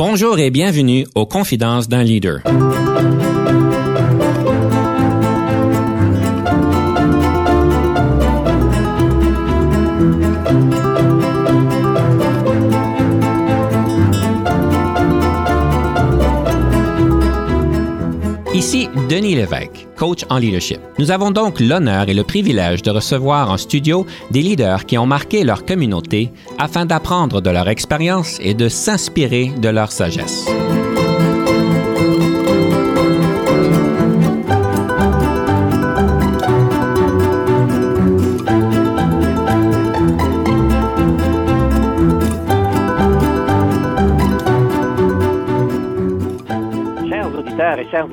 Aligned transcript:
Bonjour 0.00 0.38
et 0.38 0.52
bienvenue 0.52 1.08
aux 1.16 1.26
Confidences 1.26 1.88
d'un 1.88 2.04
leader. 2.04 2.38
Ici 18.68 18.90
Denis 19.08 19.34
Lévesque, 19.34 19.88
coach 19.96 20.26
en 20.28 20.36
leadership. 20.36 20.78
Nous 20.98 21.10
avons 21.10 21.30
donc 21.30 21.58
l'honneur 21.58 22.10
et 22.10 22.12
le 22.12 22.22
privilège 22.22 22.82
de 22.82 22.90
recevoir 22.90 23.50
en 23.50 23.56
studio 23.56 24.04
des 24.30 24.42
leaders 24.42 24.84
qui 24.84 24.98
ont 24.98 25.06
marqué 25.06 25.42
leur 25.42 25.64
communauté 25.64 26.30
afin 26.58 26.84
d'apprendre 26.84 27.40
de 27.40 27.48
leur 27.48 27.70
expérience 27.70 28.38
et 28.42 28.52
de 28.52 28.68
s'inspirer 28.68 29.54
de 29.56 29.70
leur 29.70 29.90
sagesse. 29.90 30.44
et 47.76 47.90
chères 47.90 48.08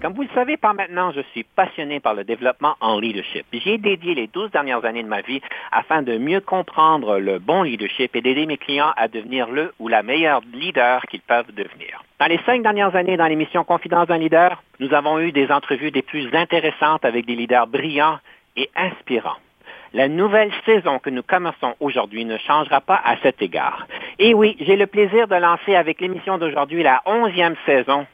comme 0.00 0.12
vous 0.12 0.22
le 0.22 0.28
savez 0.34 0.56
par 0.56 0.74
maintenant, 0.74 1.12
je 1.12 1.20
suis 1.32 1.44
passionné 1.44 2.00
par 2.00 2.14
le 2.14 2.24
développement 2.24 2.76
en 2.80 2.98
leadership. 2.98 3.46
J'ai 3.52 3.78
dédié 3.78 4.14
les 4.14 4.26
12 4.26 4.50
dernières 4.50 4.84
années 4.84 5.02
de 5.02 5.08
ma 5.08 5.20
vie 5.20 5.40
afin 5.72 6.02
de 6.02 6.18
mieux 6.18 6.40
comprendre 6.40 7.18
le 7.18 7.38
bon 7.38 7.62
leadership 7.62 8.14
et 8.16 8.20
d'aider 8.20 8.46
mes 8.46 8.56
clients 8.56 8.92
à 8.96 9.08
devenir 9.08 9.50
le 9.50 9.72
ou 9.78 9.88
la 9.88 10.02
meilleure 10.02 10.40
leader 10.52 11.02
qu'ils 11.02 11.20
peuvent 11.20 11.52
devenir. 11.52 12.02
Dans 12.20 12.26
les 12.26 12.40
cinq 12.46 12.62
dernières 12.62 12.94
années 12.96 13.16
dans 13.16 13.26
l'émission 13.26 13.64
Confidence 13.64 14.08
d'un 14.08 14.18
leader, 14.18 14.62
nous 14.80 14.92
avons 14.94 15.18
eu 15.18 15.32
des 15.32 15.50
entrevues 15.50 15.90
des 15.90 16.02
plus 16.02 16.28
intéressantes 16.34 17.04
avec 17.04 17.26
des 17.26 17.36
leaders 17.36 17.66
brillants 17.66 18.18
et 18.56 18.70
inspirants. 18.76 19.36
La 19.92 20.08
nouvelle 20.08 20.50
saison 20.66 20.98
que 20.98 21.10
nous 21.10 21.22
commençons 21.22 21.74
aujourd'hui 21.78 22.24
ne 22.24 22.36
changera 22.38 22.80
pas 22.80 23.00
à 23.04 23.16
cet 23.18 23.40
égard. 23.42 23.86
Et 24.18 24.34
oui, 24.34 24.56
j'ai 24.60 24.76
le 24.76 24.88
plaisir 24.88 25.28
de 25.28 25.36
lancer 25.36 25.76
avec 25.76 26.00
l'émission 26.00 26.36
d'aujourd'hui 26.36 26.82
la 26.82 27.00
onzième 27.06 27.54
saison 27.64 28.04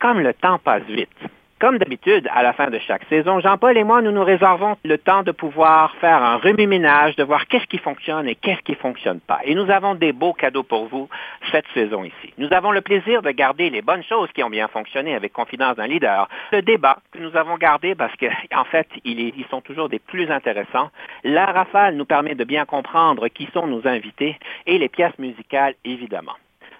comme 0.00 0.20
le 0.20 0.34
temps 0.34 0.58
passe 0.58 0.84
vite. 0.84 1.08
Comme 1.60 1.78
d'habitude, 1.78 2.28
à 2.32 2.44
la 2.44 2.52
fin 2.52 2.70
de 2.70 2.78
chaque 2.78 3.02
saison, 3.08 3.40
Jean-Paul 3.40 3.76
et 3.76 3.82
moi, 3.82 4.00
nous 4.00 4.12
nous 4.12 4.22
réservons 4.22 4.76
le 4.84 4.96
temps 4.96 5.24
de 5.24 5.32
pouvoir 5.32 5.92
faire 5.96 6.22
un 6.22 6.36
remue-ménage, 6.36 7.16
de 7.16 7.24
voir 7.24 7.48
qu'est-ce 7.48 7.66
qui 7.66 7.78
fonctionne 7.78 8.28
et 8.28 8.36
qu'est-ce 8.36 8.60
qui 8.60 8.72
ne 8.72 8.76
fonctionne 8.76 9.18
pas. 9.18 9.40
Et 9.42 9.56
nous 9.56 9.68
avons 9.68 9.96
des 9.96 10.12
beaux 10.12 10.34
cadeaux 10.34 10.62
pour 10.62 10.86
vous 10.86 11.08
cette 11.50 11.66
saison 11.74 12.04
ici. 12.04 12.32
Nous 12.38 12.52
avons 12.52 12.70
le 12.70 12.80
plaisir 12.80 13.22
de 13.22 13.30
garder 13.32 13.70
les 13.70 13.82
bonnes 13.82 14.04
choses 14.04 14.30
qui 14.32 14.44
ont 14.44 14.50
bien 14.50 14.68
fonctionné 14.68 15.16
avec 15.16 15.32
Confidence 15.32 15.74
d'un 15.74 15.88
leader. 15.88 16.28
Le 16.52 16.62
débat 16.62 16.98
que 17.10 17.18
nous 17.18 17.36
avons 17.36 17.56
gardé 17.56 17.96
parce 17.96 18.14
qu'en 18.14 18.60
en 18.60 18.64
fait, 18.64 18.86
ils 19.04 19.44
sont 19.50 19.60
toujours 19.60 19.88
des 19.88 19.98
plus 19.98 20.30
intéressants. 20.30 20.90
La 21.24 21.46
rafale 21.46 21.96
nous 21.96 22.04
permet 22.04 22.36
de 22.36 22.44
bien 22.44 22.66
comprendre 22.66 23.26
qui 23.26 23.48
sont 23.52 23.66
nos 23.66 23.84
invités 23.88 24.38
et 24.66 24.78
les 24.78 24.88
pièces 24.88 25.18
musicales, 25.18 25.74
évidemment. 25.84 26.36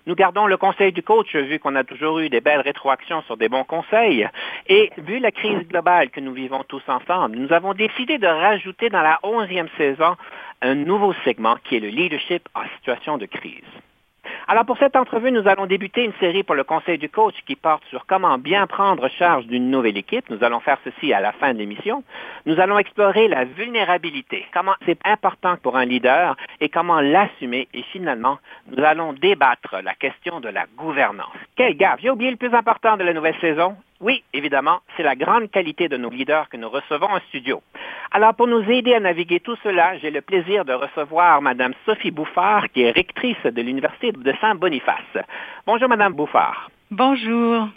Nous 0.08 0.14
gardons 0.14 0.46
le 0.46 0.56
conseil 0.56 0.90
du 0.90 1.02
coach, 1.02 1.36
vu 1.36 1.58
qu'on 1.58 1.74
a 1.74 1.84
toujours 1.84 2.18
eu 2.20 2.30
des 2.30 2.40
belles 2.40 2.62
rétroactions 2.62 3.20
sur 3.24 3.36
des 3.36 3.50
bons 3.50 3.64
conseils. 3.64 4.26
Et 4.66 4.90
vu 4.96 5.18
la 5.18 5.30
crise 5.30 5.68
globale 5.68 6.08
que 6.08 6.18
nous 6.18 6.32
vivons 6.32 6.64
tous 6.66 6.80
ensemble, 6.88 7.36
nous 7.36 7.52
avons 7.52 7.74
décidé 7.74 8.16
de 8.16 8.26
rajouter 8.26 8.88
dans 8.88 9.02
la 9.02 9.18
onzième 9.22 9.68
saison 9.76 10.16
un 10.62 10.76
nouveau 10.76 11.12
segment 11.26 11.56
qui 11.62 11.76
est 11.76 11.80
le 11.80 11.88
leadership 11.88 12.48
en 12.54 12.62
situation 12.78 13.18
de 13.18 13.26
crise. 13.26 13.60
Alors 14.50 14.64
pour 14.64 14.78
cette 14.78 14.96
entrevue, 14.96 15.30
nous 15.30 15.46
allons 15.46 15.66
débuter 15.66 16.02
une 16.04 16.14
série 16.20 16.42
pour 16.42 16.54
le 16.54 16.64
conseil 16.64 16.96
du 16.96 17.10
coach 17.10 17.34
qui 17.46 17.54
porte 17.54 17.84
sur 17.90 18.06
comment 18.06 18.38
bien 18.38 18.66
prendre 18.66 19.06
charge 19.10 19.44
d'une 19.44 19.70
nouvelle 19.70 19.98
équipe. 19.98 20.24
Nous 20.30 20.42
allons 20.42 20.60
faire 20.60 20.78
ceci 20.84 21.12
à 21.12 21.20
la 21.20 21.32
fin 21.32 21.52
de 21.52 21.58
l'émission. 21.58 22.02
Nous 22.46 22.58
allons 22.58 22.78
explorer 22.78 23.28
la 23.28 23.44
vulnérabilité, 23.44 24.46
comment 24.54 24.72
c'est 24.86 24.98
important 25.04 25.58
pour 25.62 25.76
un 25.76 25.84
leader 25.84 26.34
et 26.62 26.70
comment 26.70 27.02
l'assumer. 27.02 27.68
Et 27.74 27.82
finalement, 27.92 28.38
nous 28.74 28.82
allons 28.82 29.12
débattre 29.12 29.76
la 29.84 29.92
question 29.94 30.40
de 30.40 30.48
la 30.48 30.64
gouvernance. 30.78 31.28
Quel 31.54 31.76
gaffe! 31.76 32.00
J'ai 32.00 32.08
oublié 32.08 32.30
le 32.30 32.38
plus 32.38 32.54
important 32.54 32.96
de 32.96 33.04
la 33.04 33.12
nouvelle 33.12 33.36
saison, 33.42 33.76
oui, 34.00 34.22
évidemment, 34.32 34.78
c'est 34.96 35.02
la 35.02 35.16
grande 35.16 35.50
qualité 35.50 35.88
de 35.88 35.96
nos 35.96 36.10
leaders 36.10 36.48
que 36.48 36.56
nous 36.56 36.68
recevons 36.68 37.08
en 37.08 37.18
studio. 37.28 37.62
Alors, 38.12 38.32
pour 38.34 38.46
nous 38.46 38.62
aider 38.70 38.94
à 38.94 39.00
naviguer 39.00 39.40
tout 39.40 39.56
cela, 39.64 39.98
j'ai 39.98 40.12
le 40.12 40.20
plaisir 40.20 40.64
de 40.64 40.72
recevoir 40.72 41.42
Mme 41.42 41.74
Sophie 41.84 42.12
Bouffard, 42.12 42.68
qui 42.72 42.82
est 42.82 42.92
rectrice 42.92 43.42
de 43.42 43.60
l'Université 43.60 44.12
de 44.12 44.34
Saint-Boniface. 44.40 45.24
Bonjour, 45.66 45.88
Mme 45.88 46.12
Bouffard. 46.12 46.70
Bonjour. 46.92 47.68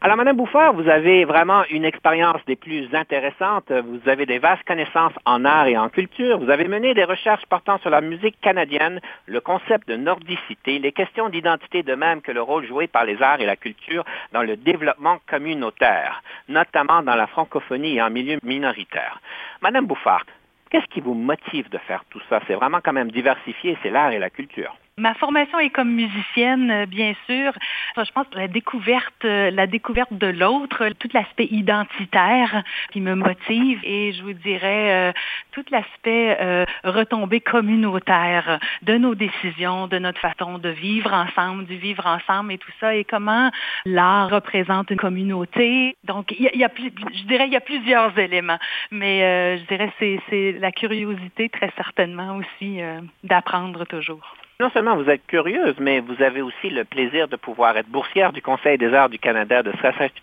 Alors, 0.00 0.16
Madame 0.16 0.36
Bouffard, 0.36 0.74
vous 0.74 0.88
avez 0.88 1.24
vraiment 1.24 1.64
une 1.70 1.84
expérience 1.84 2.40
des 2.46 2.54
plus 2.54 2.88
intéressantes. 2.94 3.72
Vous 3.72 4.08
avez 4.08 4.26
des 4.26 4.38
vastes 4.38 4.62
connaissances 4.62 5.12
en 5.24 5.44
art 5.44 5.66
et 5.66 5.76
en 5.76 5.88
culture. 5.88 6.38
Vous 6.38 6.50
avez 6.50 6.68
mené 6.68 6.94
des 6.94 7.02
recherches 7.02 7.44
portant 7.46 7.78
sur 7.78 7.90
la 7.90 8.00
musique 8.00 8.40
canadienne, 8.40 9.00
le 9.26 9.40
concept 9.40 9.88
de 9.88 9.96
nordicité, 9.96 10.78
les 10.78 10.92
questions 10.92 11.28
d'identité 11.30 11.82
de 11.82 11.96
même 11.96 12.20
que 12.20 12.30
le 12.30 12.40
rôle 12.40 12.64
joué 12.64 12.86
par 12.86 13.04
les 13.04 13.20
arts 13.20 13.40
et 13.40 13.46
la 13.46 13.56
culture 13.56 14.04
dans 14.32 14.44
le 14.44 14.56
développement 14.56 15.18
communautaire, 15.28 16.22
notamment 16.48 17.02
dans 17.02 17.16
la 17.16 17.26
francophonie 17.26 17.96
et 17.96 18.02
en 18.02 18.10
milieu 18.10 18.38
minoritaire. 18.44 19.20
Madame 19.62 19.86
Bouffard, 19.86 20.26
qu'est-ce 20.70 20.86
qui 20.94 21.00
vous 21.00 21.14
motive 21.14 21.70
de 21.70 21.78
faire 21.78 22.04
tout 22.08 22.22
ça? 22.28 22.38
C'est 22.46 22.54
vraiment 22.54 22.78
quand 22.80 22.92
même 22.92 23.10
diversifié, 23.10 23.76
c'est 23.82 23.90
l'art 23.90 24.12
et 24.12 24.20
la 24.20 24.30
culture. 24.30 24.76
Ma 24.98 25.14
formation 25.14 25.60
est 25.60 25.70
comme 25.70 25.92
musicienne, 25.92 26.70
euh, 26.70 26.86
bien 26.86 27.14
sûr. 27.26 27.52
Je 27.96 28.10
pense 28.12 28.26
que 28.28 28.36
la 28.36 28.48
découverte, 28.48 29.24
euh, 29.24 29.50
la 29.50 29.66
découverte 29.66 30.12
de 30.12 30.26
l'autre, 30.26 30.88
tout 30.98 31.08
l'aspect 31.14 31.46
identitaire 31.46 32.62
qui 32.90 33.00
me 33.00 33.14
motive 33.14 33.80
et 33.84 34.12
je 34.12 34.22
vous 34.22 34.32
dirais 34.32 35.10
euh, 35.10 35.12
tout 35.52 35.64
l'aspect 35.70 36.36
euh, 36.40 36.64
retombé 36.82 37.40
communautaire 37.40 38.58
de 38.82 38.96
nos 38.98 39.14
décisions, 39.14 39.86
de 39.86 39.98
notre 39.98 40.20
façon 40.20 40.58
de 40.58 40.68
vivre 40.68 41.12
ensemble, 41.12 41.66
du 41.66 41.76
vivre 41.76 42.06
ensemble 42.06 42.52
et 42.52 42.58
tout 42.58 42.72
ça 42.80 42.94
et 42.94 43.04
comment 43.04 43.50
l'art 43.84 44.30
représente 44.30 44.90
une 44.90 44.96
communauté. 44.96 45.96
Donc, 46.04 46.32
il 46.32 46.50
y 46.54 46.64
a, 46.64 46.70
je 46.76 47.24
dirais, 47.24 47.46
il 47.46 47.52
y 47.52 47.56
a 47.56 47.60
plusieurs 47.60 48.18
éléments, 48.18 48.58
mais 48.90 49.58
je 49.58 49.64
dirais 49.66 49.92
c'est, 49.98 50.20
c'est 50.28 50.52
la 50.58 50.72
curiosité 50.72 51.48
très 51.48 51.70
certainement 51.76 52.36
aussi 52.36 52.80
d'apprendre 53.22 53.84
toujours 53.84 54.36
non 54.60 54.70
seulement 54.70 54.96
vous 54.96 55.08
êtes 55.08 55.24
curieuse, 55.28 55.76
mais 55.78 56.00
vous 56.00 56.20
avez 56.20 56.42
aussi 56.42 56.68
le 56.68 56.82
plaisir 56.82 57.28
de 57.28 57.36
pouvoir 57.36 57.76
être 57.76 57.88
boursière 57.88 58.32
du 58.32 58.42
Conseil 58.42 58.76
des 58.76 58.92
arts 58.92 59.08
du 59.08 59.20
Canada, 59.20 59.62
de 59.62 59.72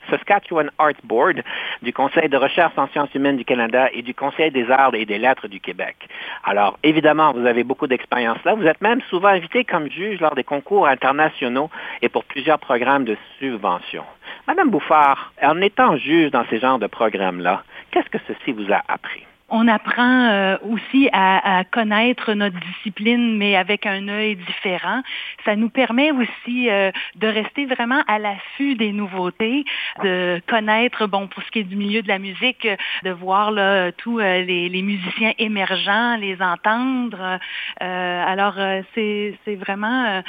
Saskatchewan 0.09 0.69
Art 0.77 0.99
Board, 1.05 1.41
du 1.81 1.93
Conseil 1.93 2.27
de 2.27 2.35
recherche 2.35 2.73
en 2.75 2.89
sciences 2.89 3.15
humaines 3.15 3.37
du 3.37 3.45
Canada 3.45 3.87
et 3.93 4.01
du 4.01 4.13
Conseil 4.13 4.51
des 4.51 4.69
arts 4.69 4.93
et 4.93 5.05
des 5.05 5.19
lettres 5.19 5.47
du 5.47 5.61
Québec. 5.61 5.95
Alors, 6.43 6.77
évidemment, 6.83 7.31
vous 7.31 7.45
avez 7.45 7.63
beaucoup 7.63 7.87
d'expérience 7.87 8.43
là. 8.43 8.55
Vous 8.55 8.67
êtes 8.67 8.81
même 8.81 8.99
souvent 9.09 9.29
invité 9.29 9.63
comme 9.63 9.89
juge 9.89 10.19
lors 10.19 10.35
des 10.35 10.43
concours 10.43 10.85
internationaux 10.85 11.69
et 12.01 12.09
pour 12.09 12.25
plusieurs 12.25 12.59
programmes 12.59 13.05
de 13.05 13.15
subvention. 13.39 14.03
Madame 14.49 14.69
Bouffard, 14.69 15.31
en 15.41 15.61
étant 15.61 15.95
juge 15.95 16.31
dans 16.31 16.43
ces 16.49 16.59
genres 16.59 16.79
de 16.79 16.87
programmes-là, 16.87 17.63
qu'est-ce 17.89 18.09
que 18.09 18.17
ceci 18.27 18.51
vous 18.51 18.69
a 18.69 18.81
appris? 18.89 19.25
On 19.49 19.67
apprend 19.67 20.29
euh, 20.31 20.57
aussi 20.63 21.07
à, 21.13 21.63
connaître 21.71 22.33
notre 22.33 22.59
discipline, 22.59 23.37
mais 23.37 23.55
avec 23.55 23.85
un 23.85 24.07
œil 24.07 24.35
différent. 24.35 25.01
Ça 25.45 25.55
nous 25.55 25.69
permet 25.69 26.11
aussi 26.11 26.69
euh, 26.69 26.91
de 27.15 27.27
rester 27.27 27.65
vraiment 27.65 28.01
à 28.07 28.17
l'affût 28.17 28.75
des 28.75 28.91
nouveautés, 28.91 29.63
de 30.03 30.41
connaître, 30.47 31.05
bon, 31.05 31.27
pour 31.27 31.43
ce 31.43 31.51
qui 31.51 31.59
est 31.59 31.63
du 31.63 31.75
milieu 31.75 32.01
de 32.01 32.07
la 32.07 32.17
musique, 32.17 32.67
de 33.03 33.11
voir 33.11 33.51
là, 33.51 33.91
tous 33.91 34.19
euh, 34.19 34.41
les, 34.41 34.67
les, 34.67 34.81
musiciens 34.81 35.33
émergents, 35.37 36.17
les 36.17 36.41
entendre. 36.41 37.39
alors, 37.79 38.55
c'est 38.93 39.37
vraiment 39.59 40.21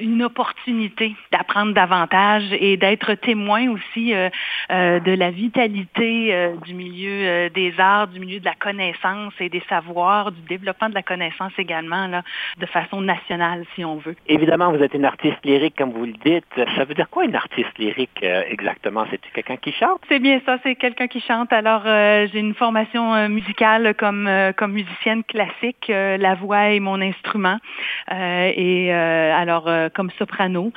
une 0.00 0.22
opportunité 0.22 1.14
d'apprendre 1.32 1.72
davantage 1.74 2.44
et 2.52 2.76
d'être 2.76 3.14
témoin 3.14 3.70
aussi 3.70 4.12
de 4.12 5.14
la 5.14 5.30
vitalité 5.30 6.52
du 6.64 6.74
milieu 6.74 7.50
des 7.50 7.74
arts 7.78 7.89
du 8.12 8.20
milieu 8.20 8.40
de 8.40 8.44
la 8.44 8.54
connaissance 8.54 9.32
et 9.40 9.48
des 9.48 9.62
savoirs, 9.68 10.32
du 10.32 10.40
développement 10.42 10.88
de 10.88 10.94
la 10.94 11.02
connaissance 11.02 11.52
également, 11.58 12.06
là, 12.06 12.22
de 12.58 12.66
façon 12.66 13.00
nationale, 13.00 13.64
si 13.74 13.84
on 13.84 13.96
veut. 13.96 14.16
Évidemment, 14.26 14.72
vous 14.72 14.82
êtes 14.82 14.94
une 14.94 15.04
artiste 15.04 15.44
lyrique, 15.44 15.76
comme 15.76 15.92
vous 15.92 16.06
le 16.06 16.14
dites. 16.24 16.44
Ça 16.76 16.84
veut 16.84 16.94
dire 16.94 17.08
quoi 17.10 17.24
une 17.24 17.34
artiste 17.34 17.76
lyrique 17.78 18.20
euh, 18.22 18.42
exactement? 18.48 19.04
C'est 19.10 19.20
quelqu'un 19.32 19.56
qui 19.56 19.72
chante? 19.72 20.00
C'est 20.08 20.18
bien 20.18 20.40
ça, 20.46 20.58
c'est 20.62 20.76
quelqu'un 20.76 21.08
qui 21.08 21.20
chante. 21.20 21.52
Alors, 21.52 21.82
euh, 21.86 22.26
j'ai 22.32 22.40
une 22.40 22.54
formation 22.54 23.14
euh, 23.14 23.28
musicale 23.28 23.94
comme, 23.94 24.28
comme 24.56 24.72
musicienne 24.72 25.24
classique. 25.24 25.86
la 25.88 26.34
voix 26.34 26.70
est 26.70 26.80
mon 26.80 27.00
instrument. 27.00 27.58
et 28.10 28.92
alors, 28.92 29.68
comme 29.94 30.10
soprano, 30.18 30.72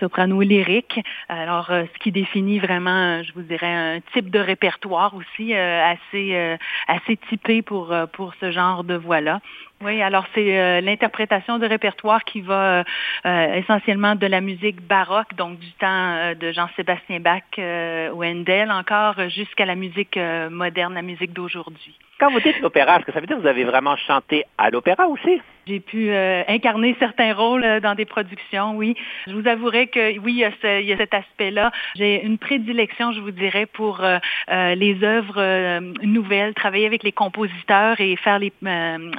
soprano 0.00 0.40
lyrique. 0.42 1.00
Alors, 1.28 1.66
ce 1.68 1.98
qui 2.00 2.12
définit 2.12 2.58
vraiment, 2.58 3.22
je 3.22 3.32
vous 3.34 3.42
dirais, 3.42 3.72
un 3.72 4.00
type 4.12 4.30
de 4.30 4.38
répertoire 4.38 5.14
aussi 5.14 5.54
assez 5.54 6.15
assez 6.16 6.58
assez 6.88 7.16
typé 7.28 7.62
pour 7.62 7.94
pour 8.12 8.34
ce 8.40 8.50
genre 8.50 8.84
de 8.84 8.94
voix 8.94 9.20
là. 9.20 9.40
Oui, 9.82 10.00
alors 10.00 10.24
c'est 10.34 10.58
euh, 10.58 10.80
l'interprétation 10.80 11.58
de 11.58 11.66
répertoire 11.66 12.24
qui 12.24 12.40
va 12.40 12.80
euh, 12.80 12.84
euh, 13.26 13.54
essentiellement 13.54 14.14
de 14.14 14.26
la 14.26 14.40
musique 14.40 14.80
baroque, 14.80 15.34
donc 15.36 15.58
du 15.58 15.70
temps 15.72 16.32
de 16.34 16.52
Jean-Sébastien 16.52 17.20
Bach 17.20 17.42
ou 17.58 18.24
encore, 18.70 19.28
jusqu'à 19.28 19.66
la 19.66 19.74
musique 19.74 20.18
moderne, 20.50 20.94
la 20.94 21.02
musique 21.02 21.32
d'aujourd'hui. 21.32 21.94
Quand 22.18 22.30
vous 22.30 22.40
dites 22.40 22.58
l'opéra, 22.60 22.96
est-ce 22.96 23.04
que 23.04 23.12
ça 23.12 23.20
veut 23.20 23.26
dire 23.26 23.36
que 23.36 23.42
vous 23.42 23.48
avez 23.48 23.64
vraiment 23.64 23.96
chanté 23.96 24.44
à 24.56 24.70
l'opéra 24.70 25.06
aussi? 25.08 25.42
J'ai 25.68 25.80
pu 25.80 26.10
euh, 26.10 26.44
incarner 26.46 26.94
certains 27.00 27.34
rôles 27.34 27.64
euh, 27.64 27.80
dans 27.80 27.96
des 27.96 28.04
productions, 28.04 28.76
oui. 28.76 28.94
Je 29.26 29.32
vous 29.32 29.48
avouerai 29.48 29.88
que 29.88 30.16
oui, 30.20 30.34
il 30.34 30.84
y 30.86 30.92
a, 30.92 30.96
cet 30.96 31.12
aspect-là. 31.12 31.72
J'ai 31.96 32.24
une 32.24 32.38
prédilection, 32.38 33.10
je 33.10 33.18
vous 33.18 33.32
dirais, 33.32 33.66
pour 33.66 34.00
euh, 34.00 34.18
les 34.46 35.02
œuvres 35.02 35.80
nouvelles, 36.04 36.54
travailler 36.54 36.86
avec 36.86 37.02
les 37.02 37.10
compositeurs 37.10 38.00
et 38.00 38.14
faire 38.14 38.38
les, 38.38 38.52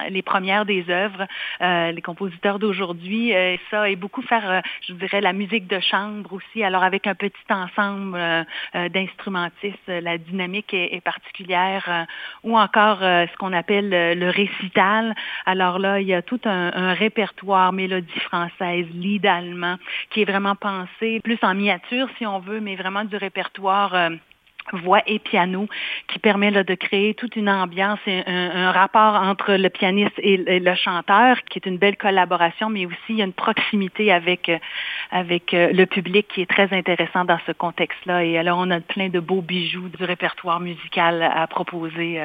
les 0.10 0.22
premières 0.22 0.66
des 0.66 0.86
œuvres, 0.90 1.28
les 1.60 2.02
compositeurs 2.02 2.60
d'aujourd'hui. 2.60 3.34
ça, 3.70 3.90
et 3.90 3.96
beaucoup 3.96 4.22
faire, 4.22 4.62
je 4.82 4.94
vous 4.94 5.00
dirais, 5.00 5.22
la 5.22 5.34
musique 5.34 5.68
de 5.68 5.80
chambre 5.80 6.32
aussi. 6.34 6.64
Alors 6.64 6.84
avec 6.84 7.08
un 7.08 7.16
petit 7.16 7.36
ensemble 7.50 8.18
d'instrumentistes, 8.74 9.88
la 9.88 10.18
dynamique 10.18 10.74
est, 10.74 10.96
est 10.96 11.02
particulière. 11.02 12.06
ou 12.44 12.58
encore 12.58 13.00
ce 13.00 13.36
qu'on 13.38 13.54
appelle 13.54 13.90
le 13.90 14.30
récital. 14.30 15.14
Alors 15.46 15.80
là, 15.80 16.00
il 16.00 16.08
y 16.08 16.14
a 16.14 16.22
tout 16.22 16.37
un, 16.46 16.94
répertoire 16.94 17.74
mélodie 17.74 18.20
française, 18.20 18.86
lead 18.94 19.26
allemand, 19.26 19.78
qui 20.10 20.22
est 20.22 20.26
vraiment 20.26 20.56
pensé 20.56 21.20
plus 21.24 21.40
en 21.42 21.54
miniature, 21.54 22.08
si 22.18 22.26
on 22.26 22.40
veut, 22.40 22.60
mais 22.60 22.76
vraiment 22.76 23.04
du 23.04 23.16
répertoire. 23.16 23.94
Euh, 23.94 24.10
voix 24.74 25.02
et 25.08 25.18
piano 25.20 25.66
qui 26.10 26.20
permet 26.20 26.52
de 26.52 26.76
créer 26.76 27.14
toute 27.14 27.38
une 27.38 27.48
ambiance 27.48 28.00
et 28.06 28.22
un, 28.28 28.74
rapport 28.74 29.16
entre 29.16 29.54
le 29.54 29.70
pianiste 29.70 30.16
et 30.18 30.36
le, 30.36 30.76
chanteur 30.76 31.38
qui 31.50 31.60
est 31.60 31.66
une 31.66 31.78
belle 31.78 31.96
collaboration 31.96 32.70
mais 32.70 32.86
aussi 32.86 33.22
une 33.22 33.32
proximité 33.32 34.12
avec 34.12 34.50
euh, 34.50 34.58
avec 35.10 35.54
euh, 35.54 35.72
le 35.72 35.86
public 35.86 36.28
qui 36.28 36.42
est 36.42 36.50
très 36.50 36.68
intéressant 36.74 37.24
dans 37.24 37.40
ce 37.48 37.54
contexte-là 37.54 38.26
et 38.26 38.38
alors 38.38 38.58
on 38.60 38.70
a 38.70 38.82
plein 38.82 39.08
de 39.08 39.22
beaux 39.22 39.42
bijoux 39.42 39.88
du 39.88 40.04
répertoire 40.04 40.60
musical 40.60 41.24
à 41.24 41.48
proposer 41.48 42.20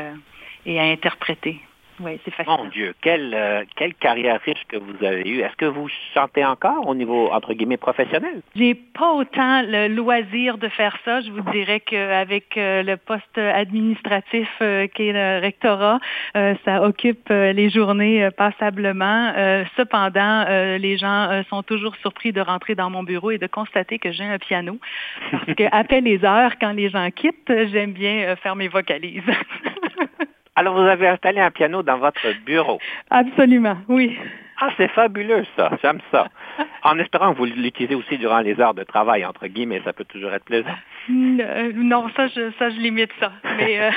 et 0.66 0.80
à 0.80 0.82
interpréter. 0.82 1.60
Oui, 2.00 2.18
c'est 2.24 2.30
facile. 2.32 2.52
Mon 2.56 2.64
Dieu, 2.66 2.94
quelle, 3.02 3.34
euh, 3.34 3.64
quelle 3.76 3.94
carrière 3.94 4.40
riche 4.40 4.64
que 4.68 4.76
vous 4.76 5.04
avez 5.04 5.28
eue. 5.28 5.40
Est-ce 5.40 5.56
que 5.56 5.66
vous 5.66 5.88
chantez 6.14 6.44
encore 6.44 6.88
au 6.88 6.94
niveau, 6.94 7.30
entre 7.30 7.52
guillemets, 7.52 7.76
professionnel? 7.76 8.40
J'ai 8.56 8.74
pas 8.74 9.12
autant 9.12 9.62
le 9.62 9.88
loisir 9.88 10.58
de 10.58 10.68
faire 10.68 10.96
ça. 11.04 11.20
Je 11.20 11.30
vous 11.30 11.42
dirais 11.52 11.80
qu'avec 11.80 12.56
euh, 12.56 12.82
le 12.82 12.96
poste 12.96 13.36
administratif 13.36 14.48
euh, 14.62 14.86
qui 14.86 15.08
est 15.08 15.12
le 15.12 15.40
rectorat, 15.40 15.98
ça 16.64 16.82
occupe 16.82 17.28
les 17.28 17.70
journées 17.70 18.28
passablement. 18.36 19.32
cependant, 19.76 20.44
les 20.78 20.96
gens 20.96 21.42
sont 21.48 21.62
toujours 21.62 21.94
surpris 21.96 22.32
de 22.32 22.40
rentrer 22.40 22.74
dans 22.74 22.90
mon 22.90 23.02
bureau 23.02 23.30
et 23.30 23.38
de 23.38 23.46
constater 23.46 23.98
que 23.98 24.12
j'ai 24.12 24.24
un 24.24 24.38
piano. 24.38 24.78
Parce 25.30 25.54
qu'après 25.54 26.00
les 26.00 26.24
heures, 26.24 26.52
quand 26.60 26.72
les 26.72 26.88
gens 26.88 27.10
quittent, 27.10 27.52
j'aime 27.70 27.92
bien 27.92 28.34
faire 28.36 28.56
mes 28.56 28.68
vocalises. 28.68 29.22
Alors, 30.62 30.74
vous 30.74 30.88
avez 30.88 31.08
installé 31.08 31.40
un 31.40 31.50
piano 31.50 31.82
dans 31.82 31.98
votre 31.98 32.24
bureau. 32.46 32.78
Absolument, 33.10 33.78
oui. 33.88 34.16
Ah, 34.60 34.68
c'est 34.76 34.86
fabuleux, 34.86 35.44
ça. 35.56 35.72
J'aime 35.82 35.98
ça. 36.12 36.28
En 36.84 37.00
espérant 37.00 37.32
que 37.32 37.38
vous 37.38 37.46
l'utilisez 37.46 37.96
aussi 37.96 38.16
durant 38.16 38.38
les 38.38 38.60
heures 38.60 38.74
de 38.74 38.84
travail, 38.84 39.24
entre 39.24 39.48
guillemets, 39.48 39.82
ça 39.84 39.92
peut 39.92 40.04
toujours 40.04 40.32
être 40.32 40.44
plaisant. 40.44 40.76
Euh, 41.10 41.72
non, 41.74 42.08
ça, 42.14 42.28
je, 42.28 42.52
ça, 42.60 42.70
je 42.70 42.76
limite 42.76 43.10
ça. 43.18 43.32
Mais 43.56 43.80
euh, 43.80 43.90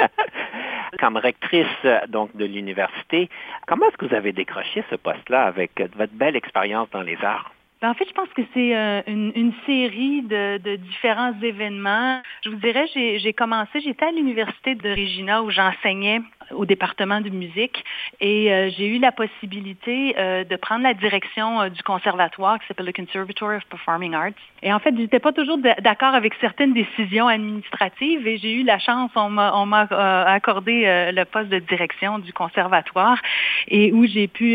Comme 1.00 1.16
rectrice 1.16 1.66
donc 2.08 2.36
de 2.36 2.44
l'université, 2.44 3.28
comment 3.66 3.86
est-ce 3.88 3.96
que 3.96 4.06
vous 4.06 4.14
avez 4.14 4.32
décroché 4.32 4.84
ce 4.88 4.94
poste-là 4.94 5.46
avec 5.46 5.72
votre 5.96 6.12
belle 6.12 6.36
expérience 6.36 6.88
dans 6.90 7.02
les 7.02 7.18
arts? 7.24 7.50
Ben, 7.82 7.90
en 7.90 7.94
fait, 7.94 8.08
je 8.08 8.14
pense 8.14 8.28
que 8.28 8.42
c'est 8.54 8.76
euh, 8.76 9.02
une, 9.08 9.52
série 9.66 10.22
de, 10.22 10.76
différents 10.76 11.34
événements. 11.42 12.22
Je 12.44 12.50
vous 12.50 12.56
dirais, 12.56 12.86
j'ai 12.94 13.32
commencé, 13.32 13.80
j'étais 13.80 14.04
à 14.04 14.12
l'université 14.12 14.76
de 14.76 14.90
Regina 14.90 15.42
où 15.42 15.50
j'enseignais 15.50 16.20
au 16.50 16.66
département 16.66 17.20
de 17.20 17.30
musique 17.30 17.84
et 18.20 18.52
euh, 18.52 18.70
j'ai 18.76 18.86
eu 18.86 18.98
la 18.98 19.12
possibilité 19.12 20.14
euh, 20.18 20.44
de 20.44 20.56
prendre 20.56 20.82
la 20.82 20.94
direction 20.94 21.68
du 21.68 21.82
conservatoire 21.82 22.58
qui 22.58 22.66
s'appelle 22.66 22.86
le 22.86 22.92
Conservatory 22.92 23.56
of 23.56 23.64
Performing 23.66 24.14
Arts. 24.14 24.32
Et 24.62 24.72
en 24.72 24.78
fait, 24.78 24.94
je 24.94 25.00
n'étais 25.00 25.18
pas 25.18 25.32
toujours 25.32 25.58
d'accord 25.58 26.14
avec 26.14 26.34
certaines 26.40 26.72
décisions 26.72 27.26
administratives 27.28 28.26
et 28.26 28.38
j'ai 28.38 28.54
eu 28.54 28.62
la 28.62 28.78
chance, 28.78 29.10
on 29.16 29.28
m'a 29.30 29.80
accordé 30.26 30.84
le 31.12 31.24
poste 31.24 31.48
de 31.48 31.58
direction 31.58 32.20
du 32.20 32.32
conservatoire 32.32 33.18
et 33.66 33.92
où 33.92 34.06
j'ai 34.06 34.28
pu 34.28 34.54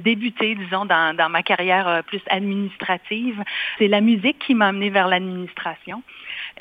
débuter, 0.00 0.56
disons, 0.56 0.86
dans, 0.86 1.16
dans 1.16 1.28
ma 1.28 1.42
carrière 1.42 2.02
plus 2.06 2.20
administrative. 2.30 3.40
C'est 3.78 3.86
la 3.86 4.00
musique 4.00 4.40
qui 4.40 4.54
m'a 4.54 4.68
amené 4.68 4.90
vers 4.90 5.06
l'administration. 5.06 6.02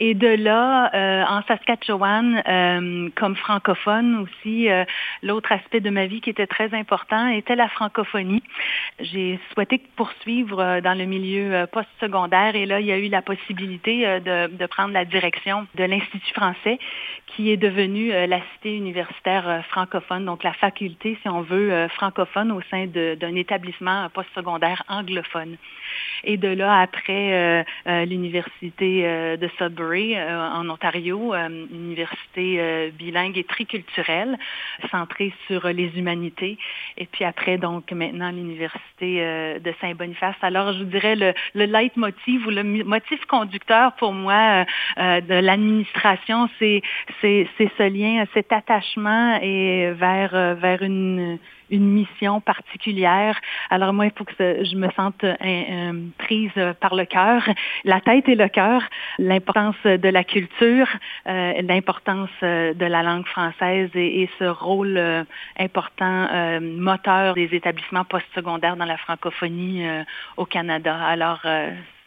Et 0.03 0.15
de 0.15 0.29
là, 0.29 0.89
euh, 0.95 1.23
en 1.29 1.43
Saskatchewan, 1.43 2.41
euh, 2.47 3.09
comme 3.13 3.35
francophone 3.35 4.15
aussi, 4.15 4.67
euh, 4.67 4.83
l'autre 5.21 5.51
aspect 5.51 5.79
de 5.79 5.91
ma 5.91 6.07
vie 6.07 6.21
qui 6.21 6.31
était 6.31 6.47
très 6.47 6.73
important 6.73 7.27
était 7.27 7.55
la 7.55 7.69
francophonie. 7.69 8.41
J'ai 8.99 9.39
souhaité 9.53 9.79
poursuivre 9.95 10.79
dans 10.81 10.97
le 10.97 11.05
milieu 11.05 11.67
postsecondaire 11.71 12.55
et 12.55 12.65
là, 12.65 12.79
il 12.79 12.87
y 12.87 12.91
a 12.91 12.97
eu 12.97 13.09
la 13.09 13.21
possibilité 13.21 14.19
de, 14.21 14.47
de 14.47 14.65
prendre 14.65 14.91
la 14.91 15.05
direction 15.05 15.67
de 15.75 15.83
l'Institut 15.83 16.33
français 16.33 16.79
qui 17.27 17.51
est 17.51 17.57
devenu 17.57 18.09
la 18.09 18.39
cité 18.53 18.75
universitaire 18.75 19.63
francophone, 19.69 20.25
donc 20.25 20.43
la 20.43 20.53
faculté, 20.53 21.17
si 21.21 21.29
on 21.29 21.41
veut, 21.41 21.87
francophone 21.89 22.51
au 22.51 22.61
sein 22.71 22.87
d'un 22.87 23.35
établissement 23.35 24.09
postsecondaire 24.09 24.83
anglophone. 24.89 25.57
Et 26.23 26.37
de 26.37 26.47
là, 26.47 26.81
après 26.81 27.65
l'université 28.05 29.37
de 29.37 29.49
Sudbury, 29.57 30.15
euh, 30.15 30.49
en 30.49 30.69
Ontario, 30.69 31.33
euh, 31.33 31.47
une 31.47 31.85
université 31.85 32.57
euh, 32.59 32.89
bilingue 32.91 33.37
et 33.37 33.43
triculturelle, 33.43 34.37
centrée 34.89 35.33
sur 35.47 35.67
les 35.67 35.97
humanités. 35.97 36.57
Et 36.97 37.05
puis 37.05 37.25
après, 37.25 37.57
donc 37.57 37.91
maintenant, 37.91 38.31
l'université 38.31 39.21
de 39.59 39.73
Saint-Boniface. 39.81 40.35
Alors, 40.41 40.73
je 40.73 40.79
vous 40.79 40.89
dirais 40.89 41.15
le, 41.15 41.33
le 41.55 41.65
leitmotiv 41.65 42.45
ou 42.47 42.49
le 42.49 42.63
motif 42.63 43.25
conducteur 43.25 43.93
pour 43.93 44.13
moi 44.13 44.65
de 44.97 45.33
l'administration, 45.33 46.49
c'est 46.59 46.81
c'est 47.21 47.47
ce 47.57 47.83
lien, 47.89 48.25
cet 48.33 48.51
attachement 48.51 49.39
et 49.41 49.91
vers 49.91 50.55
vers 50.55 50.81
une 50.81 51.39
une 51.71 51.87
mission 51.87 52.41
particulière. 52.41 53.39
Alors 53.69 53.93
moi, 53.93 54.05
il 54.05 54.11
faut 54.15 54.25
que 54.25 54.33
je 54.37 54.75
me 54.75 54.89
sente 54.91 55.23
euh, 55.23 55.33
euh, 55.41 55.93
prise 56.17 56.51
par 56.79 56.95
le 56.95 57.05
cœur, 57.05 57.41
la 57.85 58.01
tête 58.01 58.27
et 58.29 58.35
le 58.35 58.47
cœur, 58.49 58.83
l'importance 59.17 59.75
de 59.83 60.09
la 60.09 60.23
culture, 60.23 60.87
euh, 61.27 61.61
l'importance 61.61 62.29
de 62.41 62.85
la 62.85 63.01
langue 63.03 63.25
française 63.25 63.89
et, 63.95 64.29
ce 64.37 64.45
rôle 64.45 64.99
important 65.57 66.59
moteur 66.61 67.33
des 67.33 67.49
établissements 67.53 68.05
postsecondaires 68.05 68.75
dans 68.75 68.85
la 68.85 68.97
francophonie 68.97 69.83
au 70.37 70.45
Canada. 70.45 70.95
Alors, 70.95 71.41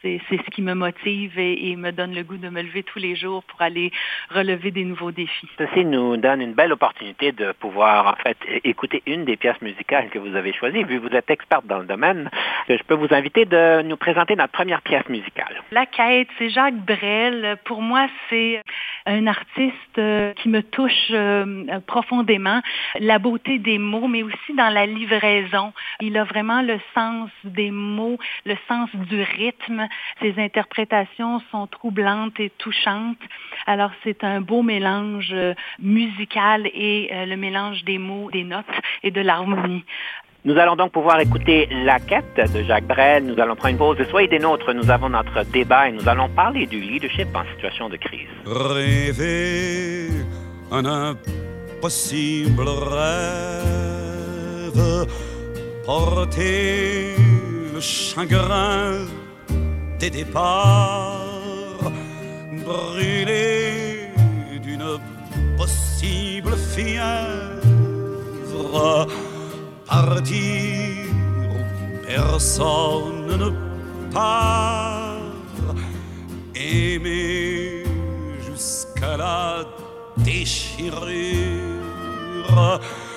c'est 0.05 0.37
ce 0.37 0.51
qui 0.51 0.63
me 0.63 0.75
motive 0.75 1.39
et, 1.39 1.75
me 1.77 1.91
donne 1.91 2.15
le 2.15 2.23
goût 2.23 2.37
de 2.37 2.49
me 2.49 2.63
lever 2.63 2.83
tous 2.83 2.99
les 2.99 3.17
jours 3.17 3.43
pour 3.45 3.61
aller 3.61 3.91
relever 4.31 4.71
des 4.71 4.85
nouveaux 4.85 5.11
défis. 5.11 5.49
Ceci 5.59 5.85
nous 5.85 6.17
donne 6.17 6.41
une 6.41 6.53
belle 6.53 6.73
opportunité 6.73 7.33
de 7.33 7.53
pouvoir 7.53 8.07
en 8.07 8.17
fait 8.23 8.37
écouter 8.65 9.03
une 9.07 9.25
des 9.25 9.37
pièces 9.37 9.61
musicales 9.61 10.11
que 10.11 10.19
vous 10.19 10.37
avez 10.37 10.53
choisies. 10.53 10.85
Vu 10.85 11.01
que 11.01 11.09
vous 11.09 11.15
êtes 11.15 11.31
experte 11.31 11.67
dans 11.67 11.79
le 11.79 11.87
domaine, 11.87 12.31
je 12.69 12.83
peux 12.87 12.95
vous 12.95 13.13
inviter 13.13 13.45
de 13.45 13.83
nous 13.83 13.97
présenter 13.97 14.37
notre 14.37 14.53
première 14.53 14.83
pièce 14.83 15.09
musicale. 15.09 15.63
La 15.71 15.87
quête, 15.87 16.29
c'est 16.39 16.51
Jacques 16.51 16.77
Brel. 16.77 17.57
Pour 17.65 17.83
moi, 17.83 18.07
c'est 18.31 18.63
un 19.07 19.27
artiste 19.27 19.99
euh, 19.99 20.33
qui 20.35 20.49
me 20.49 20.63
touche 20.63 21.11
euh, 21.11 21.81
profondément. 21.87 22.61
La 23.01 23.19
beauté 23.19 23.59
des 23.59 23.79
mots, 23.79 24.09
mais 24.09 24.23
aussi 24.23 24.55
dans 24.55 24.73
la 24.73 24.87
livraison. 24.87 25.73
Il 26.01 26.17
a 26.17 26.25
vraiment 26.25 26.63
le 26.63 26.79
sens 26.95 27.31
des 27.45 27.71
mots, 27.71 28.19
le 28.45 28.57
sens 28.69 28.91
du 28.95 29.23
rythme. 29.23 29.87
Ses 30.21 30.35
interprétations 30.39 31.41
sont 31.51 31.67
troublantes 31.67 32.39
et 32.41 32.51
touchantes. 32.59 33.19
Alors 33.67 33.91
c'est 34.03 34.25
un 34.25 34.41
beau 34.41 34.63
mélange 34.63 35.31
euh, 35.33 35.55
musical 35.79 36.67
et 36.67 37.11
le 37.27 37.37
mélange 37.37 37.85
des 37.85 37.99
mots, 37.99 38.31
des 38.31 38.45
notes 38.45 38.65
et 39.03 39.11
de 39.11 39.21
l'harmonie. 39.21 39.85
Nous 40.47 40.59
allons 40.59 40.77
donc 40.77 40.93
pouvoir 40.93 41.19
écouter 41.21 41.67
La 41.71 41.99
quête 41.99 42.37
de 42.53 42.63
Jacques 42.65 42.87
Brel. 42.87 43.25
Nous 43.25 43.41
allons 43.41 43.57
prendre 43.57 43.73
une 43.73 43.79
pause 43.79 43.99
et 43.99 44.05
soyez 44.05 44.29
des 44.29 44.39
nôtres. 44.39 44.75
Nous 44.75 44.91
avons 44.91 45.09
notre 45.09 45.43
débat 45.45 45.89
et 45.89 45.93
nous 45.93 46.07
allons 46.07 46.29
parler 46.29 46.67
du 46.67 46.79
leadership 46.81 47.29
en 47.35 47.45
situation 47.55 47.89
de 47.89 47.97
crise. 47.97 48.29
Rêver 48.45 50.11
un 50.71 50.85
impossible 50.85 52.69
rêve, 52.69 53.17
porter 55.87 57.17
le 57.73 57.81
chagrin 57.81 59.07
des 59.99 60.11
départs, 60.11 61.91
brûler 62.65 64.11
d'une 64.63 64.83
impossible 64.83 66.57
fièvre, 66.75 67.55
partir 69.87 71.07
où 71.51 71.59
personne 72.07 73.27
ne 73.43 73.51
part, 74.13 75.17
aimer 76.55 77.85
jusqu'à 78.47 79.17
la 79.17 79.65
déchirure, 80.19 80.95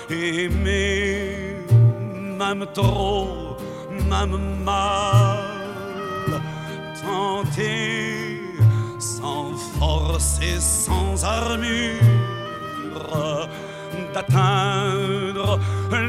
aimer 0.09 1.57
même 2.37 2.65
trop, 2.73 3.57
même 4.09 4.63
mal, 4.63 5.26
sans 8.99 9.55
force 9.79 10.39
et 10.41 10.59
sans 10.59 11.23
armure 11.23 12.01
d'atteindre 14.13 15.59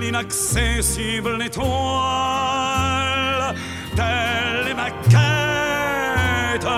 l'inaccessible 0.01 1.43
étoile. 1.43 1.65
Telle 3.97 4.69
est 4.71 4.75
ma 4.75 4.91
quête, 5.13 6.69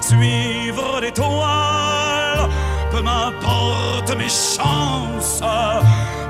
suivre 0.00 1.00
l'étoile. 1.00 2.48
Peu 2.90 3.02
m'importe 3.02 4.16
mes 4.16 4.28
chances, 4.28 5.42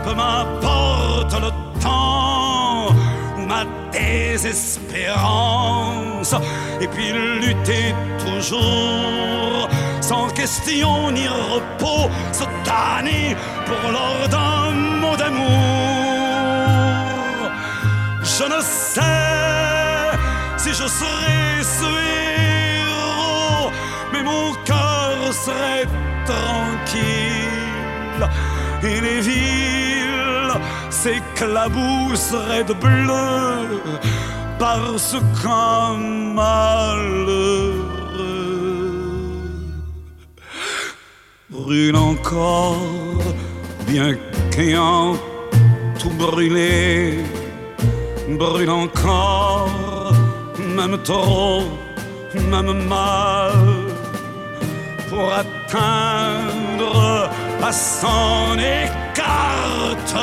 peu 0.04 0.14
m'importe 0.14 1.34
le 1.40 1.51
désespérance. 4.42 6.34
Et 6.80 6.88
puis 6.88 7.12
lutter 7.12 7.94
toujours 8.18 9.68
sans 10.00 10.28
question 10.28 11.10
ni 11.12 11.28
repos, 11.28 12.10
se 12.32 12.44
tanner 12.64 13.36
pour 13.66 13.90
l'ordre 13.92 14.28
d'un 14.28 14.72
mot 15.00 15.16
d'amour. 15.16 15.48
Je 18.22 18.44
ne 18.44 18.60
sais 18.60 19.00
si 20.56 20.70
je 20.70 20.86
serai 20.86 21.62
ce 21.62 21.90
héros, 22.82 23.70
mais 24.12 24.22
mon 24.22 24.52
cœur 24.64 25.32
serait 25.32 25.86
tranquille 26.26 27.12
et 28.82 29.00
les 29.00 29.20
villes 29.20 30.54
s'éclabousseraient 30.90 32.64
de 32.64 32.74
bleu 32.74 33.80
parce 34.62 35.16
qu'un 35.42 35.96
malheureux 36.38 37.82
brûle 41.50 41.96
encore, 41.96 43.18
bien 43.88 44.10
qu'ayant 44.52 45.16
tout 45.98 46.14
brûlé, 46.24 47.24
brûle 48.38 48.70
encore, 48.70 50.12
même 50.76 50.96
trop, 51.02 51.64
même 52.52 52.72
mal, 52.86 53.62
pour 55.10 55.26
atteindre 55.42 57.02
à 57.68 57.72
s'en 57.72 58.56
écarteler, 58.58 60.22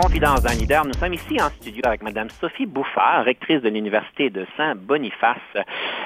Confidence 0.00 0.42
d'un 0.42 0.54
leader. 0.54 0.84
Nous 0.84 0.92
sommes 0.92 1.14
ici 1.14 1.42
en 1.42 1.48
studio 1.48 1.82
avec 1.84 2.04
Mme 2.04 2.30
Sophie 2.30 2.66
Bouffard, 2.66 3.24
rectrice 3.24 3.60
de 3.62 3.68
l'Université 3.68 4.30
de 4.30 4.46
Saint-Boniface. 4.56 5.38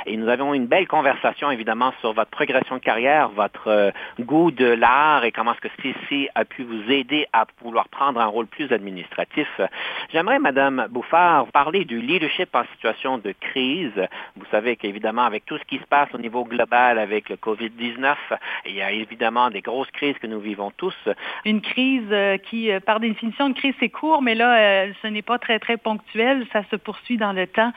Et 0.06 0.16
nous 0.16 0.28
avons 0.28 0.54
une 0.54 0.66
belle 0.66 0.88
conversation, 0.88 1.50
évidemment, 1.50 1.92
sur 2.00 2.14
votre 2.14 2.30
progression 2.30 2.76
de 2.76 2.80
carrière, 2.80 3.28
votre 3.28 3.68
euh, 3.68 3.90
goût 4.18 4.50
de 4.50 4.64
l'art 4.64 5.26
et 5.26 5.30
comment 5.30 5.52
est-ce 5.52 5.60
que 5.60 5.92
ceci 6.08 6.26
a 6.34 6.46
pu 6.46 6.62
vous 6.62 6.90
aider 6.90 7.26
à 7.34 7.44
vouloir 7.62 7.90
prendre 7.90 8.18
un 8.18 8.26
rôle 8.26 8.46
plus 8.46 8.72
administratif. 8.72 9.60
J'aimerais, 10.10 10.38
Mme 10.38 10.86
Bouffard, 10.88 11.48
parler 11.48 11.84
du 11.84 12.00
leadership 12.00 12.48
en 12.54 12.64
situation 12.72 13.18
de 13.18 13.34
crise. 13.38 14.08
Vous 14.36 14.46
savez 14.50 14.76
qu'évidemment, 14.76 15.24
avec 15.24 15.44
tout 15.44 15.58
ce 15.58 15.64
qui 15.64 15.76
se 15.76 15.86
passe 15.86 16.08
au 16.14 16.18
niveau 16.18 16.44
global 16.44 16.98
avec 16.98 17.28
le 17.28 17.36
COVID-19, 17.36 18.14
il 18.64 18.74
y 18.74 18.80
a 18.80 18.90
évidemment 18.90 19.50
des 19.50 19.60
grosses 19.60 19.90
crises 19.90 20.16
que 20.16 20.26
nous 20.26 20.40
vivons 20.40 20.72
tous. 20.78 20.96
Une 21.44 21.60
crise 21.60 22.08
euh, 22.10 22.38
qui, 22.38 22.72
euh, 22.72 22.80
par 22.80 22.98
définition, 22.98 23.48
une 23.48 23.54
crise 23.54 23.74
c'est 23.82 23.88
court, 23.88 24.22
mais 24.22 24.36
là, 24.36 24.54
euh, 24.54 24.92
ce 25.02 25.08
n'est 25.08 25.22
pas 25.22 25.38
très, 25.38 25.58
très 25.58 25.76
ponctuel. 25.76 26.46
Ça 26.52 26.62
se 26.70 26.76
poursuit 26.76 27.16
dans 27.16 27.32
le 27.32 27.48
temps. 27.48 27.72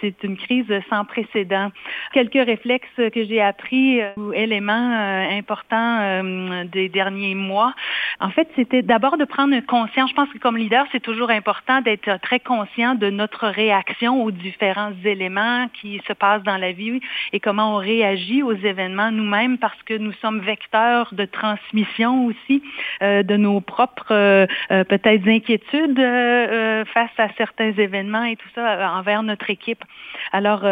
C'est 0.00 0.14
une 0.22 0.38
crise 0.38 0.72
sans 0.88 1.04
précédent. 1.04 1.70
Quelques 2.14 2.32
réflexes 2.46 2.88
que 2.96 3.24
j'ai 3.24 3.42
appris 3.42 4.00
euh, 4.00 4.12
ou 4.16 4.32
éléments 4.32 4.72
euh, 4.72 5.38
importants 5.38 6.22
des 6.64 6.88
derniers 6.88 7.34
mois. 7.34 7.74
En 8.20 8.30
fait, 8.30 8.48
c'était 8.56 8.82
d'abord 8.82 9.18
de 9.18 9.24
prendre 9.24 9.58
conscience. 9.66 10.10
Je 10.10 10.14
pense 10.14 10.30
que 10.30 10.38
comme 10.38 10.56
leader, 10.56 10.86
c'est 10.92 11.00
toujours 11.00 11.30
important 11.30 11.82
d'être 11.82 12.20
très 12.22 12.40
conscient 12.40 12.94
de 12.94 13.10
notre 13.10 13.46
réaction 13.46 14.22
aux 14.22 14.30
différents 14.30 14.92
éléments 15.04 15.68
qui 15.80 16.00
se 16.06 16.12
passent 16.12 16.42
dans 16.42 16.56
la 16.56 16.72
vie 16.72 17.00
et 17.32 17.40
comment 17.40 17.74
on 17.74 17.78
réagit 17.78 18.42
aux 18.42 18.54
événements 18.54 19.10
nous-mêmes 19.10 19.58
parce 19.58 19.80
que 19.82 19.94
nous 19.94 20.12
sommes 20.22 20.40
vecteurs 20.40 21.12
de 21.12 21.24
transmission 21.24 22.26
aussi 22.26 22.62
de 23.00 23.36
nos 23.36 23.60
propres 23.60 24.46
peut-être 24.68 25.28
inquiétudes 25.28 25.49
euh, 25.50 25.98
euh, 25.98 26.84
face 26.86 27.10
à 27.18 27.28
certains 27.36 27.72
événements 27.72 28.24
et 28.24 28.36
tout 28.36 28.48
ça 28.54 28.74
euh, 28.74 28.98
envers 28.98 29.22
notre 29.22 29.50
équipe. 29.50 29.82
Alors, 30.32 30.64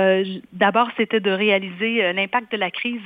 d'abord, 0.53 0.89
c'était 0.97 1.21
de 1.21 1.31
réaliser 1.31 2.13
l'impact 2.13 2.53
de 2.53 2.57
la 2.57 2.71
crise 2.71 3.01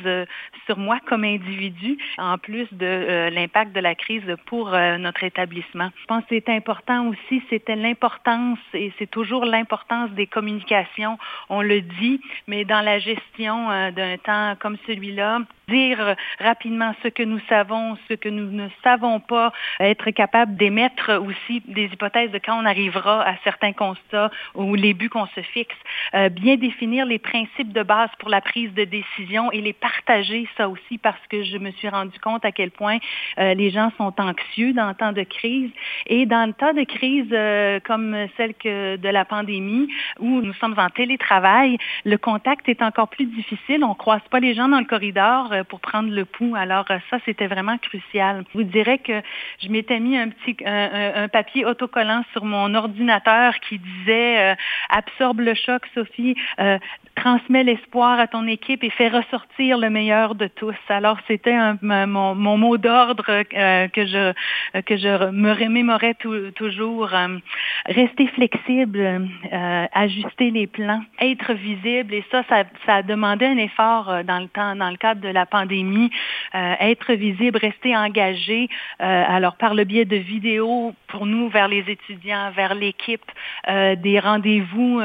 sur 0.67 0.77
moi 0.77 0.99
comme 1.07 1.25
individu, 1.25 1.97
en 2.19 2.37
plus 2.37 2.67
de 2.73 3.31
l'impact 3.31 3.73
de 3.75 3.81
la 3.81 3.95
crise 3.95 4.25
pour 4.47 4.71
notre 4.71 5.25
établissement. 5.25 5.91
Je 6.01 6.07
pense 6.07 6.23
que 6.25 6.29
c'est 6.31 6.49
important 6.51 7.09
aussi, 7.09 7.43
c'était 7.49 7.77
l'importance, 7.77 8.59
et 8.75 8.93
c'est 8.99 9.11
toujours 9.11 9.47
l'importance 9.47 10.11
des 10.11 10.27
communications, 10.27 11.17
on 11.49 11.63
le 11.63 11.81
dit, 11.81 12.21
mais 12.49 12.65
dans 12.65 12.83
la 12.83 12.99
gestion 12.99 13.69
d'un 13.93 14.19
temps 14.19 14.55
comme 14.59 14.77
celui-là, 14.87 15.41
dire 15.69 16.17
rapidement 16.39 16.95
ce 17.03 17.09
que 17.09 17.23
nous 17.23 17.41
savons, 17.49 17.97
ce 18.09 18.15
que 18.15 18.29
nous 18.29 18.51
ne 18.51 18.69
savons 18.83 19.21
pas, 19.21 19.53
être 19.81 20.11
capable 20.11 20.57
d'émettre 20.57 21.21
aussi 21.27 21.63
des 21.67 21.85
hypothèses 21.85 22.31
de 22.31 22.39
quand 22.39 22.61
on 22.61 22.65
arrivera 22.65 23.27
à 23.27 23.35
certains 23.45 23.73
constats 23.73 24.31
ou 24.55 24.75
les 24.75 24.95
buts 24.95 25.09
qu'on 25.09 25.27
se 25.27 25.41
fixe, 25.41 25.75
euh, 26.15 26.29
bien 26.29 26.57
définir 26.57 27.07
les 27.07 27.19
principes 27.19 27.73
de 27.73 27.83
base 27.83 28.11
pour 28.19 28.29
la 28.29 28.41
prise 28.41 28.73
de 28.75 28.85
décision 28.85 29.51
et 29.53 29.61
les 29.61 29.73
partager, 29.73 30.49
ça 30.57 30.69
aussi, 30.69 30.99
parce 30.99 31.25
que 31.29 31.43
je 31.43 31.59
me 31.59 31.71
suis 31.73 31.89
rendu 31.89 32.19
compte 32.21 32.45
à 32.45 32.53
quel 32.53 32.71
point 32.71 32.99
euh, 33.39 33.55
les 33.55 33.71
gens 33.71 33.91
sont 33.97 34.13
anxieux 34.19 34.73
dans 34.73 34.89
le 34.89 34.95
temps 34.95 35.13
de 35.13 35.23
crise. 35.23 35.71
Et 36.07 36.27
dans 36.27 36.47
le 36.47 36.53
temps 36.53 36.73
de 36.73 36.85
crise 36.85 37.29
euh, 37.33 37.81
comme 37.85 38.17
celle 38.37 38.55
que 38.55 38.97
de 38.97 39.09
la 39.09 39.25
pandémie, 39.25 39.89
où 40.19 40.41
nous 40.41 40.55
sommes 40.55 40.75
en 40.79 40.89
télétravail, 40.89 41.79
le 42.05 42.19
contact 42.19 42.69
est 42.69 42.83
encore 42.83 43.09
plus 43.09 43.27
difficile. 43.27 43.85
On 43.85 43.91
ne 43.91 43.95
croise 43.95 44.23
pas 44.31 44.41
les 44.41 44.55
gens 44.55 44.69
dans 44.69 44.79
le 44.79 44.85
corridor 44.85 45.53
pour 45.65 45.81
prendre 45.81 46.11
le 46.11 46.25
pouls. 46.25 46.55
Alors 46.57 46.87
ça, 47.11 47.19
c'était 47.25 47.47
vraiment 47.47 47.79
crucial. 47.79 48.45
Vous 48.55 48.63
dirais 48.63 48.99
que 48.99 49.21
je 49.63 49.69
m'étais 49.69 50.01
mis 50.01 50.17
un 50.17 50.29
petit 50.29 50.57
un, 50.65 51.29
papier 51.29 51.65
autocollant 51.65 52.25
sur 52.33 52.45
mon 52.45 52.75
ordinateur 52.75 53.55
qui 53.61 53.79
disait 53.79 54.53
euh, 54.53 54.55
absorbe 54.91 55.41
le 55.41 55.55
choc, 55.55 55.83
Sophie, 55.95 56.35
euh, 56.61 56.79
transmets 57.15 57.65
l'espoir 57.65 58.19
à 58.19 58.27
ton 58.27 58.47
équipe 58.47 58.83
et 58.85 58.91
fais 58.91 59.09
ressortir 59.09 59.79
le 59.79 59.91
meilleur 59.91 60.35
de 60.35 60.47
tous. 60.47 60.75
Alors 60.89 61.19
c'était 61.27 61.57
mon, 61.83 62.35
mon, 62.35 62.57
mot 62.57 62.79
d'ordre 62.79 63.25
euh, 63.29 63.89
que 63.89 64.07
je 64.07 64.33
que 64.83 64.97
je 64.97 65.31
me 65.31 65.53
remémorais 65.53 66.15
toujours. 66.55 67.11
rester 67.87 68.29
flexible, 68.29 69.29
ajuster 69.93 70.51
les 70.51 70.67
plans, 70.67 71.03
être 71.21 71.53
visible 71.53 72.15
et 72.15 72.25
ça, 72.31 72.43
ça, 72.49 72.65
ça 72.87 72.97
a 72.97 73.03
demandé 73.03 73.47
un 73.47 73.59
effort 73.59 74.25
dans 74.25 74.39
le 74.39 74.49
temps, 74.49 74.77
dans 74.77 74.91
le 74.91 74.97
cadre 74.97 75.21
de 75.21 75.29
la 75.29 75.47
pandémie. 75.47 76.11
être 76.55 77.13
visible, 77.13 77.59
rester 77.59 77.97
engagé. 77.97 78.69
alors 78.99 79.57
par 79.57 79.75
le 79.75 79.85
biais 79.85 80.05
de 80.05 80.17
vidéos 80.17 80.95
pour 81.09 81.27
nous 81.27 81.49
vers 81.49 81.69
les 81.69 81.85
étudiants, 81.89 82.51
vers 82.53 82.75
l'équipe, 82.75 83.31
des 83.69 84.19
rendez-vous 84.21 85.01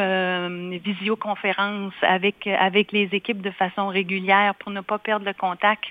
visioconférences 0.84 1.97
avec, 2.02 2.48
avec 2.48 2.92
les 2.92 3.10
équipes 3.14 3.42
de 3.42 3.52
façon 3.52 3.88
régulière 3.88 4.56
pour 4.56 4.72
ne 4.72 4.82
pas 4.82 4.98
perdre 4.98 5.26
le 5.26 5.34
contact. 5.34 5.84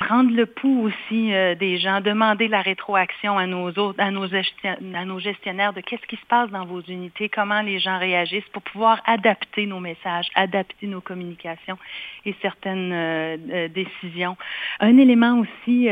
Prendre 0.00 0.34
le 0.34 0.46
pouls 0.46 0.88
aussi 0.88 1.32
euh, 1.32 1.54
des 1.54 1.78
gens, 1.78 2.00
demander 2.00 2.48
la 2.48 2.60
rétroaction 2.60 3.38
à 3.38 3.46
nos 3.46 3.70
autres, 3.70 4.00
à 4.00 4.10
nos, 4.10 4.26
à 4.34 5.04
nos 5.04 5.18
gestionnaires 5.18 5.72
de 5.72 5.80
qu'est-ce 5.80 6.06
qui 6.06 6.16
se 6.16 6.26
passe 6.26 6.50
dans 6.50 6.66
vos 6.66 6.80
unités, 6.82 7.28
comment 7.28 7.62
les 7.62 7.78
gens 7.78 7.98
réagissent 7.98 8.48
pour 8.52 8.62
pouvoir 8.62 9.00
adapter 9.06 9.66
nos 9.66 9.80
messages, 9.80 10.28
adapter 10.34 10.86
nos 10.86 11.00
communications 11.00 11.78
et 12.26 12.34
certaines 12.42 12.92
euh, 12.92 13.36
euh, 13.50 13.68
décisions. 13.68 14.36
Un 14.80 14.98
élément 14.98 15.38
aussi 15.38 15.88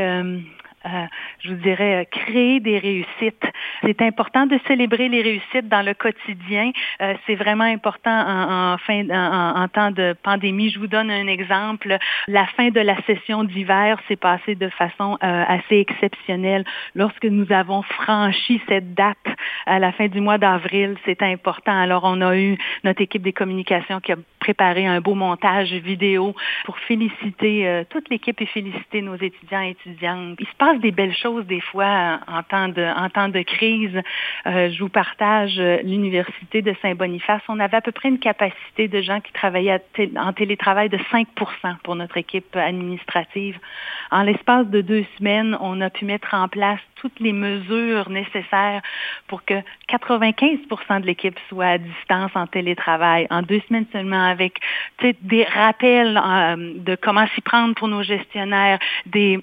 euh, 0.87 1.07
je 1.41 1.51
vous 1.51 1.57
dirais, 1.57 2.01
euh, 2.01 2.05
créer 2.11 2.59
des 2.59 2.79
réussites. 2.79 3.45
C'est 3.83 4.01
important 4.01 4.47
de 4.47 4.59
célébrer 4.67 5.11
les 5.11 5.21
réussites 5.21 5.69
dans 5.69 5.85
le 5.85 5.93
quotidien. 5.93 6.71
Euh, 7.03 7.15
c'est 7.27 7.35
vraiment 7.35 7.65
important 7.65 8.11
en, 8.11 8.79
fin, 8.79 9.05
en, 9.11 9.63
en, 9.63 9.69
temps 9.69 9.91
de 9.91 10.15
pandémie. 10.23 10.71
Je 10.71 10.79
vous 10.79 10.87
donne 10.87 11.11
un 11.11 11.27
exemple. 11.27 11.99
La 12.29 12.47
fin 12.47 12.71
de 12.71 12.81
la 12.81 12.97
session 13.03 13.45
d'hiver 13.45 13.99
s'est 14.09 14.17
passée 14.17 14.55
de 14.55 14.71
façon 14.71 15.19
assez 15.21 15.77
exceptionnelle. 15.77 16.65
Lorsque 16.95 17.25
nous 17.27 17.53
avons 17.53 17.83
franchi 17.83 18.61
cette 18.69 18.95
date 18.95 19.17
à 19.67 19.79
la 19.79 19.93
fin 19.93 20.09
du 20.09 20.21
mois 20.21 20.39
d'avril, 20.39 20.97
c'est 21.05 21.23
important. 21.23 21.79
Alors, 21.79 22.03
on 22.05 22.21
a 22.23 22.37
eu 22.37 22.57
notre 22.85 23.03
équipe 23.03 23.23
des 23.23 23.33
communications 23.33 24.01
qui 24.01 24.13
a 24.13 24.17
préparé 24.39 24.87
un 24.87 25.01
beau 25.01 25.15
montage 25.15 25.73
vidéo 25.73 26.35
pour 26.65 26.79
féliciter 26.79 27.83
toute 27.91 28.09
l'équipe 28.09 28.41
et 28.41 28.47
féliciter 28.47 29.03
nos 29.03 29.17
étudiants 29.17 29.63
et 29.63 29.71
étudiantes. 29.71 30.37
Il 30.39 30.47
se 30.47 30.55
passe 30.57 30.70
des 30.79 30.93
belles 30.93 31.17
choses 31.17 31.45
des 31.47 31.61
fois 31.61 32.21
en 32.29 32.43
temps 32.43 32.69
de, 32.69 32.83
en 32.83 33.09
temps 33.11 33.29
de 33.29 33.43
crise. 33.43 34.01
Euh, 34.47 34.71
je 34.71 34.79
vous 34.83 34.89
partage 34.89 35.59
euh, 35.59 35.79
l'Université 35.83 36.63
de 36.63 36.75
Saint-Boniface. 36.81 37.43
On 37.49 37.59
avait 37.61 37.77
à 37.77 37.81
peu 37.81 37.93
près 37.93 38.09
une 38.09 38.19
capacité 38.19 38.89
de 38.89 39.01
gens 39.01 39.21
qui 39.21 39.33
travaillaient 39.33 39.83
en 40.17 40.33
télétravail 40.33 40.89
de 40.89 40.99
5% 40.99 41.27
pour 41.83 41.97
notre 41.97 42.17
équipe 42.17 42.55
administrative. 42.57 43.59
En 44.11 44.23
l'espace 44.23 44.67
de 44.67 44.81
deux 44.81 45.05
semaines, 45.19 45.57
on 45.61 45.81
a 45.81 45.91
pu 45.91 46.05
mettre 46.05 46.35
en 46.35 46.49
place 46.49 46.81
toutes 46.97 47.19
les 47.21 47.33
mesures 47.33 48.11
nécessaires 48.11 48.83
pour 49.27 49.45
que 49.45 49.55
95% 49.89 51.01
de 51.01 51.07
l'équipe 51.07 51.39
soit 51.49 51.67
à 51.67 51.79
distance 51.79 52.31
en 52.35 52.47
télétravail. 52.47 53.27
En 53.31 53.43
deux 53.43 53.61
semaines 53.69 53.87
seulement, 53.93 54.23
avec 54.23 54.59
des 55.23 55.45
rappels 55.45 56.21
euh, 56.23 56.75
de 56.77 56.97
comment 56.97 57.27
s'y 57.35 57.41
prendre 57.41 57.75
pour 57.75 57.89
nos 57.89 58.03
gestionnaires, 58.03 58.79
des 59.07 59.41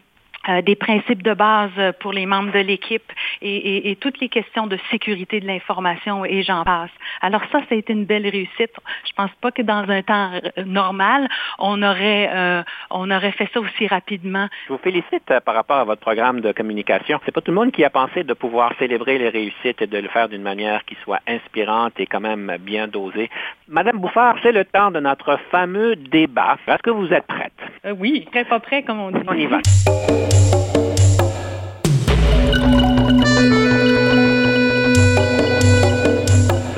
euh, 0.50 0.62
des 0.62 0.76
principes 0.76 1.24
de 1.24 1.34
base 1.34 1.72
pour 2.00 2.14
les 2.14 2.26
membres 2.26 2.52
de 2.52 2.60
l'équipe 2.60 3.12
et, 3.42 3.98
toutes 4.02 4.20
les 4.20 4.30
questions 4.30 4.68
de 4.68 4.78
sécurité 4.92 5.40
de 5.40 5.48
l'information 5.48 6.26
et 6.26 6.44
j'en 6.44 6.64
passe. 6.64 6.92
Alors 7.22 7.42
ça, 7.52 7.60
ça 7.60 7.76
a 7.76 7.76
été 7.76 7.94
une 7.94 8.06
belle 8.06 8.28
réussite. 8.28 8.74
Je 9.06 9.14
pense 9.16 9.32
pas 9.42 9.52
que 9.52 9.62
dans 9.62 9.90
un 9.90 10.02
temps 10.02 10.32
euh, 10.34 10.64
normal, 10.66 11.28
on 11.60 11.82
aurait 11.82 12.30
euh, 12.34 12.64
on 12.90 13.10
aurait 13.12 13.32
fait 13.32 13.50
ça 13.54 13.60
aussi 13.60 13.88
rapidement. 13.88 14.48
Je 14.68 14.74
vous 14.74 14.80
félicite 14.80 15.34
par 15.46 15.56
rapport 15.56 15.78
à 15.78 15.84
votre 15.84 16.02
programme 16.02 16.42
de 16.42 16.52
communication. 16.52 17.20
C'est 17.26 17.32
pas 17.32 17.42
tout 17.42 17.52
le 17.52 17.58
monde 17.58 17.72
qui 17.72 17.84
a 17.84 17.90
pensé 17.90 18.24
de 18.24 18.34
pouvoir 18.34 18.74
célébrer 18.80 19.18
les 19.18 19.30
réussites 19.30 19.82
et 19.82 19.88
de 19.88 19.98
le 19.98 20.08
faire 20.10 20.30
d'une 20.30 20.44
manière 20.44 20.86
qui 20.86 20.96
soit 21.04 21.20
inspirante 21.28 21.94
et 22.00 22.06
quand 22.06 22.22
même 22.22 22.58
bien 22.60 22.88
dosée. 22.88 23.30
Madame 23.68 23.98
Bouffard, 23.98 24.38
c'est 24.44 24.52
le 24.52 24.66
temps 24.66 24.92
de 24.92 25.00
notre 25.00 25.38
fameux 25.52 25.96
débat. 25.96 26.58
Est-ce 26.68 26.84
que 26.84 26.92
vous 26.92 27.12
êtes 27.14 27.28
prête? 27.28 27.54
oui, 27.98 28.28
très 28.32 28.46
pas 28.46 28.60
prêt, 28.60 28.84
comme 28.84 29.00
on 29.00 29.12
dit. 29.12 29.20
On 29.28 29.34
y 29.34 29.46
va. 29.46 29.60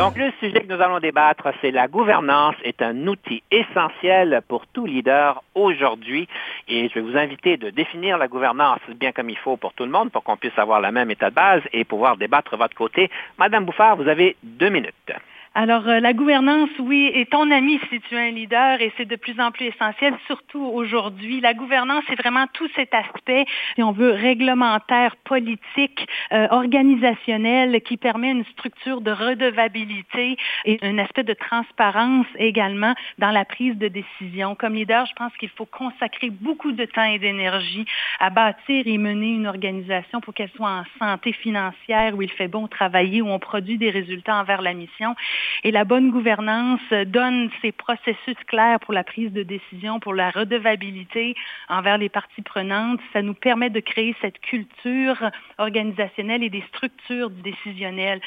Donc, 0.09 0.17
le 0.17 0.31
sujet 0.39 0.61
que 0.61 0.73
nous 0.73 0.81
allons 0.81 0.99
débattre, 0.99 1.49
c'est 1.61 1.71
la 1.71 1.87
gouvernance 1.87 2.55
est 2.63 2.81
un 2.81 3.05
outil 3.05 3.43
essentiel 3.51 4.41
pour 4.47 4.65
tout 4.65 4.85
leader 4.85 5.43
aujourd'hui. 5.55 6.27
Et 6.67 6.89
je 6.89 6.93
vais 6.95 7.01
vous 7.01 7.17
inviter 7.17 7.57
de 7.57 7.69
définir 7.69 8.17
la 8.17 8.27
gouvernance 8.27 8.79
bien 8.95 9.11
comme 9.11 9.29
il 9.29 9.37
faut 9.37 9.57
pour 9.57 9.73
tout 9.73 9.83
le 9.83 9.91
monde 9.91 10.09
pour 10.09 10.23
qu'on 10.23 10.37
puisse 10.37 10.57
avoir 10.57 10.81
la 10.81 10.91
même 10.91 11.11
état 11.11 11.29
de 11.29 11.35
base 11.35 11.61
et 11.73 11.83
pouvoir 11.83 12.17
débattre 12.17 12.57
votre 12.57 12.75
côté. 12.75 13.11
Madame 13.37 13.65
Bouffard, 13.65 13.97
vous 13.97 14.07
avez 14.07 14.35
deux 14.41 14.69
minutes. 14.69 15.11
Alors, 15.55 15.87
euh, 15.87 15.99
la 15.99 16.13
gouvernance, 16.13 16.69
oui, 16.77 17.11
est 17.11 17.31
ton 17.31 17.49
ami 17.49 17.79
si 17.89 17.99
tu 18.01 18.15
es 18.15 18.19
un 18.19 18.31
leader 18.31 18.79
et 18.81 18.93
c'est 18.97 19.07
de 19.07 19.15
plus 19.15 19.39
en 19.39 19.49
plus 19.49 19.65
essentiel, 19.65 20.13
surtout 20.27 20.63
aujourd'hui. 20.63 21.41
La 21.41 21.55
gouvernance, 21.55 22.03
c'est 22.07 22.19
vraiment 22.21 22.45
tout 22.53 22.69
cet 22.75 22.93
aspect, 22.93 23.45
si 23.73 23.81
on 23.81 23.91
veut, 23.91 24.11
réglementaire, 24.11 25.15
politique, 25.23 26.07
euh, 26.31 26.47
organisationnel, 26.51 27.81
qui 27.81 27.97
permet 27.97 28.29
une 28.29 28.45
structure 28.45 29.01
de 29.01 29.09
redevabilité 29.09 30.37
et 30.65 30.77
un 30.83 30.99
aspect 30.99 31.23
de 31.23 31.33
transparence 31.33 32.27
également 32.37 32.93
dans 33.17 33.31
la 33.31 33.43
prise 33.43 33.75
de 33.75 33.87
décision. 33.87 34.53
Comme 34.53 34.75
leader, 34.75 35.07
je 35.07 35.13
pense 35.13 35.35
qu'il 35.37 35.49
faut 35.49 35.65
consacrer 35.65 36.29
beaucoup 36.29 36.73
de 36.73 36.85
temps 36.85 37.03
et 37.03 37.17
d'énergie 37.17 37.85
à 38.19 38.29
bâtir 38.29 38.83
et 38.85 38.97
mener 38.99 39.31
une 39.31 39.47
organisation 39.47 40.21
pour 40.21 40.35
qu'elle 40.35 40.51
soit 40.55 40.69
en 40.69 40.83
santé 40.99 41.33
financière, 41.33 42.15
où 42.15 42.21
il 42.21 42.31
fait 42.31 42.47
bon 42.47 42.67
travailler, 42.67 43.23
où 43.23 43.29
on 43.29 43.39
produit 43.39 43.79
des 43.79 43.89
résultats 43.89 44.35
envers 44.35 44.61
la 44.61 44.75
mission 44.75 45.15
et 45.63 45.71
la 45.71 45.83
bonne 45.83 46.11
gouvernance 46.11 46.81
donne 47.07 47.49
ces 47.61 47.71
processus 47.71 48.35
clairs 48.47 48.79
pour 48.79 48.93
la 48.93 49.03
prise 49.03 49.31
de 49.31 49.43
décision, 49.43 49.99
pour 49.99 50.13
la 50.13 50.29
redevabilité 50.29 51.35
envers 51.67 51.97
les 51.97 52.09
parties 52.09 52.41
prenantes. 52.41 52.99
Ça 53.13 53.21
nous 53.21 53.33
permet 53.33 53.69
de 53.69 53.79
créer 53.79 54.15
cette 54.21 54.39
culture 54.39 55.17
organisationnelle 55.57 56.43
et 56.43 56.49
des 56.49 56.63
structures 56.69 57.29
décisionnelles. 57.29 58.21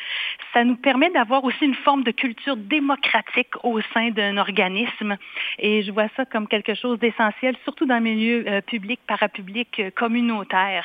Ça 0.53 0.64
nous 0.64 0.77
permet 0.77 1.11
d'avoir 1.11 1.44
aussi 1.44 1.64
une 1.64 1.75
forme 1.75 2.03
de 2.05 2.11
culture 2.11 2.57
démocratique 2.57 3.53
au 3.62 3.81
sein 3.94 4.11
d'un 4.11 4.37
organisme. 4.37 5.16
Et 5.59 5.83
je 5.83 5.90
vois 5.90 6.09
ça 6.16 6.25
comme 6.25 6.48
quelque 6.48 6.75
chose 6.75 6.98
d'essentiel, 6.98 7.57
surtout 7.64 7.87
dans 7.87 7.96
le 7.96 8.03
milieu 8.03 8.44
euh, 8.46 8.61
public, 8.61 9.01
parapublic, 9.07 9.79
euh, 9.79 9.90
communautaire. 9.90 10.85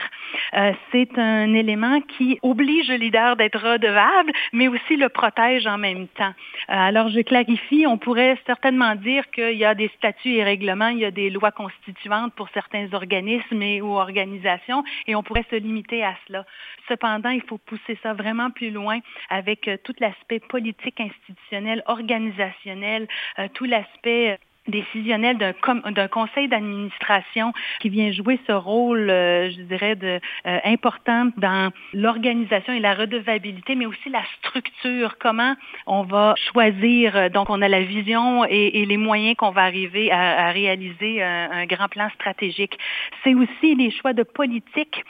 Euh, 0.54 0.72
c'est 0.92 1.18
un 1.18 1.54
élément 1.54 2.02
qui 2.02 2.40
oblige 2.42 2.90
le 2.90 2.96
leader 2.96 3.36
d'être 3.36 3.60
redevable, 3.60 4.32
mais 4.54 4.68
aussi 4.68 4.96
le 4.96 5.10
protège 5.10 5.68
en 5.68 5.78
même 5.78 6.08
Euh, 6.22 6.32
alors, 6.68 7.10
je 7.10 7.22
clarifie, 7.22 7.86
on 7.88 7.98
pourrait 7.98 8.38
certainement 8.46 8.96
dire 8.96 9.30
qu'il 9.32 9.58
y 9.58 9.66
a 9.66 9.76
des 9.76 9.90
statuts 9.98 10.36
et 10.36 10.44
règlements, 10.44 10.90
il 10.90 11.00
y 11.00 11.06
a 11.06 11.12
des 11.12 11.30
lois 11.30 11.52
constituantes 11.52 12.34
pour 12.34 12.50
certains 12.54 12.94
organismes 12.94 13.64
ou 13.82 13.98
organisations, 13.98 14.84
et 15.08 15.16
on 15.16 15.24
pourrait 15.24 15.46
se 15.50 15.56
limiter 15.56 16.04
à 16.04 16.16
cela. 16.28 16.46
Cependant, 16.88 17.30
il 17.30 17.42
faut 17.42 17.58
pousser 17.58 17.98
ça 18.04 18.14
vraiment 18.14 18.50
plus 18.50 18.72
loin 18.72 19.00
avec 19.30 19.68
euh, 19.68 19.78
tout 19.84 19.96
l'aspect 20.00 20.40
politique, 20.40 21.00
institutionnel, 21.00 21.84
organisationnel, 21.86 23.08
euh, 23.40 23.48
tout 23.54 23.66
l'aspect 23.66 24.40
décisionnel 24.68 25.38
d'un 25.38 26.08
conseil 26.08 26.48
d'administration 26.48 27.54
qui 27.80 27.90
vient 27.90 28.12
jouer 28.12 28.40
ce 28.48 28.52
rôle, 28.52 29.10
euh, 29.10 29.50
je 29.52 29.62
dirais, 29.62 29.96
de, 29.96 30.20
euh, 30.46 30.60
important 30.64 31.30
dans 31.38 31.72
l'organisation 31.94 32.74
et 32.74 32.80
la 32.80 32.94
redevabilité, 32.94 33.76
mais 33.76 33.86
aussi 33.86 34.10
la 34.10 34.24
structure, 34.40 35.18
comment 35.20 35.56
on 35.86 36.04
va 36.04 36.36
choisir, 36.52 37.16
euh, 37.16 37.30
donc 37.30 37.50
on 37.50 37.62
a 37.62 37.68
la 37.68 37.82
vision 37.82 38.46
et, 38.46 38.82
et 38.82 38.86
les 38.86 38.98
moyens 38.98 39.36
qu'on 39.36 39.52
va 39.52 39.64
arriver 39.64 40.12
à, 40.12 40.48
à 40.48 40.52
réaliser 40.52 41.24
un, 41.24 41.52
un, 41.52 41.66
grand 41.66 41.88
plan 41.88 42.10
stratégique. 42.16 42.78
C'est 43.24 43.34
aussi 43.34 43.76
les 43.76 43.92
choix 43.92 44.14
de 44.14 44.24
politique, 44.24 45.04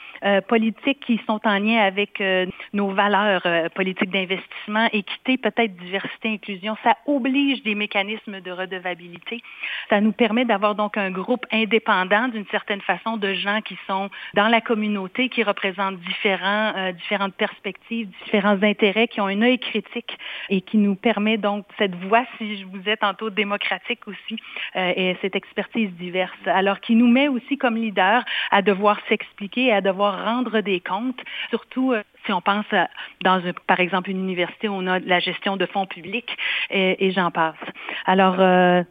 politique 0.47 0.99
qui 1.05 1.19
sont 1.27 1.39
en 1.45 1.59
lien 1.59 1.79
avec 1.79 2.21
nos 2.73 2.89
valeurs 2.89 3.43
politiques 3.75 4.09
d'investissement, 4.09 4.87
équité, 4.91 5.37
peut-être 5.37 5.75
diversité, 5.77 6.29
inclusion. 6.29 6.75
Ça 6.83 6.97
oblige 7.05 7.61
des 7.63 7.75
mécanismes 7.75 8.41
de 8.41 8.51
redevabilité. 8.51 9.41
Ça 9.89 10.01
nous 10.01 10.11
permet 10.11 10.45
d'avoir 10.45 10.75
donc 10.75 10.97
un 10.97 11.11
groupe 11.11 11.45
indépendant 11.51 12.27
d'une 12.27 12.45
certaine 12.47 12.81
façon 12.81 13.17
de 13.17 13.33
gens 13.33 13.61
qui 13.61 13.77
sont 13.87 14.09
dans 14.33 14.47
la 14.47 14.59
communauté, 14.59 15.29
qui 15.29 15.43
représentent 15.43 15.99
différents, 15.99 16.73
euh, 16.75 16.91
différentes 16.91 17.35
perspectives, 17.35 18.09
différents 18.23 18.61
intérêts, 18.63 19.07
qui 19.07 19.21
ont 19.21 19.27
un 19.27 19.41
œil 19.41 19.59
critique 19.59 20.17
et 20.49 20.61
qui 20.61 20.77
nous 20.77 20.95
permet 20.95 21.37
donc 21.37 21.65
cette 21.77 21.95
voix, 21.95 22.25
si 22.37 22.57
je 22.57 22.65
vous 22.65 22.81
ai 22.87 22.97
tantôt 22.97 23.29
démocratique 23.29 24.07
aussi, 24.07 24.37
euh, 24.75 24.93
et 24.95 25.17
cette 25.21 25.35
expertise 25.35 25.91
diverse. 25.91 26.37
Alors 26.45 26.79
qui 26.79 26.95
nous 26.95 27.07
met 27.07 27.27
aussi 27.27 27.57
comme 27.57 27.75
leader 27.75 28.23
à 28.51 28.61
devoir 28.61 28.99
s'expliquer, 29.07 29.71
à 29.71 29.81
devoir 29.81 30.23
rendre 30.23 30.59
des 30.59 30.79
comptes, 30.81 31.21
surtout 31.49 31.93
euh, 31.93 32.03
Si 32.27 32.33
on 32.33 32.41
pense 32.41 32.65
par 33.67 33.79
exemple, 33.79 34.09
une 34.09 34.19
université 34.19 34.69
on 34.69 34.85
a 34.85 34.99
la 34.99 35.19
gestion 35.19 35.57
de 35.57 35.65
fonds 35.65 35.85
publics 35.85 36.37
et, 36.69 37.11
j'en 37.11 37.31
passe. 37.31 37.55
Alors, 38.05 38.35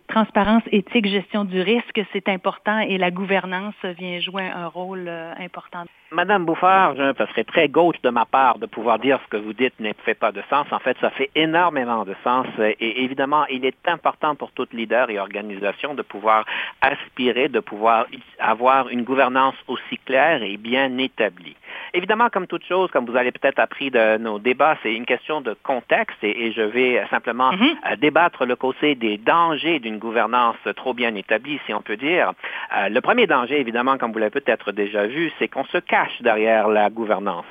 transparence, 0.09 0.62
éthique, 0.72 1.07
gestion 1.07 1.44
du 1.44 1.61
risque, 1.61 2.01
c'est 2.12 2.29
important 2.29 2.79
et 2.81 2.99
la 2.99 3.11
gouvernance 3.11 3.75
vient 3.99 4.18
jouer 4.20 4.44
un 4.44 4.66
rôle 4.66 5.09
important. 5.38 5.85
Madame 6.12 6.44
Bouffard, 6.44 6.94
ça 6.96 7.27
serait 7.27 7.44
très 7.44 7.68
gauche 7.68 8.01
de 8.03 8.11
ma 8.11 8.25
part 8.25 8.59
de 8.59 8.66
pouvoir 8.66 8.99
dire 8.99 9.18
ce 9.25 9.29
que 9.29 9.37
vous 9.37 9.53
dites 9.53 9.75
ne 9.81 9.92
fait 10.05 10.14
pas 10.14 10.33
de 10.33 10.42
sens. 10.49 10.66
En 10.70 10.79
fait, 10.79 10.96
ça 11.01 11.11
fait 11.11 11.31
énormément 11.35 12.05
de 12.05 12.14
sens 12.22 12.46
et 12.59 13.03
évidemment, 13.03 13.44
il 13.46 13.64
est 13.64 13.88
important 13.88 14.35
pour 14.35 14.53
tout 14.53 14.68
leader 14.72 15.11
et 15.11 15.18
organisation 15.18 15.94
de 15.94 16.03
pouvoir 16.03 16.44
aspirer, 16.81 17.49
de 17.49 17.61
pouvoir 17.61 18.07
avoir 18.38 18.88
une 18.88 19.03
gouvernance 19.03 19.57
aussi 19.66 19.99
claire 19.99 20.42
et 20.42 20.57
bien 20.57 20.96
établie. 20.99 21.57
Évidemment, 21.92 22.29
comme 22.31 22.46
toute 22.46 22.64
chose, 22.64 22.90
comme 22.90 23.07
vous 23.07 23.16
peut-être 23.33 23.59
appris 23.59 23.91
de 23.91 24.19
nos 24.19 24.39
débats, 24.39 24.77
c'est 24.83 24.95
une 24.95 25.07
question 25.07 25.41
de 25.41 25.55
contexte 25.62 26.19
et, 26.23 26.53
je 26.53 26.62
vais 26.62 27.05
simplement 27.11 27.53
mhm. 27.53 27.77
euh, 27.91 27.97
débattre 27.97 28.47
le 28.47 28.57
côté 28.57 28.95
des 28.95 29.19
dangers 29.19 29.79
d'une 29.79 29.99
gouvernance 29.99 30.57
trop 30.77 30.95
bien 30.95 31.15
établie, 31.15 31.61
si 31.67 31.75
on 31.75 31.83
peut 31.83 31.97
dire. 31.97 32.33
Euh, 32.77 32.89
le 32.89 33.01
premier 33.01 33.27
danger, 33.27 33.61
évidemment, 33.61 33.99
comme 33.99 34.12
vous 34.12 34.19
l'avez 34.19 34.31
peut-être 34.41 34.73
déjà 34.73 35.07
vu, 35.07 35.33
c'est 35.39 35.49
qu'on 35.49 35.65
se 35.65 35.79
cache 35.79 36.23
derrière 36.23 36.69
la 36.69 36.89
gouvernance. 36.91 37.45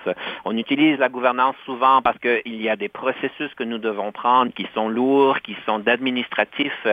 On 0.45 0.55
utilise 0.57 0.97
la 0.99 1.09
gouvernance 1.09 1.55
souvent 1.65 2.01
parce 2.01 2.17
qu'il 2.19 2.61
y 2.61 2.69
a 2.69 2.75
des 2.75 2.89
processus 2.89 3.53
que 3.55 3.63
nous 3.63 3.77
devons 3.77 4.11
prendre 4.11 4.51
qui 4.53 4.67
sont 4.73 4.89
lourds, 4.89 5.41
qui 5.41 5.55
sont 5.65 5.79
d'administratifs, 5.79 6.88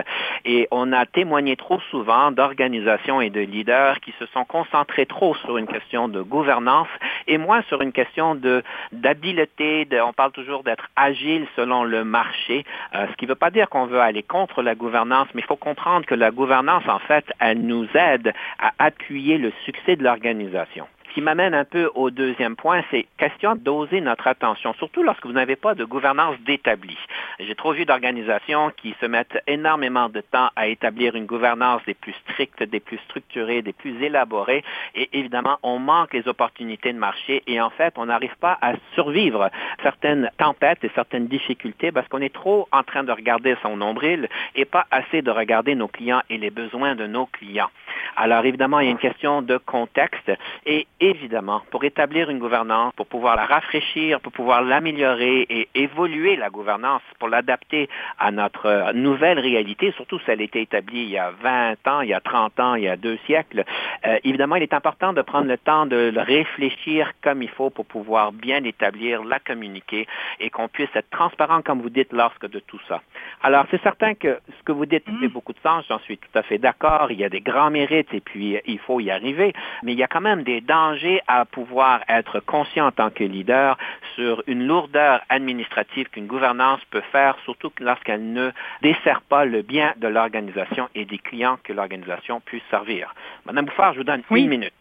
et 0.45 0.69
on 0.71 0.93
a 0.93 1.07
témoigné 1.07 1.57
trop 1.57 1.81
souvent 1.91 2.31
d'organisations 2.31 3.21
et 3.21 3.31
de 3.31 3.41
leaders 3.41 4.01
qui 4.01 4.13
se 4.19 4.27
sont 4.27 4.45
concentrés 4.45 5.07
trop 5.07 5.35
sur 5.37 5.57
une 5.59 5.67
question 5.67 6.09
de 6.09 6.21
gouvernance 6.23 6.89
et 7.27 7.39
moins 7.39 7.63
sur 7.69 7.81
une 7.83 7.93
question 7.93 8.35
de 8.35 8.63
d'habileté. 8.93 9.87
on 10.05 10.13
parle 10.13 10.33
toujours 10.33 10.63
d'être 10.63 10.89
agile 10.97 11.47
selon 11.57 11.85
le 11.85 12.05
marché, 12.05 12.65
euh, 12.95 13.07
ce 13.11 13.17
qui 13.17 13.25
ne 13.25 13.31
veut 13.31 13.37
pas 13.37 13.51
dire 13.51 13.69
qu'on 13.69 13.87
veut 13.87 14.01
aller 14.01 14.23
contre 14.23 14.63
la 14.63 14.75
gouvernance, 14.75 15.29
mais 15.35 15.41
il 15.43 15.47
faut 15.47 15.57
comprendre 15.57 16.07
que 16.07 16.15
la 16.15 16.31
gouvernance, 16.31 16.85
en 16.89 16.99
fait, 16.99 17.25
elle 17.39 17.63
nous 17.63 17.87
aide 17.95 18.33
à 18.59 18.73
appuyer 18.79 19.39
le 19.39 19.53
succès 19.65 19.97
de 19.97 20.03
l'organisation 20.03 20.87
qui 21.13 21.21
m'amène 21.21 21.55
un 21.55 21.65
peu 21.65 21.91
au 21.95 22.11
deuxième 22.11 22.57
point, 22.57 22.83
c'est 22.91 23.07
question 23.19 23.55
d'oser 23.55 24.01
notre 24.01 24.27
attention, 24.27 24.73
surtout 24.75 25.03
lorsque 25.03 25.27
vous 25.27 25.33
n'avez 25.33 25.57
pas 25.57 25.75
de 25.75 25.85
gouvernance 25.85 26.37
d'établi. 26.41 26.97
J'ai 27.39 27.55
trop 27.55 27.73
vu 27.73 27.85
d'organisations 27.85 28.71
qui 28.77 28.95
se 29.01 29.07
mettent 29.07 29.43
énormément 29.47 30.09
de 30.09 30.21
temps 30.21 30.51
à 30.57 30.69
établir 30.69 31.15
une 31.15 31.27
gouvernance 31.27 31.83
des 31.87 31.95
plus 31.95 32.15
strictes, 32.29 32.63
des 32.63 32.81
plus 32.81 32.99
structurées, 33.09 33.63
des 33.63 33.73
plus 33.73 34.03
élaborées, 34.03 34.65
et 34.95 35.09
évidemment, 35.13 35.59
on 35.63 35.79
manque 35.79 36.15
les 36.15 36.27
opportunités 36.29 36.93
de 36.93 36.99
marché, 36.99 37.43
et 37.47 37.61
en 37.61 37.71
fait, 37.71 37.95
on 37.97 38.07
n'arrive 38.07 38.37
pas 38.41 38.59
à 38.61 38.75
survivre 38.95 39.51
certaines 39.83 40.31
tempêtes 40.39 40.83
et 40.85 40.91
certaines 40.95 41.27
difficultés 41.27 41.93
parce 41.93 42.09
qu'on 42.09 42.21
est 42.21 42.33
trop 42.35 42.69
en 42.73 42.83
train 42.83 43.05
de 43.05 43.13
regarder 43.13 43.57
son 43.63 43.77
nombril 43.77 44.29
et 44.55 44.65
pas 44.65 44.87
assez 44.91 45.23
de 45.23 45.31
regarder 45.31 45.75
nos 45.75 45.89
clients 45.89 46.23
et 46.31 46.39
les 46.39 46.51
besoins 46.51 46.95
de 46.95 47.07
nos 47.07 47.27
clients. 47.27 47.71
Alors 48.17 48.45
évidemment, 48.45 48.81
il 48.81 48.87
y 48.87 48.89
a 48.89 48.93
une 48.93 48.99
question 48.99 49.43
de 49.43 49.57
contexte 49.57 50.31
et 50.67 50.87
évidemment, 51.01 51.63
pour 51.71 51.85
établir 51.85 52.31
une 52.31 52.39
gouvernance, 52.39 52.93
pour 52.95 53.07
pouvoir 53.07 53.37
la 53.37 53.47
rafraîchir, 53.47 54.21
pour 54.21 54.33
pouvoir 54.33 54.63
l'améliorer 54.63 55.47
et 55.49 55.69
évoluer 55.75 56.37
la 56.37 56.51
gouvernance, 56.51 57.03
pour 57.19 57.29
l'adapter 57.29 57.89
à 58.19 58.31
notre 58.31 58.93
nouvelle 58.93 59.39
réalité, 59.39 59.93
surtout 59.93 60.19
si 60.21 60.31
elle 60.31 60.41
a 60.41 60.45
été 60.45 60.61
établie 60.61 61.03
il 61.03 61.11
y 61.11 61.19
a 61.19 61.31
20 61.31 61.89
ans, 61.89 62.01
il 62.03 62.11
y 62.11 62.15
a 62.15 62.21
30 62.21 62.61
ans, 62.61 62.75
il 62.75 62.85
y 62.85 62.89
a 62.89 62.97
deux 62.97 63.19
siècles, 63.27 63.65
euh, 64.07 64.19
évidemment, 64.25 64.57
il 64.57 64.63
est 64.63 64.75
important 64.75 65.13
de 65.13 65.23
prendre 65.23 65.49
le 65.49 65.59
temps 65.59 65.87
de 65.87 66.11
le 66.15 66.21
réfléchir 66.21 67.13
comme 67.23 67.43
il 67.43 67.49
faut 67.49 67.71
pour 67.71 67.87
pouvoir 67.87 68.33
bien 68.33 68.61
l'établir, 68.61 69.25
la 69.25 69.39
communiquer 69.39 70.07
et 70.41 70.51
qu'on 70.51 70.69
puisse 70.69 70.91
être 70.95 71.11
transparent, 71.11 71.63
comme 71.63 71.81
vous 71.81 71.91
dites, 71.91 72.13
lorsque 72.13 72.49
de 72.49 72.59
tout 72.61 72.81
ça. 72.89 73.01
Alors, 73.43 73.65
c'est 73.71 73.83
certain 73.83 74.15
que 74.15 74.39
ce 74.59 74.63
que 74.65 74.73
vous 74.73 74.87
dites 74.87 75.05
fait 75.05 75.29
mm. 75.29 75.33
beaucoup 75.33 75.53
de 75.53 75.61
sens, 75.61 75.85
j'en 75.89 75.99
suis 76.01 76.19
tout 76.19 76.39
à 76.39 76.43
fait 76.43 76.59
d'accord, 76.59 77.11
il 77.11 77.19
y 77.19 77.25
a 77.25 77.29
des 77.29 77.41
grands 77.41 77.71
mérites 77.71 78.02
et 78.13 78.21
puis 78.21 78.59
il 78.67 78.79
faut 78.79 79.01
y 79.01 79.11
arriver, 79.11 79.53
mais 79.83 79.93
il 79.93 79.99
y 79.99 80.03
a 80.03 80.09
quand 80.09 80.21
même 80.21 80.43
des 80.43 80.61
dangers 80.61 81.21
à 81.27 81.45
pouvoir 81.45 82.01
être 82.09 82.41
conscient 82.41 82.87
en 82.87 82.93
tant 82.93 83.11
que 83.11 83.25
leader 83.25 83.77
sur 84.15 84.43
une 84.47 84.67
lourdeur 84.67 85.21
administrative 85.29 86.09
qu'une 86.11 86.27
gouvernance 86.27 86.81
peut 86.91 87.03
faire, 87.13 87.37
surtout 87.45 87.73
lorsqu'elle 87.81 88.33
ne 88.33 88.51
dessert 88.83 89.23
pas 89.23 89.45
le 89.45 89.63
bien 89.63 89.95
de 89.97 90.09
l'organisation 90.09 90.89
et 90.95 91.05
des 91.05 91.19
clients 91.19 91.59
que 91.63 91.73
l'organisation 91.73 92.41
puisse 92.41 92.63
servir. 92.71 93.15
Madame 93.47 93.67
Bouffard, 93.67 93.93
je 93.95 93.99
vous 93.99 94.05
donne 94.05 94.23
une 94.31 94.49
minute. 94.49 94.73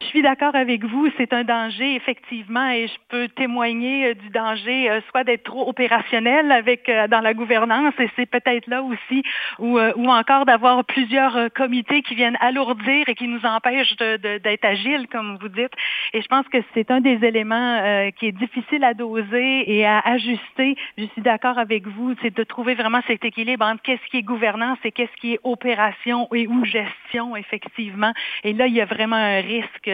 Je 0.00 0.06
suis 0.06 0.22
d'accord 0.22 0.54
avec 0.54 0.84
vous. 0.84 1.08
C'est 1.16 1.32
un 1.32 1.44
danger, 1.44 1.94
effectivement, 1.96 2.68
et 2.70 2.86
je 2.86 2.94
peux 3.08 3.28
témoigner 3.28 4.06
euh, 4.06 4.14
du 4.14 4.30
danger, 4.30 4.90
euh, 4.90 5.00
soit 5.10 5.24
d'être 5.24 5.44
trop 5.44 5.68
opérationnel 5.68 6.52
avec 6.52 6.88
euh, 6.88 7.08
dans 7.08 7.20
la 7.20 7.34
gouvernance, 7.34 7.94
et 7.98 8.08
c'est 8.16 8.26
peut-être 8.26 8.66
là 8.68 8.82
aussi, 8.82 9.22
ou, 9.58 9.78
ou 9.78 10.08
encore 10.08 10.44
d'avoir 10.44 10.84
plusieurs 10.84 11.50
comités 11.54 12.02
qui 12.02 12.14
viennent 12.14 12.38
alourdir 12.48 13.08
et 13.08 13.14
qui 13.14 13.28
nous 13.28 13.44
empêchent 13.44 13.96
d'être 13.96 14.64
agiles, 14.64 15.06
comme 15.10 15.38
vous 15.40 15.48
dites. 15.48 15.72
Et 16.12 16.22
je 16.22 16.26
pense 16.26 16.46
que 16.48 16.58
c'est 16.74 16.90
un 16.90 17.00
des 17.00 17.24
éléments 17.24 17.78
euh, 17.82 18.10
qui 18.10 18.26
est 18.26 18.32
difficile 18.32 18.84
à 18.84 18.94
doser 18.94 19.70
et 19.70 19.86
à 19.86 20.00
ajuster. 20.00 20.76
Je 20.96 21.04
suis 21.04 21.22
d'accord 21.22 21.58
avec 21.58 21.86
vous, 21.86 22.14
c'est 22.22 22.34
de 22.34 22.44
trouver 22.44 22.74
vraiment 22.74 23.00
cet 23.06 23.24
équilibre 23.24 23.64
entre 23.64 23.82
qu'est-ce 23.82 24.06
qui 24.10 24.18
est 24.18 24.22
gouvernance 24.22 24.78
et 24.84 24.92
qu'est-ce 24.92 25.16
qui 25.20 25.34
est 25.34 25.40
opération 25.44 26.28
et 26.34 26.46
ou 26.46 26.64
gestion, 26.64 27.36
effectivement. 27.36 28.12
Et 28.44 28.52
là, 28.52 28.66
il 28.66 28.74
y 28.74 28.80
a 28.80 28.86
vraiment 28.86 29.16
un 29.16 29.40
risque 29.40 29.90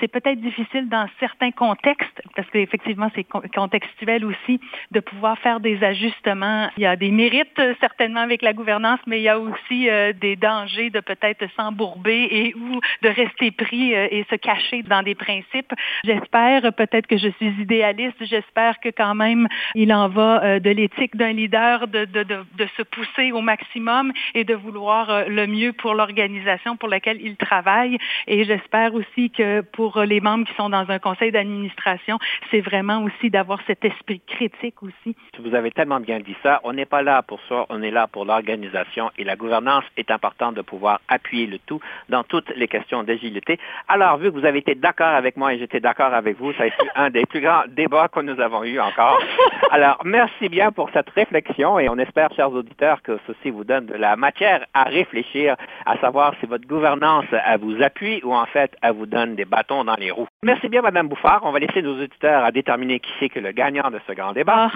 c'est 0.00 0.08
peut-être 0.08 0.40
difficile 0.40 0.88
dans 0.88 1.06
certains 1.20 1.50
contextes, 1.50 2.22
parce 2.34 2.48
qu'effectivement, 2.50 3.10
c'est 3.14 3.24
contextuel 3.24 4.24
aussi, 4.24 4.60
de 4.90 5.00
pouvoir 5.00 5.38
faire 5.38 5.60
des 5.60 5.82
ajustements. 5.82 6.68
Il 6.76 6.82
y 6.82 6.86
a 6.86 6.96
des 6.96 7.10
mérites 7.10 7.60
certainement 7.80 8.20
avec 8.20 8.42
la 8.42 8.52
gouvernance, 8.52 9.00
mais 9.06 9.20
il 9.20 9.22
y 9.22 9.28
a 9.28 9.38
aussi 9.38 9.88
euh, 9.88 10.12
des 10.12 10.36
dangers 10.36 10.90
de 10.90 11.00
peut-être 11.00 11.46
s'embourber 11.76 12.28
et 12.30 12.54
ou 12.54 12.80
de 13.02 13.08
rester 13.08 13.50
pris 13.50 13.94
euh, 13.94 14.08
et 14.10 14.24
se 14.30 14.36
cacher 14.36 14.82
dans 14.82 15.02
des 15.02 15.14
principes. 15.14 15.72
J'espère, 16.04 16.72
peut-être 16.74 17.06
que 17.06 17.16
je 17.16 17.28
suis 17.28 17.48
idéaliste, 17.60 18.16
j'espère 18.20 18.80
que 18.80 18.88
quand 18.88 19.14
même 19.14 19.48
il 19.74 19.92
en 19.92 20.08
va 20.08 20.60
de 20.60 20.70
l'éthique 20.70 21.16
d'un 21.16 21.32
leader, 21.32 21.88
de, 21.88 22.04
de, 22.04 22.22
de, 22.22 22.66
se 22.76 22.82
pousser 22.82 23.32
au 23.32 23.40
maximum 23.40 24.12
et 24.34 24.44
de 24.44 24.54
vouloir 24.54 25.28
le 25.28 25.46
mieux 25.46 25.72
pour 25.72 25.94
l'organisation 25.94 26.76
pour 26.76 26.88
laquelle 26.88 27.18
il 27.20 27.36
travaille. 27.36 27.98
Et 28.26 28.44
j'espère 28.44 28.94
aussi 28.94 29.30
que 29.30 29.60
pour 29.60 29.86
pour 29.86 30.02
les 30.02 30.20
membres 30.20 30.46
qui 30.46 30.54
sont 30.56 30.68
dans 30.68 30.90
un 30.90 30.98
conseil 30.98 31.30
d'administration, 31.30 32.18
c'est 32.50 32.60
vraiment 32.60 33.04
aussi 33.04 33.30
d'avoir 33.30 33.60
cet 33.68 33.84
esprit 33.84 34.20
critique 34.26 34.82
aussi. 34.82 35.14
Vous 35.38 35.54
avez 35.54 35.70
tellement 35.70 36.00
bien 36.00 36.18
dit 36.18 36.34
ça. 36.42 36.60
On 36.64 36.72
n'est 36.72 36.86
pas 36.86 37.02
là 37.02 37.22
pour 37.22 37.38
ça, 37.48 37.66
on 37.68 37.82
est 37.82 37.92
là 37.92 38.08
pour 38.08 38.24
l'organisation 38.24 39.12
et 39.16 39.22
la 39.22 39.36
gouvernance 39.36 39.84
est 39.96 40.10
importante 40.10 40.56
de 40.56 40.62
pouvoir 40.62 41.00
appuyer 41.06 41.46
le 41.46 41.60
tout 41.66 41.80
dans 42.08 42.24
toutes 42.24 42.50
les 42.56 42.68
questions 42.68 43.02
d'agilité. 43.02 43.58
Alors, 43.88 44.16
vu 44.18 44.30
que 44.30 44.38
vous 44.38 44.46
avez 44.46 44.58
été 44.58 44.74
d'accord 44.74 45.08
avec 45.08 45.36
moi 45.36 45.52
et 45.52 45.58
j'étais 45.58 45.80
d'accord 45.80 46.14
avec 46.14 46.38
vous, 46.38 46.52
ça 46.54 46.64
a 46.64 46.66
été 46.66 46.86
un 46.94 47.10
des 47.10 47.26
plus 47.26 47.40
grands 47.40 47.64
débats 47.68 48.08
que 48.08 48.20
nous 48.20 48.40
avons 48.40 48.64
eu 48.64 48.80
encore. 48.80 49.20
Alors, 49.70 49.98
merci 50.04 50.48
bien 50.48 50.72
pour 50.72 50.90
cette 50.90 51.10
réflexion 51.10 51.78
et 51.78 51.88
on 51.88 51.98
espère, 51.98 52.32
chers 52.34 52.52
auditeurs, 52.52 53.02
que 53.02 53.18
ceci 53.26 53.50
vous 53.50 53.64
donne 53.64 53.86
de 53.86 53.94
la 53.94 54.16
matière 54.16 54.64
à 54.74 54.84
réfléchir, 54.84 55.56
à 55.84 55.98
savoir 55.98 56.34
si 56.40 56.46
votre 56.46 56.66
gouvernance 56.66 57.26
elle 57.32 57.60
vous 57.60 57.82
appuie 57.82 58.20
ou 58.24 58.34
en 58.34 58.46
fait 58.46 58.76
elle 58.82 58.92
vous 58.92 59.06
donne 59.06 59.34
des 59.34 59.44
bâtons 59.44 59.84
dans 59.84 59.96
les 59.96 60.10
roues. 60.10 60.28
Merci 60.42 60.68
bien, 60.68 60.82
Madame 60.82 61.08
Bouffard. 61.08 61.40
On 61.42 61.52
va 61.52 61.58
laisser 61.58 61.82
nos 61.82 62.00
auditeurs 62.00 62.44
à 62.44 62.52
déterminer 62.52 63.00
qui 63.00 63.10
c'est 63.18 63.28
que 63.28 63.40
le 63.40 63.52
gagnant 63.52 63.90
de 63.90 64.00
ce 64.06 64.12
grand 64.12 64.32
débat. 64.32 64.70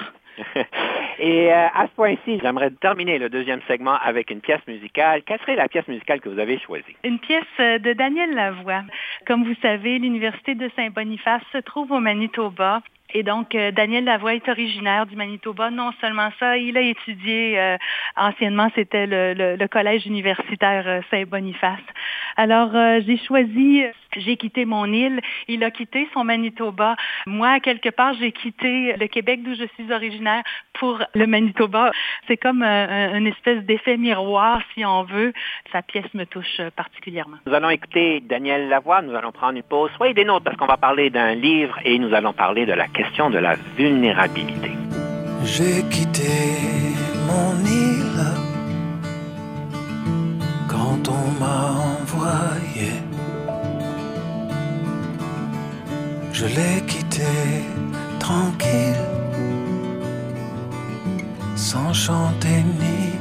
Et 1.18 1.53
euh, 1.53 1.66
à 1.74 1.87
ce 1.87 1.92
point-ci, 1.94 2.38
j'aimerais 2.42 2.70
terminer 2.70 3.18
le 3.18 3.29
deuxième 3.29 3.61
segment 3.68 3.96
avec 4.03 4.31
une 4.31 4.40
pièce 4.40 4.66
musicale. 4.66 5.22
Quelle 5.24 5.38
serait 5.40 5.57
la 5.57 5.68
pièce 5.68 5.87
musicale 5.88 6.20
que 6.20 6.29
vous 6.29 6.38
avez 6.38 6.59
choisie? 6.59 6.96
Une 7.05 7.18
pièce 7.18 7.44
euh, 7.61 7.79
de 7.79 7.92
Daniel 7.92 8.35
Lavoie. 8.35 8.83
Comme 9.26 9.44
vous 9.44 9.57
savez, 9.61 9.98
l'Université 9.98 10.55
de 10.55 10.70
Saint-Boniface 10.76 11.42
se 11.53 11.59
trouve 11.59 11.92
au 11.92 12.00
Manitoba. 12.00 12.81
Et 13.12 13.22
donc, 13.22 13.54
euh, 13.54 13.72
Daniel 13.72 14.04
Lavoie 14.04 14.34
est 14.34 14.48
originaire 14.48 15.06
du 15.06 15.16
Manitoba. 15.16 15.70
Non 15.70 15.90
seulement 16.00 16.30
ça, 16.38 16.56
il 16.56 16.76
a 16.76 16.80
étudié, 16.80 17.58
euh, 17.58 17.76
anciennement, 18.16 18.68
c'était 18.74 19.06
le, 19.06 19.56
le, 19.56 19.68
collège 19.68 20.06
universitaire 20.06 20.84
euh, 20.86 21.00
Saint-Boniface. 21.10 21.80
Alors, 22.36 22.70
j'ai 23.06 23.18
choisi, 23.18 23.82
j'ai 24.16 24.36
quitté 24.36 24.64
mon 24.64 24.86
île, 24.86 25.20
il 25.48 25.62
a 25.62 25.70
quitté 25.70 26.08
son 26.14 26.24
Manitoba. 26.24 26.96
Moi, 27.26 27.60
quelque 27.60 27.90
part, 27.90 28.14
j'ai 28.14 28.32
quitté 28.32 28.94
le 28.96 29.06
Québec 29.08 29.42
d'où 29.42 29.54
je 29.54 29.64
suis 29.74 29.92
originaire 29.92 30.42
pour 30.74 31.02
le 31.14 31.26
Manitoba. 31.26 31.90
C'est 32.28 32.36
comme 32.36 32.62
une 32.62 33.26
espèce 33.26 33.62
d'effet 33.64 33.96
miroir, 33.96 34.62
si 34.74 34.86
on 34.86 35.02
veut. 35.02 35.32
Sa 35.72 35.82
pièce 35.82 36.12
me 36.14 36.24
touche 36.24 36.60
particulièrement. 36.76 37.36
Nous 37.46 37.52
allons 37.52 37.70
écouter 37.70 38.20
Daniel 38.20 38.68
Lavoie, 38.68 39.02
nous 39.02 39.14
allons 39.14 39.32
prendre 39.32 39.56
une 39.56 39.62
pause. 39.62 39.90
Soyez 39.96 40.14
des 40.14 40.24
nôtres 40.24 40.44
parce 40.44 40.56
qu'on 40.56 40.66
va 40.66 40.78
parler 40.78 41.10
d'un 41.10 41.34
livre 41.34 41.78
et 41.84 41.98
nous 41.98 42.14
allons 42.14 42.32
parler 42.32 42.64
de 42.64 42.72
la 42.72 42.86
de 43.30 43.38
la 43.38 43.56
vulnérabilité. 43.76 44.72
J'ai 45.44 45.82
quitté 45.90 46.32
mon 47.26 47.52
île 47.64 48.24
quand 50.68 51.08
on 51.08 51.40
m'a 51.40 51.60
envoyé. 51.96 52.92
Je 56.32 56.46
l'ai 56.46 56.80
quitté 56.86 57.32
tranquille, 58.18 59.06
sans 61.56 61.92
chanter 61.92 62.62
ni 62.80 63.18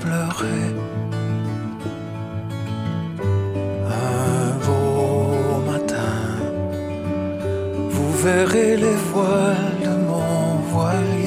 pleurer. 0.00 0.91
Verrez 8.22 8.76
les 8.76 8.98
voiles 9.12 9.80
de 9.82 9.94
mon 10.06 10.56
voilier. 10.70 11.21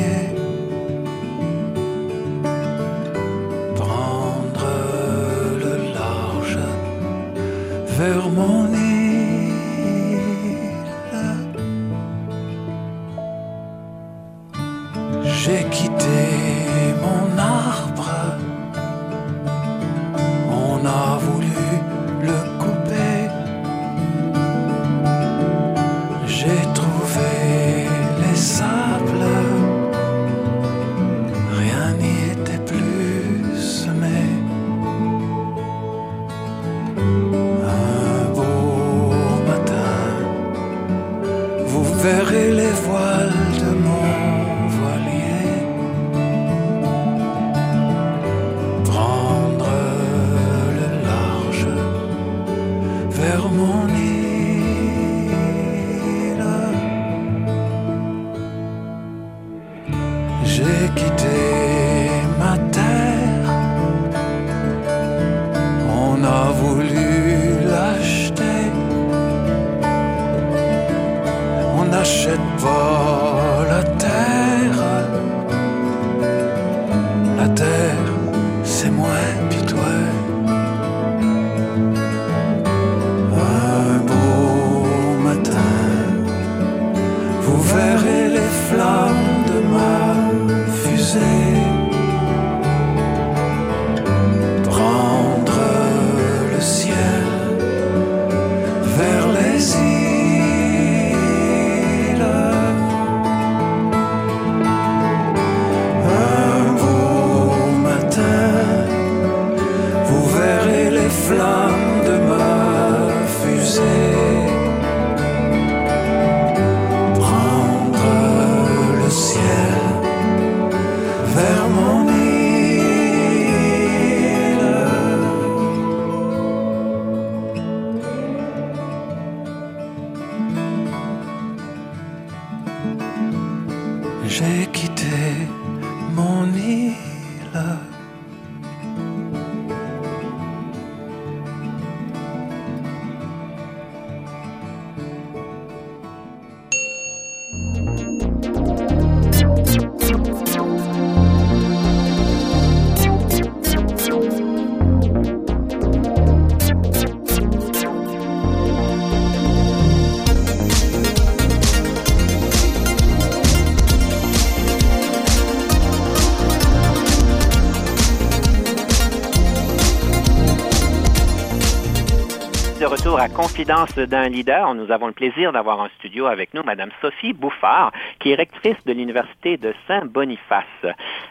À 173.17 173.29
Confidence 173.29 173.95
d'un 173.95 174.27
leader, 174.27 174.75
nous 174.75 174.91
avons 174.91 175.07
le 175.07 175.13
plaisir 175.13 175.53
d'avoir 175.53 175.79
en 175.79 175.87
studio 175.99 176.25
avec 176.25 176.53
nous 176.53 176.63
Madame 176.63 176.89
Sophie 177.01 177.31
Bouffard, 177.31 177.93
qui 178.19 178.31
est 178.31 178.35
rectrice 178.35 178.75
de 178.85 178.91
l'Université 178.91 179.55
de 179.55 179.73
Saint-Boniface. 179.87 180.65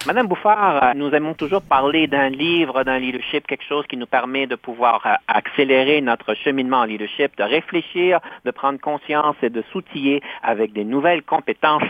Madame 0.07 0.27
Bouffard, 0.27 0.95
nous 0.95 1.11
aimons 1.11 1.35
toujours 1.35 1.61
parler 1.61 2.07
d'un 2.07 2.31
livre, 2.31 2.85
d'un 2.85 2.99
leadership, 2.99 3.47
quelque 3.47 3.65
chose 3.65 3.85
qui 3.87 3.99
nous 3.99 4.07
permet 4.07 4.47
de 4.47 4.55
pouvoir 4.55 5.03
euh, 5.05 5.15
accélérer 5.29 6.01
notre 6.01 6.35
cheminement 6.35 6.79
en 6.79 6.85
leadership, 6.85 7.37
de 7.37 7.43
réfléchir, 7.43 8.21
de 8.47 8.51
prendre 8.51 8.81
conscience 8.81 9.37
et 9.43 9.51
de 9.51 9.63
s'outiller 9.71 10.23
avec 10.43 10.73
des 10.73 10.85
nouvelles 10.85 11.23
compétences. 11.23 11.83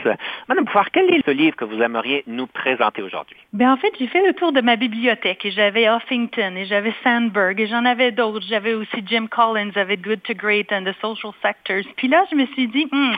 Madame 0.48 0.64
Bouffard, 0.64 0.90
quel 0.90 1.12
est 1.14 1.24
ce 1.24 1.30
livre 1.30 1.56
que 1.56 1.64
vous 1.64 1.80
aimeriez 1.80 2.24
nous 2.26 2.48
présenter 2.48 3.02
aujourd'hui? 3.02 3.36
Ben 3.52 3.72
en 3.72 3.76
fait, 3.76 3.92
j'ai 3.98 4.08
fait 4.08 4.26
le 4.26 4.32
tour 4.32 4.50
de 4.50 4.60
ma 4.60 4.74
bibliothèque 4.74 5.44
et 5.44 5.52
j'avais 5.52 5.86
Huffington 5.86 6.56
et 6.56 6.64
j'avais 6.64 6.94
Sandberg 7.04 7.60
et 7.60 7.68
j'en 7.68 7.84
avais 7.84 8.10
d'autres. 8.10 8.44
J'avais 8.48 8.74
aussi 8.74 9.04
Jim 9.06 9.26
Collins 9.30 9.70
avec 9.84 10.00
Good 10.00 10.22
to 10.24 10.34
Great 10.34 10.72
and 10.72 10.84
the 10.84 10.94
Social 11.00 11.32
Sectors. 11.42 11.84
Puis 11.96 12.08
là, 12.08 12.24
je 12.30 12.36
me 12.36 12.46
suis 12.46 12.66
dit, 12.68 12.86
hmm, 12.90 13.14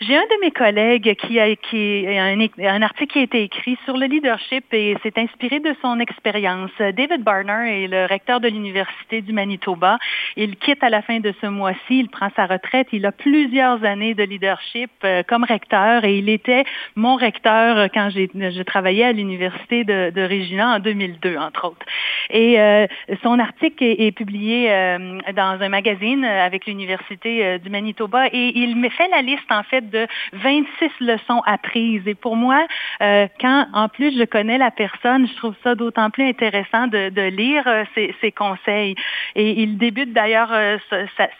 j'ai 0.00 0.16
un 0.16 0.22
de 0.22 0.40
mes 0.40 0.50
collègues 0.50 1.14
qui 1.14 1.38
a, 1.38 1.54
qui 1.56 2.06
un, 2.08 2.38
un 2.58 2.82
article 2.82 3.12
qui 3.12 3.18
a 3.18 3.22
été 3.22 3.42
écrit 3.42 3.78
sur 3.84 3.96
le 3.96 4.06
leadership 4.06 4.64
et 4.72 4.96
s'est 5.02 5.18
inspiré 5.18 5.60
de 5.60 5.74
son 5.82 5.98
expérience. 6.00 6.70
David 6.78 7.22
Barner 7.22 7.84
est 7.84 7.88
le 7.88 8.06
recteur 8.06 8.40
de 8.40 8.48
l'Université 8.48 9.20
du 9.20 9.32
Manitoba. 9.32 9.98
Il 10.36 10.56
quitte 10.56 10.82
à 10.82 10.90
la 10.90 11.02
fin 11.02 11.20
de 11.20 11.32
ce 11.40 11.46
mois-ci. 11.46 12.00
Il 12.00 12.08
prend 12.08 12.28
sa 12.36 12.46
retraite. 12.46 12.88
Il 12.92 13.04
a 13.06 13.12
plusieurs 13.12 13.84
années 13.84 14.14
de 14.14 14.22
leadership 14.22 14.90
euh, 15.04 15.22
comme 15.26 15.44
recteur 15.44 16.04
et 16.04 16.18
il 16.18 16.28
était 16.28 16.64
mon 16.96 17.16
recteur 17.16 17.88
quand 17.92 18.10
je 18.10 18.62
travaillais 18.62 19.04
à 19.04 19.12
l'Université 19.12 19.84
de, 19.84 20.22
Regina 20.22 20.76
en 20.76 20.78
2002, 20.78 21.36
entre 21.36 21.66
autres. 21.66 21.86
Et 22.30 22.60
euh, 22.60 22.86
son 23.22 23.38
article 23.38 23.84
est, 23.84 24.12
publié 24.12 24.70
euh, 24.70 25.18
dans 25.34 25.58
un 25.60 25.68
magazine 25.68 26.24
avec 26.24 26.66
l'Université 26.66 27.58
du 27.58 27.70
Manitoba 27.70 28.26
et 28.28 28.52
il 28.54 28.76
me 28.76 28.88
fait 28.88 29.08
la 29.08 29.22
liste 29.22 29.50
en 29.50 29.62
fait 29.62 29.88
de 29.92 30.06
26 30.32 30.90
leçons 31.00 31.40
apprises. 31.46 32.02
Et 32.06 32.14
pour 32.14 32.36
moi, 32.36 32.66
euh, 33.00 33.26
quand 33.40 33.66
en 33.72 33.88
plus 33.88 34.16
je 34.18 34.24
connais 34.24 34.58
la 34.58 34.70
personne, 34.70 35.28
je 35.28 35.36
trouve 35.36 35.54
ça 35.62 35.74
d'autant 35.74 36.10
plus 36.10 36.28
intéressant 36.28 36.86
de, 36.86 37.28
lire 37.28 37.64
euh, 37.66 37.84
ses, 37.94 38.32
conseils. 38.32 38.94
Et 39.34 39.62
il 39.62 39.78
débute 39.78 40.12
d'ailleurs 40.12 40.52
euh, 40.52 40.78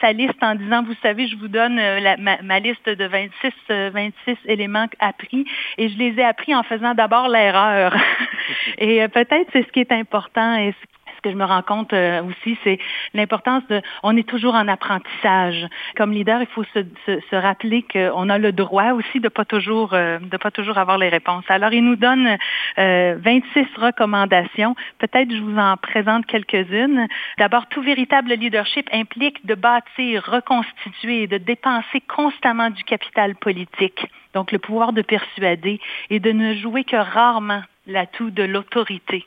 sa, 0.00 0.12
liste 0.12 0.42
en 0.42 0.54
disant, 0.54 0.82
vous 0.82 0.94
savez, 1.02 1.26
je 1.26 1.36
vous 1.36 1.48
donne 1.48 1.80
ma, 2.18 2.60
liste 2.60 2.88
de 2.88 3.04
26, 3.04 3.52
26 3.68 4.36
éléments 4.46 4.86
appris 5.00 5.46
et 5.78 5.88
je 5.88 5.98
les 5.98 6.18
ai 6.18 6.24
appris 6.24 6.54
en 6.54 6.62
faisant 6.62 6.94
d'abord 6.94 7.28
l'erreur. 7.28 7.94
et 8.78 9.06
peut-être 9.08 9.48
c'est 9.52 9.66
ce 9.66 9.72
qui 9.72 9.80
est 9.80 9.92
important 9.92 10.56
que 11.22 11.30
je 11.30 11.36
me 11.36 11.44
rends 11.44 11.62
compte 11.62 11.92
euh, 11.92 12.22
aussi, 12.22 12.58
c'est 12.64 12.78
l'importance 13.14 13.66
de, 13.68 13.80
on 14.02 14.16
est 14.16 14.28
toujours 14.28 14.54
en 14.54 14.68
apprentissage. 14.68 15.66
Comme 15.96 16.12
leader, 16.12 16.40
il 16.40 16.48
faut 16.48 16.64
se, 16.74 16.80
se, 17.06 17.36
rappeler 17.36 17.84
qu'on 17.90 18.28
a 18.28 18.38
le 18.38 18.52
droit 18.52 18.92
aussi 18.92 19.20
de 19.20 19.28
pas 19.28 19.44
toujours, 19.44 19.94
euh, 19.94 20.18
de 20.18 20.36
pas 20.36 20.50
toujours 20.50 20.78
avoir 20.78 20.98
les 20.98 21.08
réponses. 21.08 21.44
Alors, 21.48 21.72
il 21.72 21.84
nous 21.84 21.96
donne 21.96 22.36
euh, 22.78 23.16
26 23.20 23.66
recommandations. 23.76 24.74
Peut-être 24.98 25.30
je 25.32 25.40
vous 25.40 25.58
en 25.58 25.76
présente 25.76 26.26
quelques-unes. 26.26 27.06
D'abord, 27.38 27.66
tout 27.68 27.82
véritable 27.82 28.34
leadership 28.34 28.88
implique 28.92 29.44
de 29.46 29.54
bâtir, 29.54 30.24
reconstituer, 30.26 31.26
de 31.26 31.38
dépenser 31.38 32.00
constamment 32.08 32.70
du 32.70 32.84
capital 32.84 33.34
politique. 33.36 34.06
Donc, 34.34 34.52
le 34.52 34.58
pouvoir 34.58 34.92
de 34.92 35.02
persuader 35.02 35.80
et 36.10 36.20
de 36.20 36.32
ne 36.32 36.54
jouer 36.54 36.84
que 36.84 36.96
rarement 36.96 37.62
l'atout 37.86 38.30
de 38.30 38.42
l'autorité. 38.44 39.24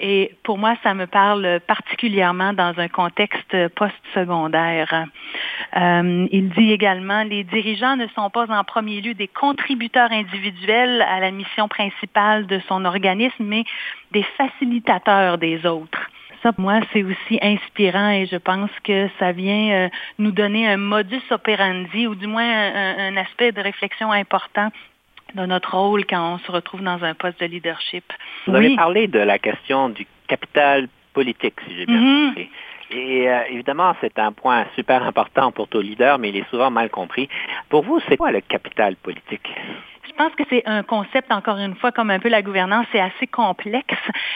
Et 0.00 0.36
pour 0.44 0.56
moi, 0.56 0.76
ça 0.82 0.94
me 0.94 1.06
parle 1.06 1.60
particulièrement 1.66 2.52
dans 2.52 2.74
un 2.78 2.88
contexte 2.88 3.56
post-secondaire. 3.74 5.06
Euh, 5.76 6.26
il 6.30 6.50
dit 6.50 6.70
également, 6.70 7.24
les 7.24 7.42
dirigeants 7.44 7.96
ne 7.96 8.06
sont 8.08 8.30
pas 8.30 8.46
en 8.50 8.62
premier 8.62 9.00
lieu 9.00 9.14
des 9.14 9.26
contributeurs 9.26 10.12
individuels 10.12 11.02
à 11.02 11.18
la 11.18 11.30
mission 11.30 11.66
principale 11.66 12.46
de 12.46 12.60
son 12.68 12.84
organisme, 12.84 13.44
mais 13.44 13.64
des 14.12 14.24
facilitateurs 14.36 15.38
des 15.38 15.66
autres. 15.66 16.08
Ça, 16.42 16.52
pour 16.52 16.62
moi, 16.62 16.80
c'est 16.92 17.02
aussi 17.02 17.38
inspirant 17.42 18.10
et 18.10 18.26
je 18.26 18.36
pense 18.36 18.70
que 18.84 19.08
ça 19.18 19.32
vient 19.32 19.70
euh, 19.70 19.88
nous 20.18 20.30
donner 20.30 20.68
un 20.68 20.76
modus 20.76 21.22
operandi 21.30 22.06
ou 22.06 22.14
du 22.14 22.26
moins 22.26 22.44
un 22.44 23.16
aspect 23.16 23.52
de 23.52 23.60
réflexion 23.60 24.12
important 24.12 24.70
de 25.34 25.46
notre 25.46 25.76
rôle 25.76 26.06
quand 26.06 26.34
on 26.34 26.38
se 26.38 26.50
retrouve 26.50 26.82
dans 26.82 27.02
un 27.04 27.14
poste 27.14 27.40
de 27.40 27.46
leadership. 27.46 28.04
Vous 28.46 28.54
avez 28.54 28.76
parlé 28.76 29.08
de 29.08 29.18
la 29.18 29.38
question 29.38 29.88
du 29.88 30.06
capital 30.26 30.88
politique, 31.12 31.54
si 31.66 31.76
j'ai 31.76 31.86
bien 31.86 32.00
mm-hmm. 32.00 32.28
compris. 32.28 32.50
Et 32.90 33.28
euh, 33.28 33.40
évidemment, 33.50 33.94
c'est 34.00 34.18
un 34.18 34.32
point 34.32 34.64
super 34.74 35.02
important 35.02 35.52
pour 35.52 35.68
tout 35.68 35.80
leader, 35.80 36.18
mais 36.18 36.30
il 36.30 36.36
est 36.36 36.48
souvent 36.48 36.70
mal 36.70 36.88
compris. 36.88 37.28
Pour 37.68 37.82
vous, 37.82 38.00
c'est 38.08 38.16
quoi 38.16 38.30
le 38.30 38.40
capital 38.40 38.96
politique? 38.96 39.48
Je 40.08 40.14
pense 40.14 40.34
que 40.34 40.44
c'est 40.48 40.62
un 40.66 40.82
concept, 40.82 41.30
encore 41.30 41.58
une 41.58 41.74
fois, 41.76 41.92
comme 41.92 42.10
un 42.10 42.18
peu 42.18 42.28
la 42.28 42.40
gouvernance, 42.40 42.86
c'est 42.92 43.00
assez 43.00 43.26
complexe 43.26 43.94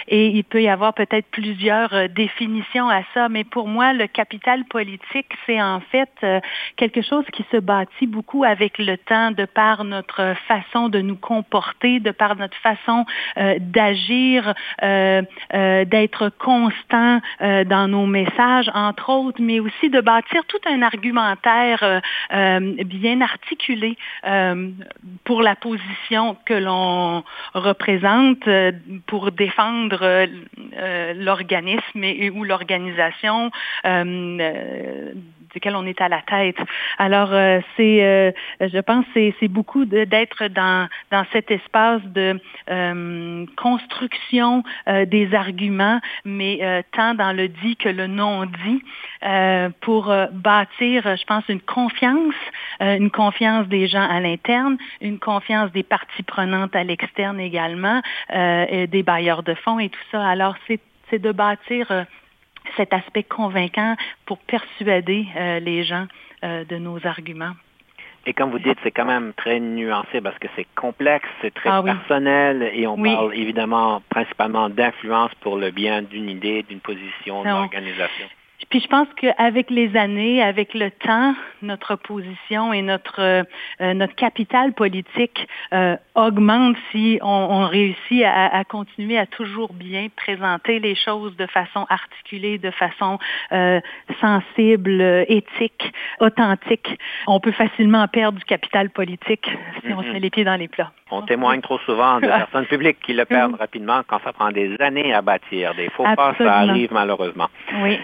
et 0.08 0.28
il 0.28 0.44
peut 0.44 0.62
y 0.62 0.68
avoir 0.68 0.92
peut-être 0.92 1.26
plusieurs 1.30 1.94
euh, 1.94 2.08
définitions 2.08 2.88
à 2.88 3.02
ça, 3.14 3.28
mais 3.28 3.44
pour 3.44 3.68
moi, 3.68 3.92
le 3.92 4.06
capital 4.06 4.64
politique, 4.64 5.32
c'est 5.46 5.60
en 5.62 5.80
fait 5.80 6.10
euh, 6.22 6.40
quelque 6.76 7.00
chose 7.00 7.24
qui 7.32 7.44
se 7.50 7.56
bâtit 7.56 8.06
beaucoup 8.06 8.44
avec 8.44 8.78
le 8.78 8.98
temps 8.98 9.30
de 9.30 9.44
par 9.46 9.84
notre 9.84 10.34
façon 10.46 10.88
de 10.88 11.00
nous 11.00 11.16
comporter, 11.16 12.00
de 12.00 12.10
par 12.10 12.36
notre 12.36 12.56
façon 12.58 13.06
euh, 13.38 13.56
d'agir, 13.58 14.54
d'être 14.82 16.30
constant 16.38 17.20
dans 17.40 17.88
nos 17.88 18.06
messages, 18.06 18.70
entre 18.74 19.10
autres, 19.10 19.40
mais 19.40 19.60
aussi 19.60 19.90
de 19.90 20.00
bâtir 20.00 20.44
tout 20.46 20.60
un 20.66 20.82
argumentaire 20.82 22.00
bien 22.30 23.20
articulé 23.20 23.96
pour 25.24 25.42
la 25.42 25.54
position 25.62 26.36
que 26.44 26.54
l'on 26.54 27.22
représente 27.54 28.46
euh, 28.48 28.72
pour 29.06 29.30
défendre 29.30 30.02
euh, 30.02 31.14
l'organisme 31.14 32.04
et, 32.04 32.30
ou 32.30 32.44
l'organisation 32.44 33.50
euh, 33.86 35.12
duquel 35.52 35.76
on 35.76 35.86
est 35.86 36.00
à 36.00 36.08
la 36.08 36.22
tête. 36.22 36.56
Alors, 36.98 37.30
c'est, 37.76 38.34
je 38.60 38.80
pense, 38.80 39.04
c'est, 39.14 39.34
c'est 39.40 39.48
beaucoup 39.48 39.84
d'être 39.84 40.46
dans, 40.48 40.88
dans 41.10 41.24
cet 41.32 41.50
espace 41.50 42.02
de 42.04 42.38
construction 43.56 44.62
des 44.86 45.34
arguments, 45.34 46.00
mais 46.24 46.84
tant 46.92 47.14
dans 47.14 47.36
le 47.36 47.48
dit 47.48 47.76
que 47.76 47.88
le 47.88 48.06
non-dit, 48.06 48.82
pour 49.80 50.14
bâtir, 50.32 51.16
je 51.16 51.24
pense, 51.24 51.44
une 51.48 51.60
confiance, 51.60 52.34
une 52.80 53.10
confiance 53.10 53.66
des 53.68 53.86
gens 53.88 54.08
à 54.08 54.20
l'interne, 54.20 54.76
une 55.00 55.18
confiance 55.18 55.70
des 55.72 55.82
parties 55.82 56.22
prenantes 56.22 56.74
à 56.74 56.84
l'externe 56.84 57.40
également, 57.40 58.00
euh, 58.34 58.86
des 58.86 59.02
bailleurs 59.02 59.42
de 59.42 59.54
fonds 59.54 59.78
et 59.78 59.88
tout 59.88 60.00
ça. 60.10 60.26
Alors, 60.26 60.56
c'est 60.66 60.80
de 61.18 61.32
bâtir 61.32 61.90
euh, 61.90 62.04
cet 62.76 62.92
aspect 62.92 63.22
convaincant 63.22 63.96
pour 64.26 64.38
persuader 64.38 65.26
euh, 65.36 65.60
les 65.60 65.84
gens 65.84 66.06
de 66.42 66.76
nos 66.76 66.98
arguments. 67.06 67.52
Et 68.26 68.32
comme 68.32 68.50
vous 68.50 68.58
dites, 68.58 68.78
c'est 68.82 68.90
quand 68.90 69.04
même 69.04 69.32
très 69.36 69.58
nuancé 69.60 70.20
parce 70.20 70.38
que 70.38 70.48
c'est 70.54 70.66
complexe, 70.76 71.28
c'est 71.40 71.52
très 71.52 71.70
ah 71.70 71.82
personnel 71.82 72.68
et 72.72 72.86
on 72.86 72.96
parle 72.96 73.34
évidemment 73.34 74.02
principalement 74.08 74.68
d'influence 74.68 75.32
pour 75.40 75.56
le 75.56 75.70
bien 75.70 76.02
d'une 76.02 76.28
idée, 76.28 76.62
d'une 76.62 76.80
position, 76.80 77.42
d'une 77.42 77.52
organisation. 77.52 78.26
Puis 78.72 78.80
je 78.80 78.88
pense 78.88 79.06
qu'avec 79.20 79.68
les 79.68 79.94
années, 79.98 80.42
avec 80.42 80.72
le 80.72 80.90
temps, 80.90 81.34
notre 81.60 81.94
position 81.94 82.72
et 82.72 82.80
notre 82.80 83.20
euh, 83.20 83.42
notre 83.92 84.14
capital 84.14 84.72
politique 84.72 85.46
euh, 85.74 85.94
augmente 86.14 86.78
si 86.90 87.18
on, 87.20 87.66
réussit 87.66 88.24
à, 88.24 88.64
continuer 88.64 89.18
à 89.18 89.26
toujours 89.26 89.74
bien 89.74 90.06
présenter 90.16 90.78
les 90.78 90.94
choses 90.94 91.36
de 91.36 91.46
façon 91.46 91.84
articulée, 91.90 92.56
de 92.56 92.70
façon 92.70 93.18
euh, 93.52 93.78
sensible, 94.22 95.02
éthique, 95.28 95.92
authentique. 96.20 96.98
On 97.26 97.40
peut 97.40 97.52
facilement 97.52 98.08
perdre 98.08 98.38
du 98.38 98.44
capital 98.44 98.88
politique 98.88 99.50
si 99.84 99.92
on 99.92 100.00
se 100.00 100.08
mm-hmm. 100.08 100.12
met 100.12 100.20
les 100.20 100.30
pieds 100.30 100.44
dans 100.44 100.56
les 100.56 100.68
plats. 100.68 100.92
On 101.10 101.20
témoigne 101.20 101.60
trop 101.60 101.78
souvent 101.80 102.20
de 102.20 102.26
personnes 102.26 102.66
publiques 102.66 103.00
qui 103.00 103.12
le 103.12 103.26
perdent 103.26 103.56
rapidement 103.56 104.00
quand 104.06 104.18
ça 104.24 104.32
prend 104.32 104.50
des 104.50 104.74
années 104.80 105.12
à 105.12 105.20
bâtir. 105.20 105.74
Des 105.74 105.90
faux 105.90 106.04
pas, 106.04 106.34
ça 106.38 106.54
arrive 106.60 106.90
malheureusement. 106.90 107.48
Oui. 107.82 107.98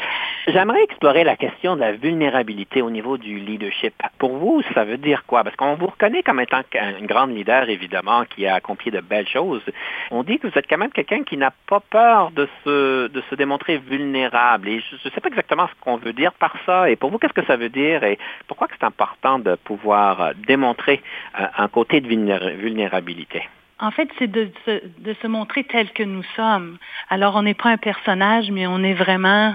J'aimerais 0.58 0.82
explorer 0.82 1.22
la 1.22 1.36
question 1.36 1.76
de 1.76 1.80
la 1.82 1.92
vulnérabilité 1.92 2.82
au 2.82 2.90
niveau 2.90 3.16
du 3.16 3.38
leadership. 3.38 3.94
Pour 4.18 4.38
vous, 4.38 4.60
ça 4.74 4.84
veut 4.84 4.96
dire 4.96 5.22
quoi? 5.24 5.44
Parce 5.44 5.54
qu'on 5.54 5.76
vous 5.76 5.86
reconnaît 5.86 6.24
comme 6.24 6.40
étant 6.40 6.62
un 6.74 7.00
grand 7.02 7.26
leader, 7.26 7.68
évidemment, 7.68 8.24
qui 8.24 8.44
a 8.44 8.56
accompli 8.56 8.90
de 8.90 8.98
belles 8.98 9.28
choses. 9.28 9.62
On 10.10 10.24
dit 10.24 10.40
que 10.40 10.48
vous 10.48 10.58
êtes 10.58 10.66
quand 10.68 10.78
même 10.78 10.90
quelqu'un 10.90 11.22
qui 11.22 11.36
n'a 11.36 11.52
pas 11.68 11.78
peur 11.78 12.32
de 12.32 12.48
se, 12.64 13.06
de 13.06 13.22
se 13.30 13.36
démontrer 13.36 13.78
vulnérable. 13.78 14.68
Et 14.68 14.80
je 14.80 14.96
ne 15.08 15.14
sais 15.14 15.20
pas 15.20 15.28
exactement 15.28 15.68
ce 15.68 15.80
qu'on 15.80 15.96
veut 15.96 16.12
dire 16.12 16.32
par 16.32 16.56
ça. 16.66 16.90
Et 16.90 16.96
pour 16.96 17.12
vous, 17.12 17.18
qu'est-ce 17.18 17.34
que 17.34 17.46
ça 17.46 17.54
veut 17.54 17.68
dire? 17.68 18.02
Et 18.02 18.18
pourquoi 18.48 18.66
c'est 18.72 18.84
important 18.84 19.38
de 19.38 19.54
pouvoir 19.54 20.32
démontrer 20.48 21.00
euh, 21.38 21.46
un 21.56 21.68
côté 21.68 22.00
de 22.00 22.08
vulnérabilité? 22.08 23.48
En 23.80 23.92
fait, 23.92 24.08
c'est 24.18 24.26
de, 24.26 24.50
de, 24.66 25.14
se 25.22 25.26
montrer 25.28 25.62
tel 25.62 25.92
que 25.92 26.02
nous 26.02 26.24
sommes. 26.34 26.78
Alors, 27.10 27.36
on 27.36 27.42
n'est 27.42 27.54
pas 27.54 27.68
un 27.68 27.76
personnage, 27.76 28.50
mais 28.50 28.66
on 28.66 28.82
est 28.82 28.94
vraiment 28.94 29.54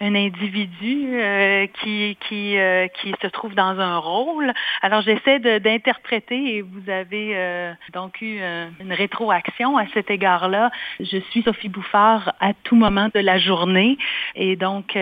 un 0.00 0.14
individu 0.14 1.20
euh, 1.20 1.66
qui 1.80 2.16
qui 2.28 2.58
euh, 2.58 2.86
qui 3.00 3.14
se 3.20 3.26
trouve 3.28 3.54
dans 3.54 3.78
un 3.80 3.98
rôle. 3.98 4.52
Alors 4.82 5.02
j'essaie 5.02 5.38
d'interpréter 5.60 6.56
et 6.56 6.62
vous 6.62 6.88
avez 6.88 7.36
euh, 7.36 7.72
donc 7.92 8.20
eu 8.20 8.40
une 8.80 8.92
rétroaction 8.92 9.76
à 9.76 9.86
cet 9.94 10.10
égard-là. 10.10 10.70
Je 11.00 11.18
suis 11.30 11.42
Sophie 11.42 11.68
Bouffard 11.68 12.34
à 12.40 12.52
tout 12.64 12.76
moment 12.76 13.08
de 13.14 13.20
la 13.20 13.38
journée 13.38 13.98
et 14.34 14.56
donc 14.56 14.96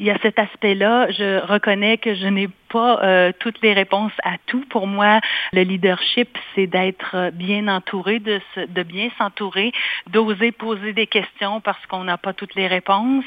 il 0.00 0.06
y 0.06 0.10
a 0.10 0.18
cet 0.22 0.38
aspect-là. 0.38 1.10
Je 1.10 1.46
reconnais 1.46 1.98
que 1.98 2.14
je 2.14 2.26
n'ai 2.26 2.48
pas 2.70 3.02
euh, 3.02 3.32
toutes 3.38 3.60
les 3.60 3.74
réponses 3.74 4.12
à 4.24 4.36
tout. 4.46 4.64
Pour 4.70 4.86
moi, 4.86 5.20
le 5.52 5.60
leadership, 5.62 6.38
c'est 6.54 6.66
d'être 6.66 7.30
bien 7.34 7.68
entouré, 7.68 8.18
de, 8.18 8.40
de 8.56 8.82
bien 8.82 9.10
s'entourer, 9.18 9.72
d'oser 10.08 10.52
poser 10.52 10.94
des 10.94 11.06
questions 11.06 11.60
parce 11.60 11.84
qu'on 11.86 12.04
n'a 12.04 12.16
pas 12.16 12.32
toutes 12.32 12.54
les 12.54 12.66
réponses. 12.66 13.26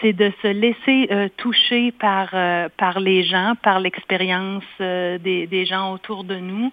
C'est 0.00 0.12
de 0.12 0.32
se 0.40 0.48
laisser 0.48 1.08
euh, 1.10 1.28
toucher 1.36 1.90
par, 1.90 2.28
euh, 2.32 2.68
par 2.76 3.00
les 3.00 3.24
gens, 3.24 3.54
par 3.60 3.80
l'expérience 3.80 4.62
des, 4.78 5.48
des 5.48 5.66
gens 5.66 5.92
autour 5.92 6.22
de 6.22 6.36
nous. 6.36 6.70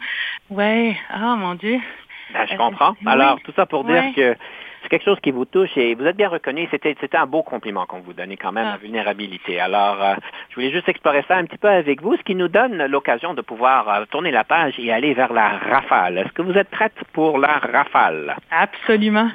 Ouais, 0.52 0.96
ah 1.10 1.36
mon 1.36 1.56
Dieu. 1.56 1.80
Ben, 2.32 2.46
je 2.50 2.56
comprends. 2.56 2.94
Alors, 3.08 3.40
tout 3.42 3.54
ça 3.56 3.66
pour 3.66 3.84
dire 3.86 4.04
que 4.16 4.36
c'est 4.82 4.90
quelque 4.90 5.06
chose 5.06 5.20
qui 5.22 5.32
vous 5.32 5.46
touche 5.46 5.76
et 5.78 5.96
vous 5.96 6.06
êtes 6.06 6.18
bien 6.18 6.30
reconnu. 6.30 6.68
C'était, 6.72 6.96
c'était 7.00 7.18
un 7.18 7.26
beau 7.26 7.44
compliment 7.44 7.86
qu'on 7.86 8.00
vous 8.00 8.14
donnait 8.14 8.38
quand 8.38 8.52
même, 8.52 8.66
la 8.66 8.74
ah. 8.74 8.78
vulnérabilité. 8.78 9.60
Alors, 9.60 10.02
euh, 10.02 10.16
je 10.50 10.56
voulais 10.56 10.72
juste 10.72 10.90
explorer 10.90 11.24
ça 11.28 11.38
un 11.38 11.46
petit 11.46 11.58
peu 11.58 11.70
avec 11.70 12.02
vous, 12.02 12.16
ce 12.18 12.24
qui 12.24 12.36
nous 12.36 12.48
donne 12.48 12.86
l'occasion 12.86 13.34
de 13.34 13.42
pouvoir 13.42 13.90
euh, 13.90 14.06
tourner 14.10 14.32
la 14.32 14.44
page 14.44 14.74
et 14.80 14.92
aller 14.92 15.14
vers 15.14 15.34
la 15.34 15.50
rafale. 15.50 16.18
Est-ce 16.18 16.32
que 16.34 16.42
vous 16.42 16.58
êtes 16.58 16.70
prête 16.70 16.96
pour 17.14 17.38
la 17.38 17.60
rafale? 17.60 18.36
Absolument. 18.50 19.30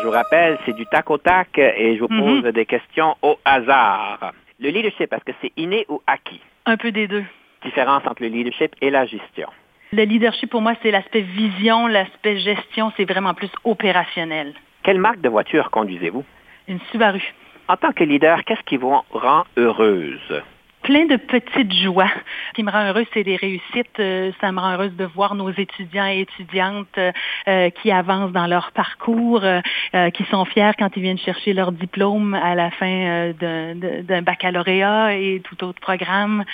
Je 0.00 0.06
vous 0.06 0.12
rappelle, 0.12 0.58
c'est 0.66 0.74
du 0.74 0.86
tac 0.86 1.10
au 1.10 1.18
tac 1.18 1.56
et 1.58 1.96
je 1.96 2.00
vous 2.00 2.08
mm-hmm. 2.08 2.42
pose 2.42 2.52
des 2.52 2.66
questions 2.66 3.16
au 3.22 3.38
hasard. 3.44 4.32
Le 4.58 4.70
leadership, 4.70 5.12
est-ce 5.12 5.24
que 5.24 5.32
c'est 5.40 5.52
inné 5.56 5.86
ou 5.88 6.02
acquis? 6.06 6.40
Un 6.66 6.76
peu 6.76 6.90
des 6.90 7.06
deux. 7.06 7.24
Différence 7.64 8.02
entre 8.06 8.22
le 8.22 8.28
leadership 8.28 8.74
et 8.80 8.90
la 8.90 9.06
gestion. 9.06 9.48
Le 9.94 10.04
leadership, 10.04 10.48
pour 10.48 10.62
moi, 10.62 10.72
c'est 10.82 10.90
l'aspect 10.90 11.20
vision, 11.20 11.86
l'aspect 11.86 12.38
gestion, 12.38 12.92
c'est 12.96 13.04
vraiment 13.04 13.34
plus 13.34 13.50
opérationnel. 13.64 14.54
Quelle 14.82 14.98
marque 14.98 15.20
de 15.20 15.28
voiture 15.28 15.70
conduisez-vous? 15.70 16.24
Une 16.66 16.80
Subaru. 16.90 17.22
En 17.68 17.76
tant 17.76 17.92
que 17.92 18.02
leader, 18.02 18.42
qu'est-ce 18.44 18.62
qui 18.62 18.78
vous 18.78 18.94
rend 19.10 19.44
heureuse? 19.58 20.42
plein 20.82 21.06
de 21.06 21.16
petites 21.16 21.72
joies. 21.72 22.10
Ce 22.48 22.54
qui 22.54 22.62
me 22.64 22.70
rend 22.70 22.88
heureuse, 22.88 23.06
c'est 23.14 23.22
des 23.22 23.36
réussites. 23.36 24.00
Euh, 24.00 24.32
ça 24.40 24.50
me 24.50 24.58
rend 24.58 24.72
heureuse 24.72 24.96
de 24.96 25.04
voir 25.04 25.34
nos 25.34 25.50
étudiants 25.50 26.06
et 26.06 26.20
étudiantes 26.20 26.98
euh, 26.98 27.70
qui 27.70 27.90
avancent 27.92 28.32
dans 28.32 28.46
leur 28.46 28.72
parcours, 28.72 29.44
euh, 29.44 30.10
qui 30.10 30.24
sont 30.24 30.44
fiers 30.44 30.72
quand 30.78 30.88
ils 30.96 31.02
viennent 31.02 31.18
chercher 31.18 31.52
leur 31.52 31.70
diplôme 31.70 32.34
à 32.34 32.54
la 32.54 32.70
fin 32.72 33.32
d'un 33.38 34.22
baccalauréat 34.22 35.14
et 35.14 35.40
tout 35.44 35.62
autre 35.64 35.80
programme. 35.80 36.44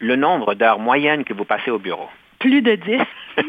Le 0.00 0.16
nombre 0.16 0.54
d'heures 0.54 0.78
moyennes 0.78 1.24
que 1.24 1.32
vous 1.32 1.44
passez 1.44 1.70
au 1.70 1.78
bureau? 1.78 2.08
Plus 2.38 2.62
de 2.62 2.74
10. 2.74 3.00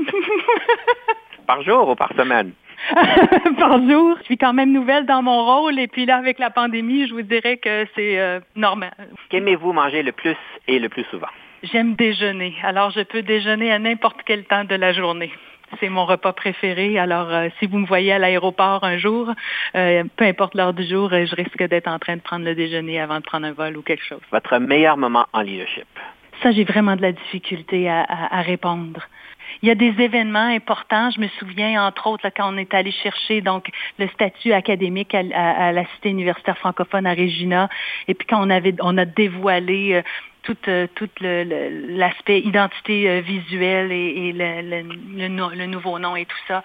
par 1.48 1.62
jour 1.64 1.90
ou 1.90 1.96
par 1.96 2.14
semaine? 2.16 2.54
par 3.60 3.82
jour. 3.88 4.18
Je 4.20 4.24
suis 4.26 4.38
quand 4.38 4.54
même 4.54 4.72
nouvelle 4.72 5.06
dans 5.06 5.22
mon 5.22 5.46
rôle 5.46 5.80
et 5.80 5.88
puis 5.88 6.06
là, 6.06 6.18
avec 6.18 6.40
la 6.40 6.50
pandémie, 6.50 7.08
je 7.08 7.14
vous 7.14 7.22
dirais 7.22 7.58
que 7.58 7.86
c'est 7.96 8.20
euh, 8.20 8.40
normal. 8.56 8.94
Qu'aimez-vous 9.30 9.74
manger 9.74 10.04
le 10.04 10.12
plus 10.12 10.38
et 10.68 10.80
le 10.80 10.90
plus 10.90 11.04
souvent? 11.06 11.28
J'aime 11.64 11.96
déjeuner. 11.96 12.56
Alors, 12.64 12.92
je 12.92 13.02
peux 13.02 13.22
déjeuner 13.22 13.72
à 13.72 13.80
n'importe 13.80 14.22
quel 14.26 14.46
temps 14.46 14.64
de 14.64 14.76
la 14.76 14.94
journée. 14.94 15.32
C'est 15.80 15.90
mon 15.90 16.06
repas 16.06 16.34
préféré. 16.34 16.98
Alors, 16.98 17.30
euh, 17.30 17.50
si 17.60 17.68
vous 17.68 17.78
me 17.78 17.86
voyez 17.86 18.14
à 18.14 18.20
l'aéroport 18.20 18.84
un 18.84 18.98
jour, 18.98 19.32
euh, 19.76 20.04
peu 20.16 20.26
importe 20.26 20.56
l'heure 20.56 20.74
du 20.74 20.84
jour, 20.84 21.10
je 21.10 21.36
risque 21.36 21.62
d'être 21.64 21.88
en 21.88 22.00
train 22.00 22.16
de 22.16 22.22
prendre 22.22 22.46
le 22.46 22.56
déjeuner 22.56 23.00
avant 23.00 23.18
de 23.18 23.24
prendre 23.24 23.46
un 23.46 23.52
vol 23.52 23.78
ou 23.78 23.82
quelque 23.82 24.04
chose. 24.04 24.22
Votre 24.32 24.58
meilleur 24.58 24.98
moment 24.98 25.28
en 25.34 25.42
leadership? 25.42 25.88
Ça, 26.42 26.52
j'ai 26.52 26.64
vraiment 26.64 26.96
de 26.96 27.02
la 27.02 27.12
difficulté 27.12 27.90
à 27.90 28.42
répondre. 28.42 29.02
Il 29.62 29.68
y 29.68 29.72
a 29.72 29.76
des 29.76 29.94
événements 30.00 30.48
importants. 30.48 31.12
Je 31.12 31.20
me 31.20 31.28
souviens, 31.40 31.86
entre 31.86 32.08
autres, 32.08 32.30
quand 32.36 32.54
on 32.54 32.58
est 32.58 32.74
allé 32.74 32.92
chercher 32.92 33.42
donc 33.42 33.70
le 33.98 34.08
statut 34.10 34.54
académique 34.54 35.14
à, 35.14 35.72
la 35.72 35.86
Cité 35.96 36.10
universitaire 36.10 36.58
francophone 36.58 37.06
à 37.06 37.14
Regina, 37.14 37.70
et 38.08 38.14
puis 38.14 38.28
quand 38.28 38.46
on 38.46 38.50
avait, 38.50 38.76
on 38.82 38.98
a 38.98 39.06
dévoilé 39.06 39.96
euh, 39.96 40.02
tout, 40.44 40.58
euh, 40.68 40.88
tout 40.96 41.10
l'aspect 41.22 42.40
identité 42.40 43.10
euh, 43.10 43.22
visuelle 43.22 43.92
et, 43.92 44.32
le, 44.34 44.82
le, 45.28 45.66
nouveau 45.66 46.00
nom 46.00 46.16
et 46.16 46.26
tout 46.26 46.38
ça 46.48 46.64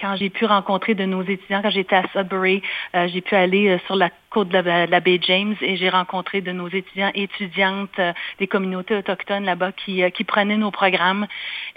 quand 0.00 0.16
j'ai 0.16 0.30
pu 0.30 0.44
rencontrer 0.44 0.94
de 0.94 1.04
nos 1.04 1.22
étudiants, 1.22 1.62
quand 1.62 1.70
j'étais 1.70 1.96
à 1.96 2.04
Sudbury, 2.12 2.62
euh, 2.94 3.08
j'ai 3.08 3.20
pu 3.20 3.34
aller 3.34 3.68
euh, 3.68 3.78
sur 3.86 3.96
la 3.96 4.10
côte 4.30 4.48
de 4.48 4.58
la, 4.58 5.00
baie 5.00 5.18
James 5.22 5.56
et 5.60 5.76
j'ai 5.76 5.88
rencontré 5.88 6.40
de 6.40 6.52
nos 6.52 6.68
étudiants 6.68 7.10
étudiantes 7.14 7.98
euh, 7.98 8.12
des 8.38 8.46
communautés 8.46 8.96
autochtones 8.96 9.44
là-bas 9.44 9.72
qui, 9.72 10.02
qui 10.12 10.24
prenaient 10.24 10.56
nos 10.56 10.70
programmes 10.70 11.26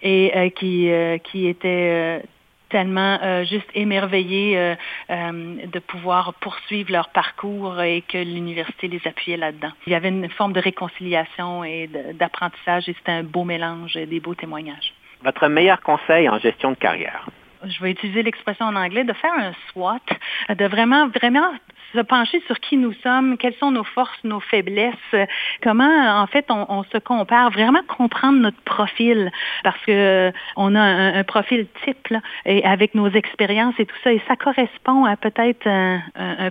et 0.01 0.51
qui, 0.55 0.89
qui 1.23 1.47
étaient 1.47 2.21
tellement 2.69 3.43
juste 3.45 3.69
émerveillés 3.73 4.75
de 5.09 5.79
pouvoir 5.79 6.33
poursuivre 6.35 6.91
leur 6.91 7.09
parcours 7.09 7.81
et 7.81 8.03
que 8.07 8.17
l'université 8.17 8.87
les 8.87 9.01
appuyait 9.05 9.37
là-dedans. 9.37 9.71
Il 9.87 9.93
y 9.93 9.95
avait 9.95 10.09
une 10.09 10.29
forme 10.29 10.53
de 10.53 10.59
réconciliation 10.59 11.63
et 11.63 11.89
d'apprentissage 12.13 12.89
et 12.89 12.93
c'était 12.93 13.11
un 13.11 13.23
beau 13.23 13.45
mélange, 13.45 13.93
des 13.93 14.19
beaux 14.19 14.35
témoignages. 14.35 14.93
Votre 15.23 15.47
meilleur 15.47 15.81
conseil 15.81 16.27
en 16.27 16.37
gestion 16.39 16.71
de 16.71 16.75
carrière? 16.77 17.25
Je 17.65 17.81
vais 17.81 17.91
utiliser 17.91 18.23
l'expression 18.23 18.65
en 18.65 18.75
anglais, 18.75 19.03
de 19.03 19.13
faire 19.13 19.33
un 19.33 19.53
SWOT, 19.71 20.55
de 20.55 20.65
vraiment, 20.65 21.07
vraiment 21.07 21.51
se 21.93 21.99
pencher 21.99 22.41
sur 22.47 22.59
qui 22.59 22.77
nous 22.77 22.93
sommes, 23.03 23.37
quelles 23.37 23.55
sont 23.55 23.71
nos 23.71 23.83
forces, 23.83 24.23
nos 24.23 24.39
faiblesses, 24.39 25.27
comment 25.61 26.21
en 26.21 26.27
fait 26.27 26.45
on, 26.49 26.83
se 26.91 26.97
compare, 26.97 27.51
vraiment 27.51 27.83
comprendre 27.87 28.39
notre 28.39 28.61
profil 28.63 29.31
parce 29.63 29.79
que 29.85 30.31
on 30.55 30.75
a 30.75 30.81
un, 30.81 31.23
profil 31.23 31.67
type 31.85 32.13
et 32.45 32.65
avec 32.65 32.95
nos 32.95 33.09
expériences 33.09 33.75
et 33.79 33.85
tout 33.85 33.95
ça 34.03 34.11
et 34.11 34.21
ça 34.27 34.35
correspond 34.35 35.05
à 35.05 35.15
peut-être 35.17 35.67
un 35.67 36.01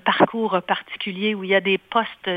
parcours 0.04 0.60
particulier 0.62 1.34
où 1.34 1.44
il 1.44 1.50
y 1.50 1.54
a 1.54 1.60
des 1.60 1.78
postes 1.78 2.30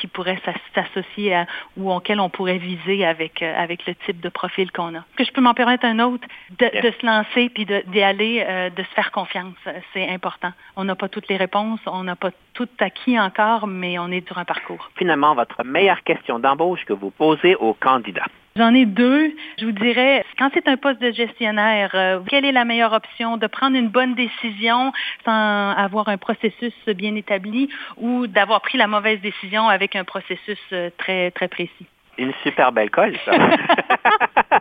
qui 0.00 0.06
pourrait 0.06 0.40
s'associer 0.74 1.34
à 1.34 1.46
ou 1.76 1.92
auquel 1.92 2.20
on 2.20 2.30
pourrait 2.30 2.58
viser 2.58 3.04
avec, 3.04 3.42
euh, 3.42 3.54
avec 3.56 3.86
le 3.86 3.94
type 4.06 4.20
de 4.20 4.28
profil 4.28 4.72
qu'on 4.72 4.94
a. 4.96 5.04
Que 5.16 5.24
je 5.24 5.32
peux 5.32 5.40
m'en 5.40 5.54
permettre 5.54 5.84
un 5.84 5.98
autre, 5.98 6.26
de, 6.58 6.66
se 6.66 7.06
lancer 7.06 7.50
puis 7.50 7.66
d'y 7.66 8.02
aller, 8.02 8.44
euh, 8.46 8.70
de 8.70 8.82
se 8.82 8.88
faire 8.94 9.10
confiance. 9.12 9.54
C'est 9.92 10.08
important. 10.08 10.52
On 10.76 10.84
n'a 10.84 10.94
pas 10.94 11.08
toutes 11.08 11.28
les 11.28 11.36
réponses, 11.36 11.80
on 11.86 12.04
n'a 12.04 12.16
pas 12.16 12.30
tout 12.54 12.68
acquis 12.80 13.18
encore, 13.18 13.66
mais 13.66 13.98
on 13.98 14.08
est 14.08 14.26
sur 14.26 14.38
un 14.38 14.44
parcours. 14.44 14.90
Finalement, 14.96 15.34
votre 15.34 15.62
meilleure 15.64 16.02
question 16.02 16.38
d'embauche 16.38 16.84
que 16.84 16.92
vous 16.92 17.10
posez 17.10 17.54
aux 17.56 17.74
candidats. 17.74 18.26
J'en 18.56 18.74
ai 18.74 18.84
deux. 18.84 19.32
Je 19.58 19.64
vous 19.64 19.72
dirais, 19.72 20.24
quand 20.36 20.50
c'est 20.52 20.66
un 20.66 20.76
poste 20.76 21.00
de 21.00 21.12
gestionnaire, 21.12 21.90
euh, 21.94 22.20
quelle 22.28 22.44
est 22.44 22.52
la 22.52 22.64
meilleure 22.64 22.92
option 22.92 23.36
de 23.36 23.46
prendre 23.46 23.76
une 23.76 23.88
bonne 23.88 24.14
décision 24.14 24.92
sans 25.24 25.70
avoir 25.70 26.08
un 26.08 26.18
processus 26.18 26.74
bien 26.88 27.14
établi 27.14 27.68
ou 27.96 28.26
d'avoir 28.26 28.60
pris 28.60 28.76
la 28.76 28.88
mauvaise 28.88 29.20
décision 29.20 29.68
avec 29.68 29.94
un 29.94 30.04
processus 30.04 30.58
euh, 30.72 30.90
très, 30.98 31.30
très 31.30 31.46
précis? 31.46 31.86
Une 32.20 32.32
super 32.42 32.70
belle 32.70 32.90
colle, 32.90 33.16
ça. 33.24 33.32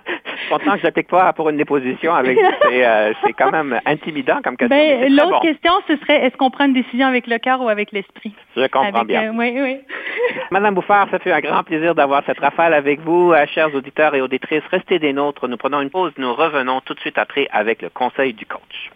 content 0.50 0.74
que 0.74 0.80
je 0.80 0.84
n'applique 0.84 1.08
pas 1.08 1.32
pour 1.34 1.50
une 1.50 1.58
déposition 1.58 2.14
avec 2.14 2.38
euh, 2.38 3.14
c'est, 3.24 3.34
quand 3.34 3.52
même 3.52 3.80
intimidant 3.86 4.40
comme 4.44 4.58
question. 4.58 4.76
Ben, 4.76 5.14
l'autre 5.14 5.42
question, 5.42 5.72
ce 5.88 5.96
serait 5.98 6.26
est-ce 6.26 6.36
qu'on 6.38 6.50
prend 6.50 6.66
une 6.66 6.74
décision 6.74 7.08
avec 7.08 7.28
le 7.28 7.38
cœur 7.38 7.62
ou 7.62 7.70
avec 7.70 7.92
l'esprit? 7.92 8.34
Je 8.56 8.68
comprends 8.68 9.06
bien. 9.06 9.32
Euh, 9.32 9.38
oui, 9.38 9.54
oui. 9.56 9.78
Madame 10.52 10.76
Bouffard, 10.76 11.08
ça 11.12 11.20
fait 11.20 11.32
un 11.32 11.40
grand 11.40 11.64
plaisir 11.64 11.96
d'avoir 11.96 12.24
cette 12.26 12.40
rafale 12.40 12.74
avec 12.74 13.00
vous. 13.02 13.32
Euh, 13.32 13.46
chers 13.48 13.74
auditeurs 13.74 14.16
et 14.16 14.22
auditrices, 14.22 14.64
restez 14.72 15.00
des 15.00 15.14
nôtres. 15.14 15.48
Nous 15.48 15.58
prenons 15.58 15.82
une 15.82 15.90
pause. 15.90 16.12
Nous 16.18 16.34
revenons 16.34 16.82
tout 16.82 16.94
de 16.94 17.00
suite 17.00 17.18
après 17.18 17.48
avec 17.52 17.82
le 17.82 17.90
conseil 17.90 18.34
du 18.34 18.46
coach. 18.46 18.92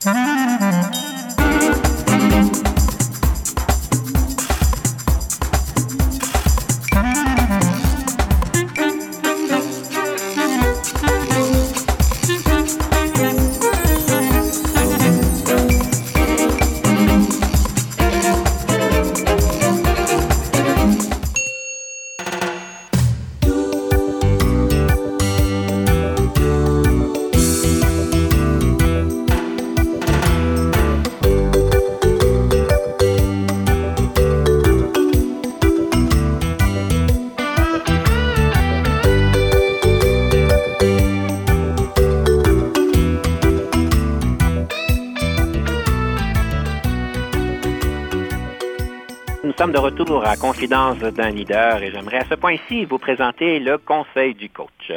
De 49.74 49.80
retour 49.80 50.24
à 50.24 50.38
Confidence 50.38 51.00
d'un 51.00 51.32
leader 51.32 51.82
et 51.82 51.92
j'aimerais 51.92 52.18
à 52.18 52.26
ce 52.30 52.36
point-ci 52.36 52.86
vous 52.86 53.00
présenter 53.00 53.60
le 53.60 53.80
conseil 53.80 54.36
du 54.36 54.48
coach. 54.48 54.92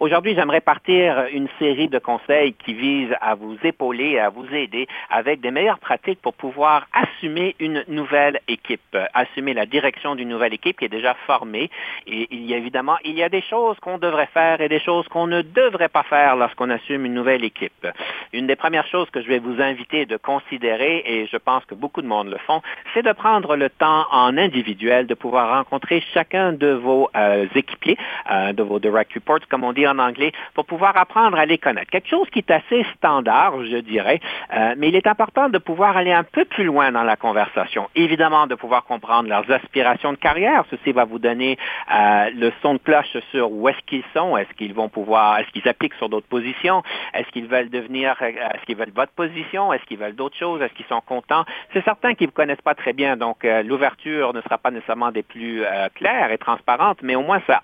Aujourd'hui, 0.00 0.36
j'aimerais 0.36 0.60
partir 0.60 1.26
une 1.32 1.48
série 1.58 1.88
de 1.88 1.98
conseils 1.98 2.52
qui 2.52 2.72
visent 2.72 3.16
à 3.20 3.34
vous 3.34 3.56
épauler, 3.64 4.20
à 4.20 4.28
vous 4.28 4.46
aider 4.54 4.86
avec 5.10 5.40
des 5.40 5.50
meilleures 5.50 5.80
pratiques 5.80 6.22
pour 6.22 6.34
pouvoir 6.34 6.86
assumer 6.92 7.56
une 7.58 7.82
nouvelle 7.88 8.38
équipe, 8.46 8.96
assumer 9.12 9.54
la 9.54 9.66
direction 9.66 10.14
d'une 10.14 10.28
nouvelle 10.28 10.54
équipe 10.54 10.78
qui 10.78 10.84
est 10.84 10.88
déjà 10.88 11.14
formée. 11.26 11.68
Et 12.06 12.28
il 12.30 12.46
y 12.46 12.54
a 12.54 12.58
évidemment, 12.58 12.96
il 13.04 13.14
y 13.14 13.24
a 13.24 13.28
des 13.28 13.42
choses 13.42 13.76
qu'on 13.80 13.98
devrait 13.98 14.28
faire 14.32 14.60
et 14.60 14.68
des 14.68 14.78
choses 14.78 15.08
qu'on 15.08 15.26
ne 15.26 15.42
devrait 15.42 15.88
pas 15.88 16.04
faire 16.04 16.36
lorsqu'on 16.36 16.70
assume 16.70 17.04
une 17.04 17.14
nouvelle 17.14 17.42
équipe. 17.42 17.84
Une 18.32 18.46
des 18.46 18.54
premières 18.54 18.86
choses 18.86 19.10
que 19.10 19.20
je 19.20 19.26
vais 19.26 19.40
vous 19.40 19.60
inviter 19.60 20.06
de 20.06 20.16
considérer, 20.16 21.02
et 21.06 21.26
je 21.26 21.38
pense 21.38 21.64
que 21.64 21.74
beaucoup 21.74 22.02
de 22.02 22.06
monde 22.06 22.28
le 22.28 22.38
font, 22.46 22.62
c'est 22.94 23.02
de 23.02 23.12
prendre 23.12 23.56
le 23.56 23.68
temps 23.68 24.06
en 24.12 24.38
individuel 24.38 25.08
de 25.08 25.14
pouvoir 25.14 25.56
rencontrer 25.56 26.04
chacun 26.14 26.52
de 26.52 26.68
vos 26.68 27.10
euh, 27.16 27.46
équipiers, 27.56 27.96
euh, 28.30 28.52
de 28.52 28.62
vos 28.62 28.78
direct 28.78 29.12
reports, 29.14 29.40
comme 29.50 29.64
on 29.64 29.72
dit 29.72 29.87
en 29.88 29.98
anglais, 29.98 30.32
pour 30.54 30.66
pouvoir 30.66 30.96
apprendre 30.96 31.38
à 31.38 31.46
les 31.46 31.58
connaître. 31.58 31.90
Quelque 31.90 32.08
chose 32.08 32.28
qui 32.30 32.40
est 32.40 32.50
assez 32.50 32.84
standard, 32.96 33.64
je 33.64 33.78
dirais, 33.78 34.20
euh, 34.54 34.74
mais 34.76 34.88
il 34.88 34.96
est 34.96 35.06
important 35.06 35.48
de 35.48 35.58
pouvoir 35.58 35.96
aller 35.96 36.12
un 36.12 36.24
peu 36.24 36.44
plus 36.44 36.64
loin 36.64 36.92
dans 36.92 37.02
la 37.02 37.16
conversation. 37.16 37.88
Évidemment, 37.94 38.46
de 38.46 38.54
pouvoir 38.54 38.84
comprendre 38.84 39.28
leurs 39.28 39.50
aspirations 39.50 40.12
de 40.12 40.18
carrière. 40.18 40.64
Ceci 40.70 40.92
va 40.92 41.04
vous 41.04 41.18
donner 41.18 41.58
le 41.90 42.50
son 42.62 42.74
de 42.74 42.78
cloche 42.78 43.16
sur 43.30 43.50
où 43.50 43.68
est-ce 43.68 43.80
qu'ils 43.86 44.04
sont, 44.14 44.36
est-ce 44.36 44.52
qu'ils 44.54 44.74
vont 44.74 44.88
pouvoir, 44.88 45.38
est-ce 45.38 45.50
qu'ils 45.50 45.68
appliquent 45.68 45.94
sur 45.94 46.08
d'autres 46.08 46.28
positions, 46.28 46.82
est-ce 47.14 47.28
qu'ils 47.28 47.46
veulent 47.46 47.70
devenir, 47.70 48.20
est-ce 48.22 48.64
qu'ils 48.66 48.76
veulent 48.76 48.92
votre 48.94 49.12
position, 49.12 49.72
est-ce 49.72 49.84
qu'ils 49.84 49.98
veulent 49.98 50.14
d'autres 50.14 50.36
choses, 50.36 50.60
est-ce 50.62 50.74
qu'ils 50.74 50.86
sont 50.86 51.00
contents? 51.00 51.44
C'est 51.72 51.84
certain 51.84 52.14
qu'ils 52.14 52.28
ne 52.28 52.32
connaissent 52.32 52.60
pas 52.62 52.74
très 52.74 52.92
bien, 52.92 53.16
donc 53.16 53.44
l'ouverture 53.64 54.32
ne 54.34 54.40
sera 54.42 54.58
pas 54.58 54.70
nécessairement 54.70 55.10
des 55.10 55.22
plus 55.22 55.64
euh, 55.64 55.88
claires 55.94 56.30
et 56.30 56.38
transparentes, 56.38 56.98
mais 57.02 57.14
au 57.14 57.22
moins 57.22 57.40
ça, 57.46 57.62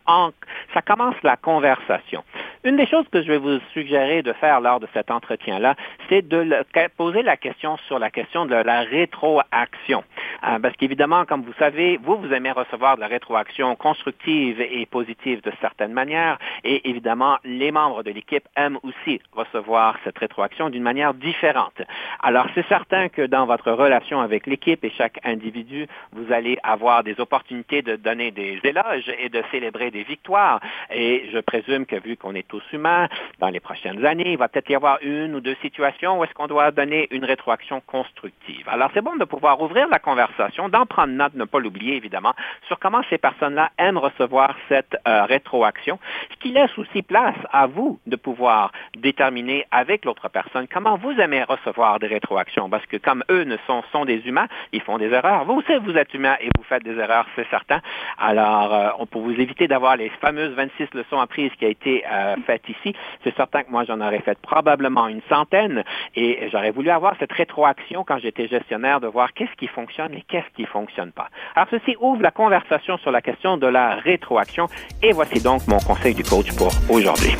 ça 0.75 0.83
commence 0.83 1.15
la 1.23 1.37
conversation. 1.37 2.25
Une 2.65 2.77
des 2.77 2.87
choses 2.87 3.07
que 3.11 3.23
je 3.23 3.29
vais 3.29 3.39
vous 3.39 3.59
suggérer 3.73 4.23
de 4.23 4.33
faire 4.33 4.61
lors 4.61 4.81
de 4.81 4.89
cet 4.93 5.11
entretien-là, 5.11 5.77
c'est 6.09 6.27
de 6.27 6.65
poser 6.97 7.23
la 7.23 7.37
question 7.37 7.77
sur 7.87 7.99
la 7.99 8.11
question 8.11 8.45
de 8.45 8.55
la 8.55 8.81
rétroaction. 8.81 10.03
Euh, 10.47 10.59
parce 10.59 10.77
qu'évidemment, 10.77 11.25
comme 11.25 11.43
vous 11.43 11.55
savez, 11.59 11.99
vous, 12.03 12.17
vous 12.17 12.33
aimez 12.33 12.53
recevoir 12.53 12.97
de 12.97 13.01
la 13.01 13.07
rétroaction 13.07 13.75
constructive 13.77 14.61
et 14.61 14.85
positive 14.87 15.41
de 15.43 15.53
certaines 15.61 15.93
manières. 15.93 16.39
Et 16.65 16.89
évidemment, 16.89 17.39
les 17.45 17.71
membres 17.71 18.03
de 18.03 18.11
l'équipe 18.11 18.47
aiment 18.57 18.79
aussi 18.83 19.21
recevoir 19.33 19.97
cette 20.05 20.19
rétroaction 20.19 20.69
d'une 20.71 20.83
manière 20.83 21.15
différente. 21.15 21.81
Alors, 22.23 22.47
c'est 22.55 22.67
certain 22.69 23.09
que 23.09 23.23
dans 23.23 23.47
votre 23.47 23.73
relation 23.73 24.21
avec 24.21 24.47
l'équipe 24.47 24.85
et 24.85 24.91
chaque 24.91 25.19
individu, 25.25 25.87
vous 26.13 26.33
allez 26.33 26.59
avoir 26.63 27.05
des 27.05 27.19
opportunités 27.21 27.83
de 27.83 27.97
donner 27.97 28.31
des 28.31 28.61
éloges 28.65 29.11
et 29.19 29.29
de 29.29 29.43
célébrer 29.51 29.91
des 29.91 30.03
victoires. 30.03 30.61
Et 30.93 31.31
je 31.33 31.39
présume 31.39 31.87
que 31.87 31.97
vu 31.97 32.17
qu'on 32.17 32.35
est 32.35 32.47
tous 32.47 32.63
humains, 32.73 33.09
dans 33.39 33.49
les 33.49 33.61
prochaines 33.61 34.05
années, 34.05 34.33
il 34.33 34.39
va 34.39 34.49
peut-être 34.49 34.71
y 34.71 34.75
avoir 34.75 34.99
une 35.03 35.35
ou 35.35 35.41
deux 35.41 35.57
situations 35.63 36.19
où 36.19 36.25
est-ce 36.25 36.35
qu'on 36.35 36.47
doit 36.49 36.71
donner 36.71 37.09
une 37.11 37.25
rétroaction 37.25 37.81
constructive. 37.87 38.69
Alors, 38.69 38.91
c'est 38.93 39.01
bon 39.01 39.17
de 39.17 39.25
pouvoir 39.25 39.61
ouvrir 39.61 39.89
la 39.89 39.99
conversation, 39.99 40.34
d'en 40.71 40.87
prendre 40.87 41.13
note, 41.13 41.35
ne 41.35 41.45
pas 41.45 41.59
l'oublier 41.59 41.97
évidemment, 41.97 42.35
sur 42.67 42.79
comment 42.79 43.03
ces 43.11 43.19
personnes-là 43.19 43.71
aiment 43.79 43.99
recevoir 43.99 44.55
cette 44.69 44.97
euh, 45.07 45.25
rétroaction, 45.25 45.99
ce 46.31 46.37
qui 46.37 46.53
laisse 46.53 46.77
aussi 46.79 47.03
place 47.03 47.37
à 47.53 47.67
vous 47.67 47.99
de 48.07 48.17
pouvoir 48.17 48.73
déterminer 48.97 49.67
avec 49.71 50.05
l'autre 50.05 50.29
personne 50.29 50.67
comment 50.73 50.97
vous 50.97 51.13
aimez 51.13 51.43
recevoir 51.43 51.99
des 51.99 52.07
rétroactions, 52.07 52.69
parce 52.69 52.85
que 52.87 52.97
comme 52.97 53.25
eux 53.31 53.45
ne 53.45 53.57
sont, 53.67 53.83
sont 53.93 54.05
des 54.05 54.27
humains, 54.27 54.47
ils 54.73 54.81
font 54.81 54.99
des 54.99 55.11
erreurs. 55.13 55.45
Vous 55.45 55.55
aussi, 55.55 55.73
vous 55.83 55.97
êtes 55.97 56.13
humain 56.15 56.37
et 56.41 56.49
vous 56.57 56.65
faites 56.65 56.85
des 56.85 56.99
erreurs, 56.99 57.27
c'est 57.37 57.49
certain. 57.51 57.81
Alors, 58.19 58.75
euh, 58.75 58.91
on 58.99 59.07
peut 59.07 59.19
vous 59.19 59.39
éviter 59.41 59.69
d'avoir 59.69 59.97
les 59.97 60.09
fameuses 60.21 60.55
26 60.55 60.95
leçons 60.95 61.21
apprises 61.21 61.53
qui 61.59 61.65
a 61.65 61.69
été 61.69 62.05
euh, 62.11 62.37
faites 62.47 62.69
ici. 62.69 62.95
C'est 63.23 63.35
certain 63.37 63.63
que 63.63 63.71
moi, 63.71 63.85
j'en 63.85 64.01
aurais 64.01 64.21
fait 64.21 64.39
probablement 64.41 65.09
une 65.09 65.23
centaine 65.29 65.85
et 66.15 66.49
j'aurais 66.51 66.71
voulu 66.71 66.91
avoir 66.91 67.15
cette 67.19 67.33
rétroaction 67.33 68.05
quand 68.05 68.19
j'étais 68.19 68.49
gestionnaire 68.49 69.01
de 69.01 69.07
voir 69.07 69.33
qu'est-ce 69.33 69.55
qui 69.57 69.67
fonctionne 69.67 70.15
et 70.15 70.24
qu'est-ce 70.29 70.51
qui 70.57 70.65
fonctionne 70.67 71.13
pas. 71.13 71.29
Alors, 71.55 71.69
ceci 71.71 71.97
ouvre 72.01 72.23
la 72.23 72.31
conversation 72.31 72.99
sur 72.99 73.11
la 73.11 73.23
question 73.23 73.57
de 73.57 73.67
la 73.67 73.97
rétroaction 73.97 74.69
et 75.03 75.13
voici 75.13 75.43
donc 75.43 75.67
mon 75.67 75.79
conseil 75.79 76.15
du 76.15 76.23
coach 76.23 76.55
pour 76.57 76.73
aujourd'hui. 76.89 77.35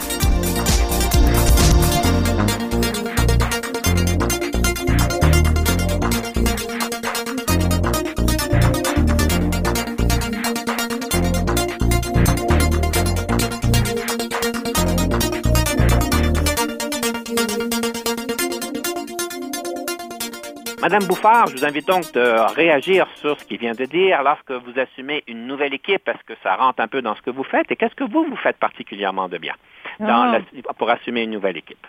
Madame 20.85 21.05
Bouffard, 21.07 21.47
je 21.47 21.53
vous 21.57 21.65
invite 21.65 21.87
donc 21.89 22.13
de 22.13 22.55
réagir 22.57 23.07
sur 23.17 23.41
ce 23.41 23.45
qu'il 23.47 23.57
vient 23.59 23.73
de 23.73 23.87
dire 23.87 24.23
lorsque 24.23 24.51
vous 24.51 24.79
assumez 24.79 25.25
une 25.27 25.47
nouvelle 25.47 25.73
équipe. 25.73 26.07
Est-ce 26.07 26.23
que 26.27 26.39
ça 26.43 26.57
rentre 26.57 26.83
un 26.83 26.89
peu 26.89 27.01
dans 27.01 27.15
ce 27.15 27.23
que 27.23 27.31
vous 27.31 27.43
faites 27.43 27.73
et 27.73 27.77
qu'est-ce 27.77 27.95
que 27.95 28.05
vous, 28.05 28.25
vous 28.29 28.37
faites 28.37 28.59
particulièrement 28.59 29.27
de 29.31 29.39
bien 29.39 29.55
dans 29.99 30.33
Ah. 30.35 30.39
la- 30.39 30.73
pour 30.75 30.91
assumer 30.91 31.23
une 31.23 31.31
nouvelle 31.31 31.57
équipe? 31.57 31.87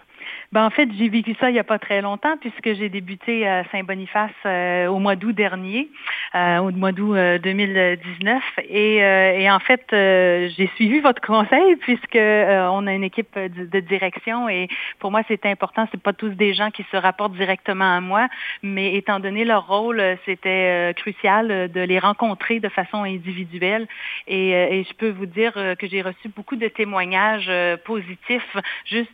Ben, 0.55 0.63
en 0.63 0.69
fait, 0.69 0.87
j'ai 0.97 1.09
vécu 1.09 1.35
ça 1.37 1.49
il 1.49 1.53
n'y 1.53 1.59
a 1.59 1.65
pas 1.65 1.79
très 1.79 2.01
longtemps 2.01 2.37
puisque 2.37 2.75
j'ai 2.75 2.87
débuté 2.87 3.45
à 3.45 3.65
Saint-Boniface 3.73 4.31
euh, 4.45 4.87
au 4.87 4.99
mois 4.99 5.17
d'août 5.17 5.33
dernier, 5.33 5.89
euh, 6.33 6.59
au 6.59 6.71
mois 6.71 6.93
d'août 6.93 7.13
euh, 7.13 7.37
2019. 7.39 8.41
Et, 8.69 9.03
euh, 9.03 9.33
et 9.33 9.51
en 9.51 9.59
fait, 9.59 9.83
euh, 9.91 10.47
j'ai 10.55 10.67
suivi 10.77 11.01
votre 11.01 11.19
conseil 11.19 11.75
puisque 11.81 12.15
euh, 12.15 12.69
on 12.71 12.87
a 12.87 12.93
une 12.93 13.03
équipe 13.03 13.37
de, 13.37 13.79
direction 13.81 14.47
et 14.47 14.69
pour 14.99 15.11
moi, 15.11 15.23
c'est 15.27 15.45
important. 15.45 15.89
C'est 15.91 16.01
pas 16.01 16.13
tous 16.13 16.29
des 16.29 16.53
gens 16.53 16.71
qui 16.71 16.85
se 16.89 16.95
rapportent 16.95 17.35
directement 17.35 17.93
à 17.93 17.99
moi, 17.99 18.29
mais 18.63 18.95
étant 18.95 19.19
donné 19.19 19.43
leur 19.43 19.67
rôle, 19.67 19.99
euh, 19.99 20.15
c'était 20.23 20.91
euh, 20.91 20.93
crucial 20.93 21.51
euh, 21.51 21.67
de 21.67 21.81
les 21.81 21.99
rencontrer 21.99 22.61
de 22.61 22.69
façon 22.69 23.03
individuelle. 23.03 23.89
Et, 24.25 24.55
euh, 24.55 24.67
et 24.71 24.85
je 24.85 24.93
peux 24.93 25.09
vous 25.09 25.25
dire 25.25 25.51
euh, 25.57 25.75
que 25.75 25.85
j'ai 25.85 26.01
reçu 26.01 26.29
beaucoup 26.29 26.55
de 26.55 26.69
témoignages 26.69 27.47
euh, 27.49 27.75
positifs 27.75 28.55
juste 28.85 29.11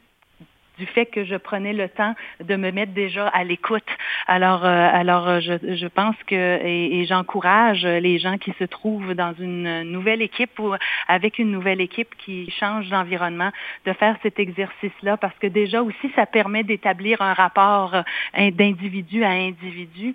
du 0.82 0.88
fait 0.96 1.06
que 1.16 1.24
je 1.32 1.38
prenais 1.50 1.74
le 1.84 1.88
temps 2.00 2.14
de 2.50 2.56
me 2.64 2.70
mettre 2.78 2.94
déjà 2.94 3.28
à 3.40 3.44
l'écoute. 3.50 3.92
Alors, 4.38 4.64
euh, 4.66 5.02
alors 5.02 5.26
euh, 5.28 5.40
je, 5.48 5.54
je 5.82 5.88
pense 6.00 6.16
que 6.30 6.42
et, 6.74 7.00
et 7.00 7.06
j'encourage 7.12 7.84
les 8.08 8.18
gens 8.24 8.38
qui 8.44 8.52
se 8.62 8.66
trouvent 8.78 9.14
dans 9.24 9.34
une 9.48 9.84
nouvelle 9.96 10.22
équipe 10.30 10.56
ou 10.64 10.70
avec 11.08 11.32
une 11.44 11.52
nouvelle 11.58 11.82
équipe 11.82 12.12
qui 12.24 12.38
change 12.60 12.86
d'environnement 12.94 13.52
de 13.88 13.94
faire 14.02 14.16
cet 14.24 14.38
exercice-là 14.40 15.14
parce 15.18 15.38
que 15.42 15.48
déjà 15.62 15.80
aussi 15.88 16.08
ça 16.16 16.26
permet 16.26 16.64
d'établir 16.64 17.22
un 17.22 17.34
rapport 17.44 17.94
euh, 17.94 18.02
in- 18.34 18.52
d'individu 18.60 19.24
à 19.24 19.32
individu 19.52 20.08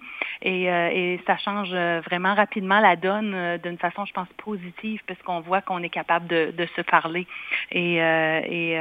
et, 0.43 0.71
euh, 0.71 1.01
et 1.01 1.21
ça 1.27 1.37
change 1.47 1.71
euh, 1.73 2.01
vraiment 2.09 2.35
rapidement 2.35 2.81
la 2.81 2.97
donne 2.97 3.59
d'une 3.63 3.79
façon, 3.87 4.05
je 4.05 4.13
pense, 4.19 4.29
positive 4.49 5.01
parce 5.07 5.21
qu'on 5.27 5.41
voit 5.49 5.63
qu'on 5.67 5.83
est 5.83 5.95
capable 6.01 6.27
de, 6.27 6.53
de 6.61 6.67
se 6.77 6.83
parler. 6.83 7.25
Et, 7.71 8.03
euh, 8.03 8.41
et 8.59 8.79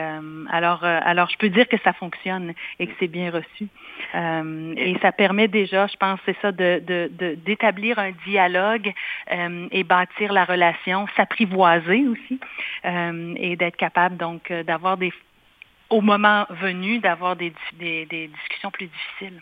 alors, 0.57 0.81
alors, 0.83 1.29
je 1.33 1.37
peux 1.41 1.49
dire 1.57 1.67
que 1.67 1.74
ça 1.83 1.93
fonctionne 1.93 2.53
et 2.79 2.87
que 2.87 2.93
c'est 2.99 3.07
bien 3.07 3.31
reçu. 3.31 3.67
Euh, 4.13 4.73
et 4.77 4.97
ça 5.01 5.11
permet 5.11 5.47
déjà, 5.47 5.87
je 5.87 5.95
pense, 5.97 6.19
c'est 6.25 6.35
ça, 6.41 6.51
de, 6.51 6.81
de, 6.85 7.09
de- 7.11 7.35
d'établir 7.35 7.99
un 7.99 8.11
dialogue 8.25 8.93
euh, 9.31 9.67
et 9.71 9.83
bâtir 9.83 10.33
la 10.33 10.45
relation, 10.45 11.07
s'apprivoiser 11.15 12.07
aussi 12.07 12.39
euh, 12.85 13.33
et 13.37 13.55
d'être 13.55 13.77
capable 13.77 14.17
donc 14.17 14.51
d'avoir 14.51 14.97
des 14.97 15.11
au 15.89 16.01
moment 16.01 16.45
venu 16.49 16.99
d'avoir 16.99 17.35
des, 17.35 17.53
des, 17.73 18.05
des 18.07 18.27
discussions 18.27 18.71
plus 18.71 18.87
difficiles, 18.87 19.41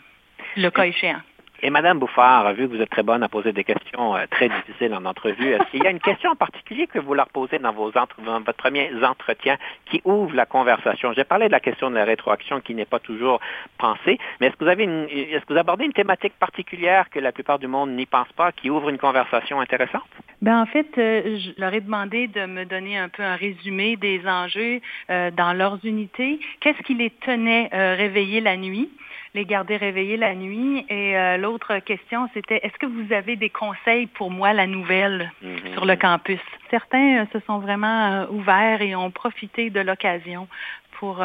le 0.56 0.68
cas 0.70 0.84
échéant. 0.86 1.20
Et 1.62 1.70
Madame 1.70 1.98
Bouffard, 1.98 2.52
vu 2.54 2.68
que 2.68 2.74
vous 2.74 2.82
êtes 2.82 2.90
très 2.90 3.02
bonne 3.02 3.22
à 3.22 3.28
poser 3.28 3.52
des 3.52 3.64
questions 3.64 4.16
euh, 4.16 4.26
très 4.30 4.48
difficiles 4.48 4.94
en 4.94 5.04
entrevue, 5.04 5.52
est-ce 5.52 5.70
qu'il 5.70 5.82
y 5.82 5.86
a 5.86 5.90
une 5.90 6.00
question 6.00 6.30
en 6.30 6.36
particulier 6.36 6.86
que 6.86 6.98
vous 6.98 7.14
leur 7.14 7.28
posez 7.28 7.58
dans, 7.58 7.72
vos 7.72 7.90
votre 7.90 8.52
premier 8.52 8.90
entretien 9.02 9.56
qui 9.86 10.02
ouvre 10.04 10.34
la 10.34 10.46
conversation? 10.46 11.12
J'ai 11.12 11.24
parlé 11.24 11.46
de 11.46 11.52
la 11.52 11.60
question 11.60 11.90
de 11.90 11.94
la 11.94 12.04
rétroaction 12.04 12.60
qui 12.60 12.74
n'est 12.74 12.84
pas 12.84 12.98
toujours 12.98 13.40
pensée, 13.78 14.18
mais 14.40 14.48
est-ce 14.48 14.56
que 14.56 15.52
vous 15.52 15.58
abordez 15.58 15.84
une 15.84 15.92
thématique 15.92 16.34
particulière 16.38 17.08
que 17.08 17.20
la 17.20 17.32
plupart 17.32 17.58
du 17.58 17.66
monde 17.66 17.90
n'y 17.92 18.06
pense 18.06 18.30
pas, 18.36 18.52
qui 18.52 18.68
ouvre 18.68 18.88
une 18.88 18.98
conversation 18.98 19.60
intéressante? 19.60 20.02
Ben 20.42 20.60
en 20.60 20.66
fait, 20.66 20.98
euh, 20.98 21.38
je 21.38 21.60
leur 21.60 21.72
ai 21.72 21.80
demandé 21.80 22.26
de 22.26 22.44
me 22.44 22.64
donner 22.64 22.98
un 22.98 23.08
peu 23.08 23.22
un 23.22 23.36
résumé 23.36 23.96
des 23.96 24.20
enjeux 24.26 24.80
euh, 25.08 25.30
dans 25.30 25.52
leurs 25.52 25.78
unités. 25.84 26.40
Qu'est-ce 26.60 26.82
qui 26.82 26.94
les 26.94 27.10
tenait 27.10 27.68
réveillés 27.72 28.40
la 28.40 28.56
nuit? 28.56 28.90
Les 29.34 29.44
garder 29.44 29.76
réveillés 29.76 30.16
la 30.16 30.34
nuit. 30.34 30.86
Et 30.88 31.16
euh, 31.16 31.36
l'autre 31.36 31.78
question, 31.80 32.28
c'était 32.34 32.60
est-ce 32.62 32.78
que 32.78 32.86
vous 32.86 33.12
avez 33.12 33.36
des 33.36 33.50
conseils 33.50 34.06
pour 34.06 34.30
moi, 34.30 34.52
la 34.52 34.66
nouvelle, 34.66 35.30
Mhm. 35.42 35.72
sur 35.72 35.84
le 35.84 35.96
campus? 35.96 36.40
Certains 36.70 37.22
euh, 37.22 37.26
se 37.32 37.40
sont 37.40 37.58
vraiment 37.58 38.12
euh, 38.12 38.26
ouverts 38.30 38.80
et 38.80 38.94
ont 38.94 39.10
profité 39.10 39.70
de 39.70 39.80
l'occasion 39.80 40.46
pour 40.98 41.20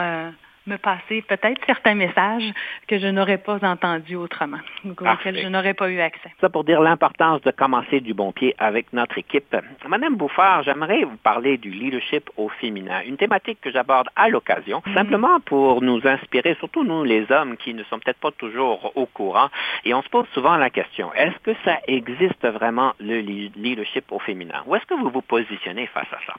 me 0.69 0.77
passer 0.77 1.21
peut-être 1.23 1.59
certains 1.65 1.95
messages 1.95 2.49
que 2.87 2.99
je 2.99 3.07
n'aurais 3.07 3.37
pas 3.37 3.59
entendus 3.65 4.15
autrement, 4.15 4.59
auxquels 4.85 5.39
je 5.43 5.47
n'aurais 5.47 5.73
pas 5.73 5.89
eu 5.89 5.99
accès. 5.99 6.31
Ça 6.39 6.49
pour 6.49 6.63
dire 6.63 6.79
l'importance 6.81 7.41
de 7.41 7.51
commencer 7.51 7.99
du 7.99 8.13
bon 8.13 8.31
pied 8.31 8.55
avec 8.57 8.93
notre 8.93 9.17
équipe. 9.17 9.55
Madame 9.87 10.15
Bouffard, 10.15 10.63
j'aimerais 10.63 11.03
vous 11.03 11.17
parler 11.17 11.57
du 11.57 11.71
leadership 11.71 12.29
au 12.37 12.49
féminin, 12.49 13.01
une 13.05 13.17
thématique 13.17 13.59
que 13.61 13.71
j'aborde 13.71 14.07
à 14.15 14.29
l'occasion, 14.29 14.81
simplement 14.93 15.39
pour 15.41 15.81
nous 15.81 15.99
inspirer, 16.05 16.55
surtout 16.59 16.83
nous 16.83 17.03
les 17.03 17.29
hommes 17.31 17.57
qui 17.57 17.73
ne 17.73 17.83
sont 17.85 17.99
peut-être 17.99 18.19
pas 18.19 18.31
toujours 18.31 18.91
au 18.95 19.05
courant, 19.05 19.49
et 19.85 19.93
on 19.93 20.01
se 20.01 20.09
pose 20.09 20.27
souvent 20.33 20.55
la 20.57 20.69
question, 20.69 21.11
est-ce 21.13 21.37
que 21.39 21.55
ça 21.65 21.79
existe 21.87 22.45
vraiment 22.47 22.93
le 22.99 23.19
le- 23.21 23.49
leadership 23.55 24.05
au 24.11 24.19
féminin? 24.19 24.61
Où 24.67 24.75
est-ce 24.75 24.85
que 24.85 24.93
vous 24.93 25.09
vous 25.09 25.21
positionnez 25.21 25.87
face 25.87 26.11
à 26.13 26.19
ça? 26.27 26.33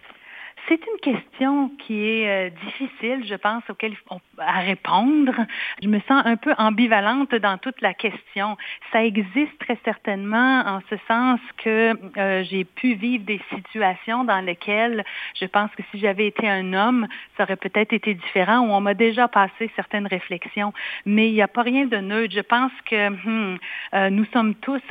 C'est 0.68 0.80
une 0.86 1.00
question 1.14 1.70
qui 1.78 2.04
est 2.04 2.28
euh, 2.28 2.50
difficile, 2.66 3.24
je 3.26 3.34
pense, 3.34 3.62
auquel 3.68 3.94
on, 4.10 4.20
à 4.38 4.60
répondre. 4.60 5.32
Je 5.82 5.88
me 5.88 5.98
sens 6.00 6.22
un 6.24 6.36
peu 6.36 6.54
ambivalente 6.58 7.34
dans 7.34 7.58
toute 7.58 7.80
la 7.80 7.94
question. 7.94 8.56
Ça 8.92 9.04
existe 9.04 9.58
très 9.58 9.78
certainement 9.84 10.62
en 10.66 10.80
ce 10.88 10.96
sens 11.08 11.40
que 11.58 11.94
euh, 12.18 12.44
j'ai 12.44 12.64
pu 12.64 12.94
vivre 12.94 13.24
des 13.24 13.40
situations 13.54 14.24
dans 14.24 14.40
lesquelles 14.40 15.04
je 15.40 15.46
pense 15.46 15.70
que 15.76 15.82
si 15.90 15.98
j'avais 15.98 16.26
été 16.26 16.48
un 16.48 16.72
homme, 16.72 17.06
ça 17.36 17.44
aurait 17.44 17.56
peut-être 17.56 17.92
été 17.92 18.14
différent, 18.14 18.60
où 18.60 18.70
on 18.70 18.80
m'a 18.80 18.94
déjà 18.94 19.28
passé 19.28 19.70
certaines 19.76 20.06
réflexions. 20.06 20.72
Mais 21.06 21.28
il 21.28 21.34
n'y 21.34 21.42
a 21.42 21.48
pas 21.48 21.62
rien 21.62 21.86
de 21.86 21.96
neutre. 21.96 22.34
Je 22.34 22.40
pense 22.40 22.72
que 22.84 23.08
hmm, 23.08 23.58
euh, 23.94 24.10
nous 24.10 24.24
sommes 24.26 24.54
tous 24.56 24.82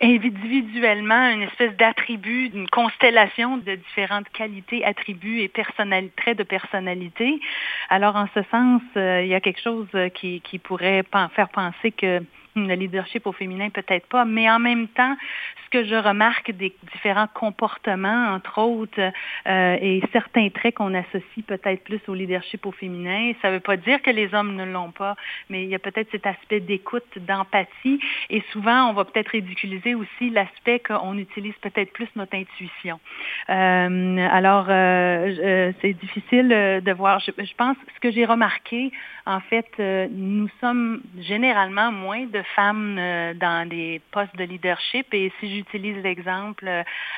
individuellement 0.00 1.30
une 1.30 1.42
espèce 1.42 1.76
d'attribut, 1.76 2.50
une 2.54 2.68
constellation 2.68 3.58
de 3.58 3.74
différentes 3.74 4.28
qualités, 4.30 4.84
attributs 4.84 5.40
et 5.40 5.48
personnali- 5.48 6.10
traits 6.16 6.38
de 6.38 6.44
personnalité. 6.44 7.40
Alors, 7.88 8.16
en 8.16 8.26
ce 8.34 8.42
sens, 8.50 8.82
euh, 8.96 9.22
il 9.22 9.28
y 9.28 9.34
a 9.34 9.40
quelque 9.40 9.60
chose 9.60 9.88
euh, 9.94 10.08
qui, 10.08 10.40
pourrait 10.62 11.02
faire 11.34 11.48
penser 11.48 11.90
que 11.92 12.22
le 12.56 12.74
leadership 12.74 13.26
au 13.26 13.32
féminin, 13.32 13.70
peut-être 13.70 14.06
pas, 14.06 14.24
mais 14.24 14.50
en 14.50 14.58
même 14.58 14.88
temps, 14.88 15.16
ce 15.64 15.70
que 15.70 15.84
je 15.84 15.94
remarque 15.94 16.50
des 16.52 16.74
différents 16.92 17.28
comportements, 17.32 18.34
entre 18.34 18.58
autres, 18.58 19.00
euh, 19.46 19.76
et 19.80 20.02
certains 20.12 20.48
traits 20.50 20.74
qu'on 20.74 20.94
associe 20.94 21.44
peut-être 21.46 21.82
plus 21.84 22.00
au 22.08 22.14
leadership 22.14 22.66
au 22.66 22.72
féminin. 22.72 23.32
Ça 23.40 23.48
ne 23.48 23.54
veut 23.54 23.60
pas 23.60 23.76
dire 23.76 24.02
que 24.02 24.10
les 24.10 24.34
hommes 24.34 24.54
ne 24.54 24.64
l'ont 24.64 24.90
pas, 24.90 25.16
mais 25.48 25.64
il 25.64 25.70
y 25.70 25.74
a 25.74 25.78
peut-être 25.78 26.10
cet 26.10 26.26
aspect 26.26 26.60
d'écoute, 26.60 27.06
d'empathie, 27.16 28.00
et 28.28 28.42
souvent 28.52 28.90
on 28.90 28.92
va 28.92 29.04
peut-être 29.04 29.28
ridiculiser 29.28 29.94
aussi 29.94 30.30
l'aspect 30.30 30.80
qu'on 30.80 31.16
utilise 31.16 31.54
peut-être 31.62 31.92
plus 31.92 32.08
notre 32.16 32.36
intuition. 32.36 33.00
Euh, 33.48 34.28
alors, 34.30 34.66
euh, 34.68 35.72
c'est 35.80 35.94
difficile 35.94 36.48
de 36.48 36.92
voir. 36.92 37.20
Je, 37.20 37.30
je, 37.38 37.54
pense, 37.54 37.76
ce 37.94 38.00
que 38.00 38.10
j'ai 38.10 38.24
remarqué, 38.24 38.92
en 39.26 39.40
fait, 39.40 39.70
nous 40.10 40.48
sommes 40.60 41.00
généralement 41.20 41.92
moins 41.92 42.26
de 42.26 42.41
femmes 42.54 42.96
dans 43.36 43.68
des 43.68 44.00
postes 44.10 44.36
de 44.36 44.44
leadership, 44.44 45.06
et 45.12 45.32
si 45.40 45.56
j'utilise 45.56 46.02
l'exemple 46.02 46.68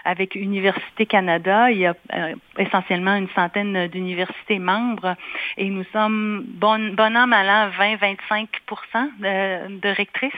avec 0.05 0.35
Université 0.35 1.07
Canada, 1.07 1.71
il 1.71 1.79
y 1.79 1.87
a 1.87 1.95
essentiellement 2.59 3.15
une 3.17 3.29
centaine 3.31 3.89
d'universités 3.89 4.59
membres, 4.59 5.17
et 5.57 5.69
nous 5.71 5.85
sommes 5.93 6.45
bon, 6.47 6.95
bon 6.95 7.17
an, 7.17 7.27
mal 7.27 7.49
an, 7.49 7.71
20-25 7.71 8.49
de, 9.19 9.81
de, 9.81 9.89
rectrices. 9.89 10.33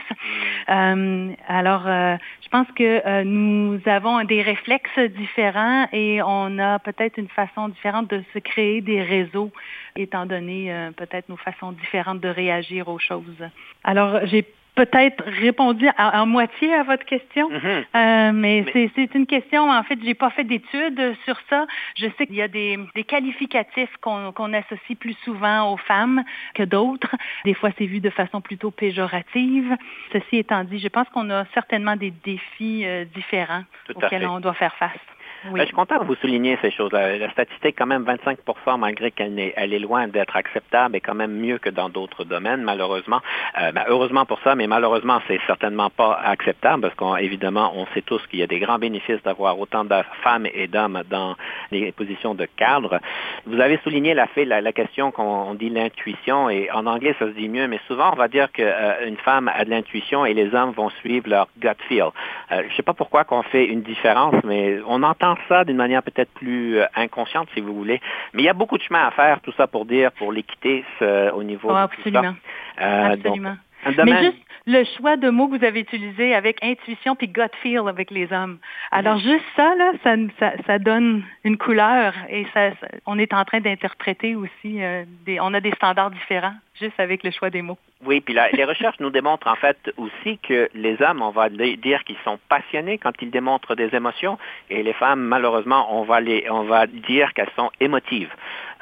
Euh, 0.69 1.31
alors, 1.47 1.87
euh, 1.87 2.15
je 2.43 2.49
pense 2.49 2.67
que 2.75 3.05
euh, 3.05 3.23
nous 3.23 3.79
avons 3.85 4.23
des 4.23 4.41
réflexes 4.41 4.99
différents 5.17 5.87
et 5.91 6.21
on 6.23 6.57
a 6.59 6.79
peut-être 6.79 7.17
une 7.17 7.29
façon 7.29 7.69
différente 7.69 8.09
de 8.09 8.23
se 8.33 8.39
créer 8.39 8.81
des 8.81 9.01
réseaux, 9.01 9.51
étant 9.95 10.25
donné 10.25 10.71
peut-être 10.95 11.29
nos 11.29 11.37
façons 11.37 11.71
différentes 11.71 12.19
de 12.19 12.29
réagir 12.29 12.87
aux 12.87 12.99
choses. 12.99 13.43
Alors, 13.83 14.19
j'ai 14.25 14.45
peut-être 14.77 15.23
répondu 15.25 15.89
à, 15.97 16.23
moitié 16.25 16.73
à 16.73 16.83
votre 16.83 17.03
question, 17.03 17.49
mm-hmm. 17.49 17.85
euh, 17.95 18.31
mais, 18.31 18.63
c'est 18.95 19.15
une 19.15 19.25
question, 19.25 19.69
en 19.69 19.83
fait, 19.83 19.97
j'ai 20.03 20.13
pas 20.13 20.29
fait 20.29 20.43
d'études 20.43 21.15
sur 21.25 21.37
ça. 21.49 21.65
Je 21.97 22.05
sais 22.17 22.27
qu'il 22.27 22.35
y 22.35 22.41
a 22.43 22.47
des, 22.47 22.77
des 22.95 23.03
qualificatifs 23.03 23.89
qu'on 24.01 24.53
associe 24.53 24.97
plus 24.97 25.17
souvent 25.25 25.73
aux 25.73 25.77
femmes 25.77 26.23
que 26.53 26.63
d'autres. 26.63 27.15
Des 27.43 27.55
fois, 27.55 27.71
c'est 27.77 27.87
vu 27.87 27.99
de 27.99 28.11
façon 28.11 28.39
plutôt 28.39 28.69
péjorative. 28.69 29.75
Ceci 30.13 30.37
étant 30.37 30.63
dit, 30.63 30.79
je 30.79 30.87
pense 30.89 31.09
qu'on 31.09 31.29
a 31.31 31.45
certainement 31.55 31.95
des 31.95 32.11
défis 32.23 32.85
euh, 32.85 33.05
différents 33.05 33.63
auxquels 33.95 34.27
on 34.27 34.39
doit 34.39 34.53
faire 34.53 34.75
face. 34.75 35.16
Ben, 35.45 35.59
je 35.59 35.65
suis 35.65 35.75
content 35.75 35.99
que 35.99 36.05
vous 36.05 36.15
souligniez 36.15 36.57
ces 36.61 36.71
choses-là. 36.71 37.17
La 37.17 37.29
statistique, 37.31 37.75
quand 37.77 37.85
même, 37.85 38.03
25% 38.03 38.79
malgré 38.79 39.11
qu'elle 39.11 39.37
est, 39.39 39.53
elle 39.55 39.73
est 39.73 39.79
loin 39.79 40.07
d'être 40.07 40.35
acceptable, 40.35 40.95
est 40.95 41.01
quand 41.01 41.15
même 41.15 41.33
mieux 41.33 41.57
que 41.57 41.69
dans 41.69 41.89
d'autres 41.89 42.23
domaines, 42.23 42.61
malheureusement. 42.61 43.21
Euh, 43.61 43.71
ben, 43.71 43.83
heureusement 43.87 44.25
pour 44.25 44.39
ça, 44.41 44.55
mais 44.55 44.67
malheureusement, 44.67 45.19
c'est 45.27 45.39
certainement 45.47 45.89
pas 45.89 46.19
acceptable 46.23 46.81
parce 46.81 46.95
qu'évidemment, 46.95 47.71
on 47.75 47.85
sait 47.93 48.01
tous 48.01 48.25
qu'il 48.27 48.39
y 48.39 48.43
a 48.43 48.47
des 48.47 48.59
grands 48.59 48.79
bénéfices 48.79 49.21
d'avoir 49.23 49.59
autant 49.59 49.85
de 49.85 49.95
femmes 50.23 50.47
et 50.53 50.67
d'hommes 50.67 51.03
dans 51.09 51.35
les 51.71 51.91
positions 51.91 52.33
de 52.33 52.47
cadre. 52.57 52.99
Vous 53.45 53.59
avez 53.59 53.77
souligné 53.83 54.13
la, 54.13 54.27
fait, 54.27 54.45
la, 54.45 54.71
question 54.71 55.11
qu'on 55.11 55.53
dit 55.53 55.69
l'intuition, 55.69 56.49
et 56.49 56.69
en 56.71 56.85
anglais, 56.85 57.15
ça 57.19 57.25
se 57.25 57.31
dit 57.31 57.49
mieux, 57.49 57.67
mais 57.67 57.79
souvent, 57.87 58.11
on 58.13 58.15
va 58.15 58.27
dire 58.27 58.51
qu'une 58.51 58.65
euh, 58.65 59.15
femme 59.23 59.49
a 59.53 59.65
de 59.65 59.69
l'intuition 59.69 60.25
et 60.25 60.33
les 60.33 60.53
hommes 60.53 60.71
vont 60.71 60.89
suivre 60.89 61.29
leur 61.29 61.47
gut 61.59 61.69
feel. 61.87 62.09
Euh, 62.51 62.63
je 62.69 62.75
sais 62.75 62.83
pas 62.83 62.93
pourquoi 62.93 63.23
qu'on 63.23 63.43
fait 63.43 63.65
une 63.65 63.81
différence, 63.81 64.35
mais 64.43 64.79
on 64.87 65.03
entend 65.03 65.26
ça 65.49 65.65
d'une 65.65 65.77
manière 65.77 66.03
peut-être 66.03 66.31
plus 66.33 66.77
euh, 66.77 66.85
inconsciente, 66.95 67.49
si 67.53 67.61
vous 67.61 67.73
voulez. 67.73 67.99
Mais 68.33 68.43
il 68.43 68.45
y 68.45 68.49
a 68.49 68.53
beaucoup 68.53 68.77
de 68.77 68.83
chemin 68.83 69.05
à 69.05 69.11
faire, 69.11 69.41
tout 69.41 69.53
ça 69.53 69.67
pour 69.67 69.85
dire, 69.85 70.11
pour 70.13 70.31
l'équité 70.31 70.85
au 71.33 71.43
niveau 71.43 71.69
oh, 71.71 71.75
absolument. 71.75 72.35
Euh, 72.81 73.13
absolument. 73.13 73.57
Mais 74.05 74.23
juste 74.23 74.37
le 74.65 74.83
choix 74.97 75.15
de 75.15 75.29
mots 75.29 75.47
que 75.47 75.57
vous 75.57 75.63
avez 75.63 75.79
utilisé 75.79 76.35
avec 76.35 76.63
intuition 76.63 77.15
puis 77.15 77.29
gut 77.29 77.49
feel 77.63 77.83
avec 77.87 78.11
les 78.11 78.31
hommes. 78.33 78.57
Alors 78.91 79.17
juste 79.17 79.45
ça, 79.55 79.73
là, 79.75 79.93
ça, 80.03 80.51
ça, 80.65 80.77
donne 80.77 81.23
une 81.45 81.57
couleur 81.57 82.13
et 82.29 82.45
ça, 82.53 82.71
on 83.05 83.17
est 83.17 83.33
en 83.33 83.45
train 83.45 83.61
d'interpréter 83.61 84.35
aussi, 84.35 84.83
euh, 84.83 85.05
des, 85.25 85.39
on 85.39 85.53
a 85.53 85.61
des 85.61 85.71
standards 85.71 86.11
différents 86.11 86.55
juste 86.79 86.99
avec 86.99 87.23
le 87.23 87.31
choix 87.31 87.49
des 87.49 87.61
mots. 87.61 87.77
Oui, 88.05 88.21
puis 88.21 88.35
les 88.53 88.63
recherches 88.63 88.99
nous 88.99 89.09
démontrent 89.09 89.47
en 89.47 89.55
fait 89.55 89.77
aussi 89.97 90.37
que 90.39 90.69
les 90.73 91.01
hommes, 91.01 91.21
on 91.21 91.31
va 91.31 91.49
dire 91.49 92.03
qu'ils 92.03 92.17
sont 92.23 92.39
passionnés 92.49 92.97
quand 92.97 93.13
ils 93.21 93.31
démontrent 93.31 93.75
des 93.75 93.93
émotions, 93.95 94.37
et 94.69 94.83
les 94.83 94.93
femmes, 94.93 95.21
malheureusement, 95.21 95.97
on 95.97 96.03
va, 96.03 96.19
les, 96.19 96.47
on 96.49 96.63
va 96.63 96.87
dire 96.87 97.33
qu'elles 97.33 97.51
sont 97.55 97.71
émotives. 97.79 98.29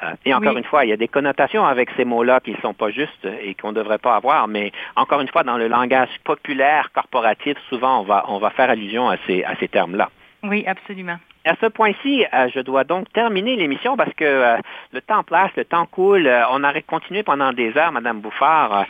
Euh, 0.02 0.12
et 0.24 0.34
encore 0.34 0.56
une 0.56 0.64
fois, 0.64 0.84
il 0.84 0.90
y 0.90 0.92
a 0.92 0.96
des 0.96 1.08
connotations 1.08 1.64
avec 1.64 1.88
ces 1.96 2.04
mots-là 2.04 2.40
qui 2.40 2.52
ne 2.52 2.58
sont 2.58 2.74
pas 2.74 2.90
justes 2.90 3.26
et 3.42 3.54
qu'on 3.54 3.68
ne 3.68 3.76
devrait 3.76 3.98
pas 3.98 4.16
avoir, 4.16 4.48
mais 4.48 4.72
encore 4.94 5.20
une 5.20 5.28
fois, 5.28 5.42
dans 5.42 5.56
le 5.56 5.68
langage 5.68 6.10
populaire, 6.24 6.90
corporatif, 6.92 7.56
souvent, 7.68 8.00
on 8.00 8.04
va, 8.04 8.24
on 8.28 8.38
va 8.38 8.50
faire 8.50 8.68
allusion 8.68 9.08
à 9.08 9.16
ces, 9.26 9.42
à 9.44 9.56
ces 9.56 9.68
termes-là. 9.68 10.10
Oui, 10.42 10.64
absolument. 10.66 11.16
À 11.46 11.54
ce 11.60 11.66
point-ci, 11.66 12.24
euh, 12.34 12.48
je 12.52 12.58
dois 12.58 12.82
donc 12.82 13.12
terminer 13.12 13.54
l'émission 13.54 13.96
parce 13.96 14.12
que 14.14 14.24
euh, 14.24 14.56
le 14.92 15.00
temps 15.00 15.22
passe, 15.22 15.52
le 15.56 15.64
temps 15.64 15.86
coule. 15.86 16.26
Euh, 16.26 16.42
on 16.50 16.64
aurait 16.64 16.82
continué 16.82 17.22
pendant 17.22 17.52
des 17.52 17.76
heures, 17.78 17.92
Madame 17.92 18.20
Bouffard, 18.20 18.84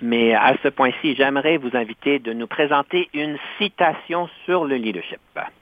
mais 0.00 0.34
à 0.34 0.54
ce 0.62 0.68
point-ci, 0.68 1.16
j'aimerais 1.16 1.56
vous 1.56 1.76
inviter 1.76 2.20
de 2.20 2.32
nous 2.32 2.46
présenter 2.46 3.08
une 3.12 3.36
citation 3.58 4.28
sur 4.44 4.64
le 4.64 4.76
leadership. 4.76 5.18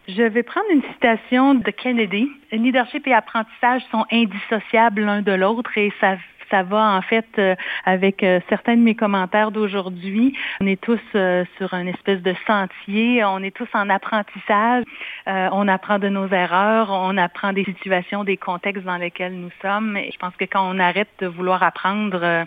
Je 0.06 0.22
vais 0.22 0.42
prendre 0.42 0.66
une 0.70 0.82
citation 0.92 1.54
de 1.54 1.70
Kennedy. 1.70 2.30
Leadership 2.52 3.06
et 3.06 3.14
apprentissage 3.14 3.82
sont 3.90 4.04
indissociables 4.12 5.00
l'un 5.00 5.22
de 5.22 5.32
l'autre 5.32 5.76
et 5.78 5.92
ça 5.98 6.16
ça 6.50 6.62
va 6.62 6.96
en 6.96 7.02
fait 7.02 7.26
euh, 7.38 7.54
avec 7.84 8.22
euh, 8.22 8.40
certains 8.48 8.76
de 8.76 8.82
mes 8.82 8.94
commentaires 8.94 9.50
d'aujourd'hui. 9.50 10.34
On 10.60 10.66
est 10.66 10.80
tous 10.80 11.00
euh, 11.14 11.44
sur 11.56 11.74
un 11.74 11.86
espèce 11.86 12.22
de 12.22 12.34
sentier, 12.46 13.24
on 13.24 13.42
est 13.42 13.54
tous 13.54 13.68
en 13.74 13.88
apprentissage, 13.90 14.84
on 15.26 15.68
apprend 15.68 15.98
de 15.98 16.08
nos 16.08 16.28
erreurs, 16.28 16.90
on 16.90 17.16
apprend 17.16 17.52
des 17.52 17.64
situations, 17.64 18.24
des 18.24 18.36
contextes 18.36 18.84
dans 18.84 18.96
lesquels 18.96 19.34
nous 19.34 19.50
sommes. 19.60 19.96
Et 19.96 20.10
je 20.12 20.18
pense 20.18 20.34
que 20.36 20.44
quand 20.44 20.68
on 20.68 20.78
arrête 20.78 21.08
de 21.18 21.26
vouloir 21.26 21.62
apprendre, 21.62 22.46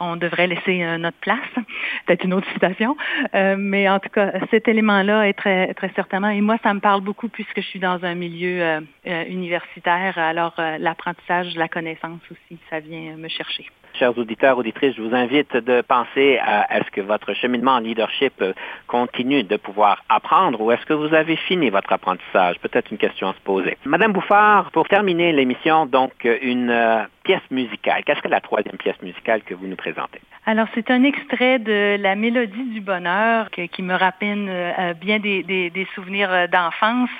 on 0.00 0.16
devrait 0.16 0.46
laisser 0.46 0.84
notre 0.98 1.18
place. 1.18 1.38
Peut-être 2.06 2.24
une 2.24 2.34
autre 2.34 2.50
citation, 2.52 2.96
mais 3.34 3.88
en 3.88 3.98
tout 3.98 4.08
cas, 4.08 4.32
cet 4.50 4.68
élément-là 4.68 5.28
est 5.28 5.34
très, 5.34 5.74
très 5.74 5.90
certainement, 5.94 6.28
et 6.28 6.40
moi, 6.40 6.56
ça 6.62 6.72
me 6.74 6.80
parle 6.80 7.02
beaucoup 7.02 7.28
puisque 7.28 7.60
je 7.60 7.66
suis 7.66 7.80
dans 7.80 8.02
un 8.04 8.14
milieu 8.14 8.80
universitaire. 9.04 10.18
Alors, 10.18 10.54
l'apprentissage, 10.78 11.54
la 11.56 11.68
connaissance 11.68 12.20
aussi, 12.30 12.58
ça 12.70 12.80
vient 12.80 13.16
me 13.16 13.28
chercher 13.28 13.41
chercher. 13.44 13.81
Chers 14.02 14.18
auditeurs, 14.18 14.58
auditrices, 14.58 14.96
je 14.96 15.00
vous 15.00 15.14
invite 15.14 15.56
de 15.56 15.80
penser 15.80 16.36
à 16.44 16.76
est-ce 16.76 16.90
que 16.90 17.00
votre 17.00 17.34
cheminement 17.34 17.74
en 17.74 17.78
leadership 17.78 18.32
euh, 18.42 18.52
continue 18.88 19.44
de 19.44 19.56
pouvoir 19.56 20.02
apprendre 20.08 20.60
ou 20.60 20.72
est-ce 20.72 20.84
que 20.86 20.92
vous 20.92 21.14
avez 21.14 21.36
fini 21.36 21.70
votre 21.70 21.92
apprentissage? 21.92 22.58
Peut-être 22.58 22.90
une 22.90 22.98
question 22.98 23.28
à 23.28 23.34
se 23.34 23.40
poser. 23.44 23.78
Madame 23.84 24.12
Bouffard, 24.12 24.72
pour 24.72 24.88
terminer 24.88 25.30
l'émission, 25.30 25.86
donc 25.86 26.10
une 26.24 26.70
euh, 26.70 27.04
pièce 27.22 27.48
musicale. 27.52 28.02
Qu'est-ce 28.04 28.22
que 28.22 28.26
la 28.26 28.40
troisième 28.40 28.76
pièce 28.76 29.00
musicale 29.02 29.42
que 29.42 29.54
vous 29.54 29.68
nous 29.68 29.76
présentez? 29.76 30.20
Alors, 30.44 30.66
c'est 30.74 30.90
un 30.90 31.04
extrait 31.04 31.60
de 31.60 31.96
La 32.00 32.16
Mélodie 32.16 32.70
du 32.70 32.80
Bonheur 32.80 33.48
qui 33.50 33.80
me 33.80 33.94
rappelle 33.94 34.48
euh, 34.48 34.94
bien 34.94 35.20
des, 35.20 35.86
souvenirs 35.94 36.48
d'enfance. 36.50 37.10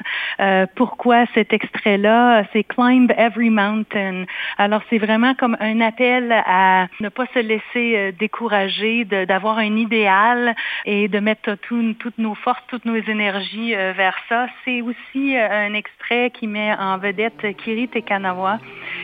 Pourquoi 0.75 1.27
cet 1.35 1.53
extrait-là? 1.53 2.43
C'est 2.53 2.65
Climb 2.65 3.13
Every 3.17 3.51
Mountain. 3.51 4.25
Alors, 4.59 4.83
c'est 4.91 4.99
vraiment 4.99 5.35
comme 5.35 5.57
un 5.61 5.81
appel 5.81 6.33
à 6.33 6.72
ne 7.01 7.09
pas 7.09 7.27
se 7.35 7.39
laisser 7.39 8.13
décourager, 8.19 9.05
d'avoir 9.05 9.59
un 9.59 9.77
idéal 9.77 10.55
et 10.85 11.09
de 11.09 11.19
mettre 11.19 11.55
toutes 11.57 12.19
nos 12.19 12.35
forces, 12.35 12.63
toutes 12.69 12.85
nos 12.85 12.97
énergies 12.97 13.75
vers 13.75 14.17
ça. 14.29 14.47
C'est 14.65 14.83
aussi 14.83 15.37
un 15.37 15.75
extrait 15.75 16.31
qui 16.31 16.47
met 16.47 16.73
en 16.75 16.99
vedette 16.99 17.57
Kiri 17.59 17.89
Tekanawa. 17.89 18.59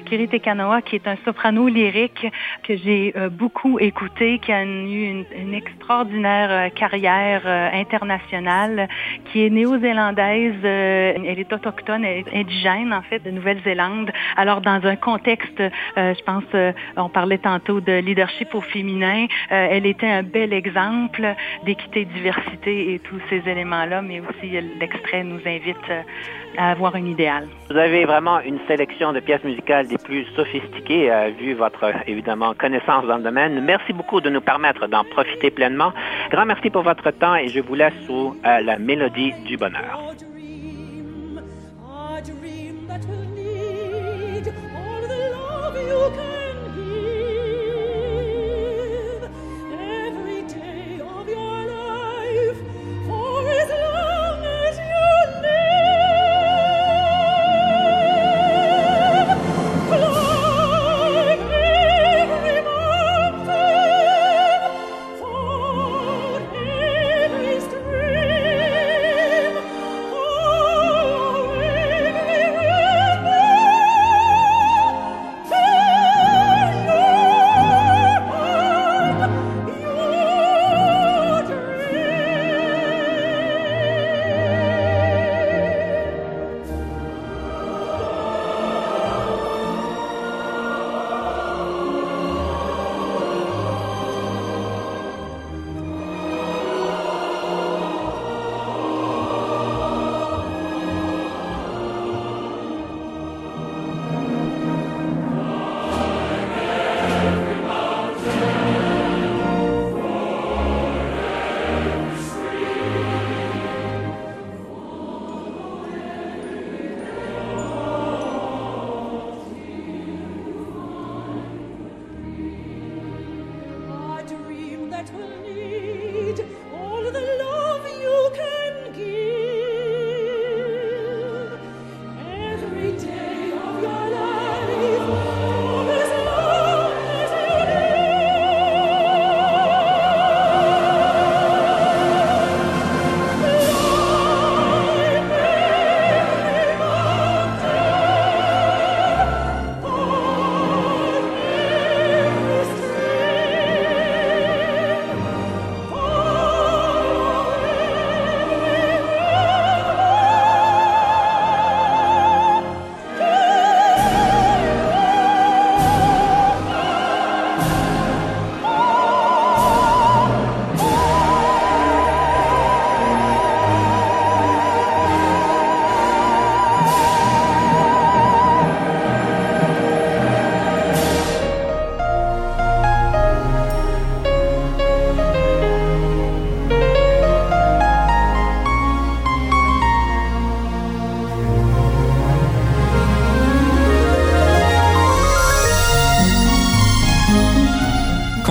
Kiri 0.06 0.28
Tekanawa, 0.28 0.82
qui 0.82 0.96
est 0.96 1.08
un 1.08 1.16
soprano 1.24 1.68
lyrique 1.68 2.26
que 2.62 2.76
j'ai 2.76 3.12
beaucoup 3.30 3.78
écouté 3.78 4.38
qui 4.38 4.52
a 4.52 4.64
eu 4.64 5.24
une, 5.34 5.54
extraordinaire 5.54 6.50
euh, 6.50 6.68
carrière 6.70 7.42
euh, 7.44 7.70
internationale, 7.72 8.88
qui 9.26 9.44
est 9.44 9.50
néo-zélandaise, 9.50 10.54
euh, 10.64 11.12
elle 11.16 11.38
est 11.38 11.52
autochtone, 11.52 12.04
elle 12.04 12.18
est 12.18 12.34
indigène 12.34 12.92
en 12.92 13.02
fait 13.02 13.20
de 13.20 13.30
Nouvelle-Zélande. 13.30 14.10
Alors 14.36 14.60
dans 14.60 14.80
un 14.84 14.96
contexte, 14.96 15.62
je 15.96 16.22
pense, 16.24 16.44
on 16.96 17.08
parlait 17.08 17.38
tantôt 17.38 17.57
de 17.58 18.00
leadership 18.00 18.54
au 18.54 18.60
féminin, 18.60 19.26
elle 19.50 19.86
était 19.86 20.06
un 20.06 20.22
bel 20.22 20.52
exemple 20.52 21.34
d'équité, 21.64 22.04
diversité 22.04 22.94
et 22.94 22.98
tous 22.98 23.20
ces 23.28 23.42
éléments-là, 23.48 24.02
mais 24.02 24.20
aussi 24.20 24.58
l'extrait 24.78 25.24
nous 25.24 25.40
invite 25.46 25.76
à 26.56 26.70
avoir 26.70 26.94
un 26.96 27.04
idéal. 27.04 27.46
Vous 27.70 27.76
avez 27.76 28.04
vraiment 28.04 28.40
une 28.40 28.58
sélection 28.66 29.12
de 29.12 29.20
pièces 29.20 29.44
musicales 29.44 29.86
des 29.86 29.98
plus 29.98 30.24
sophistiquées, 30.36 31.10
vu 31.38 31.54
votre 31.54 31.92
évidemment 32.06 32.54
connaissance 32.54 33.04
dans 33.06 33.16
le 33.16 33.22
domaine. 33.22 33.60
Merci 33.60 33.92
beaucoup 33.92 34.20
de 34.20 34.30
nous 34.30 34.40
permettre 34.40 34.86
d'en 34.86 35.04
profiter 35.04 35.50
pleinement. 35.50 35.92
Grand 36.30 36.46
merci 36.46 36.70
pour 36.70 36.82
votre 36.82 37.10
temps 37.10 37.36
et 37.36 37.48
je 37.48 37.60
vous 37.60 37.74
laisse 37.74 37.94
sous 38.06 38.36
euh, 38.44 38.60
la 38.60 38.78
mélodie 38.78 39.32
du 39.46 39.56
bonheur. 39.56 39.98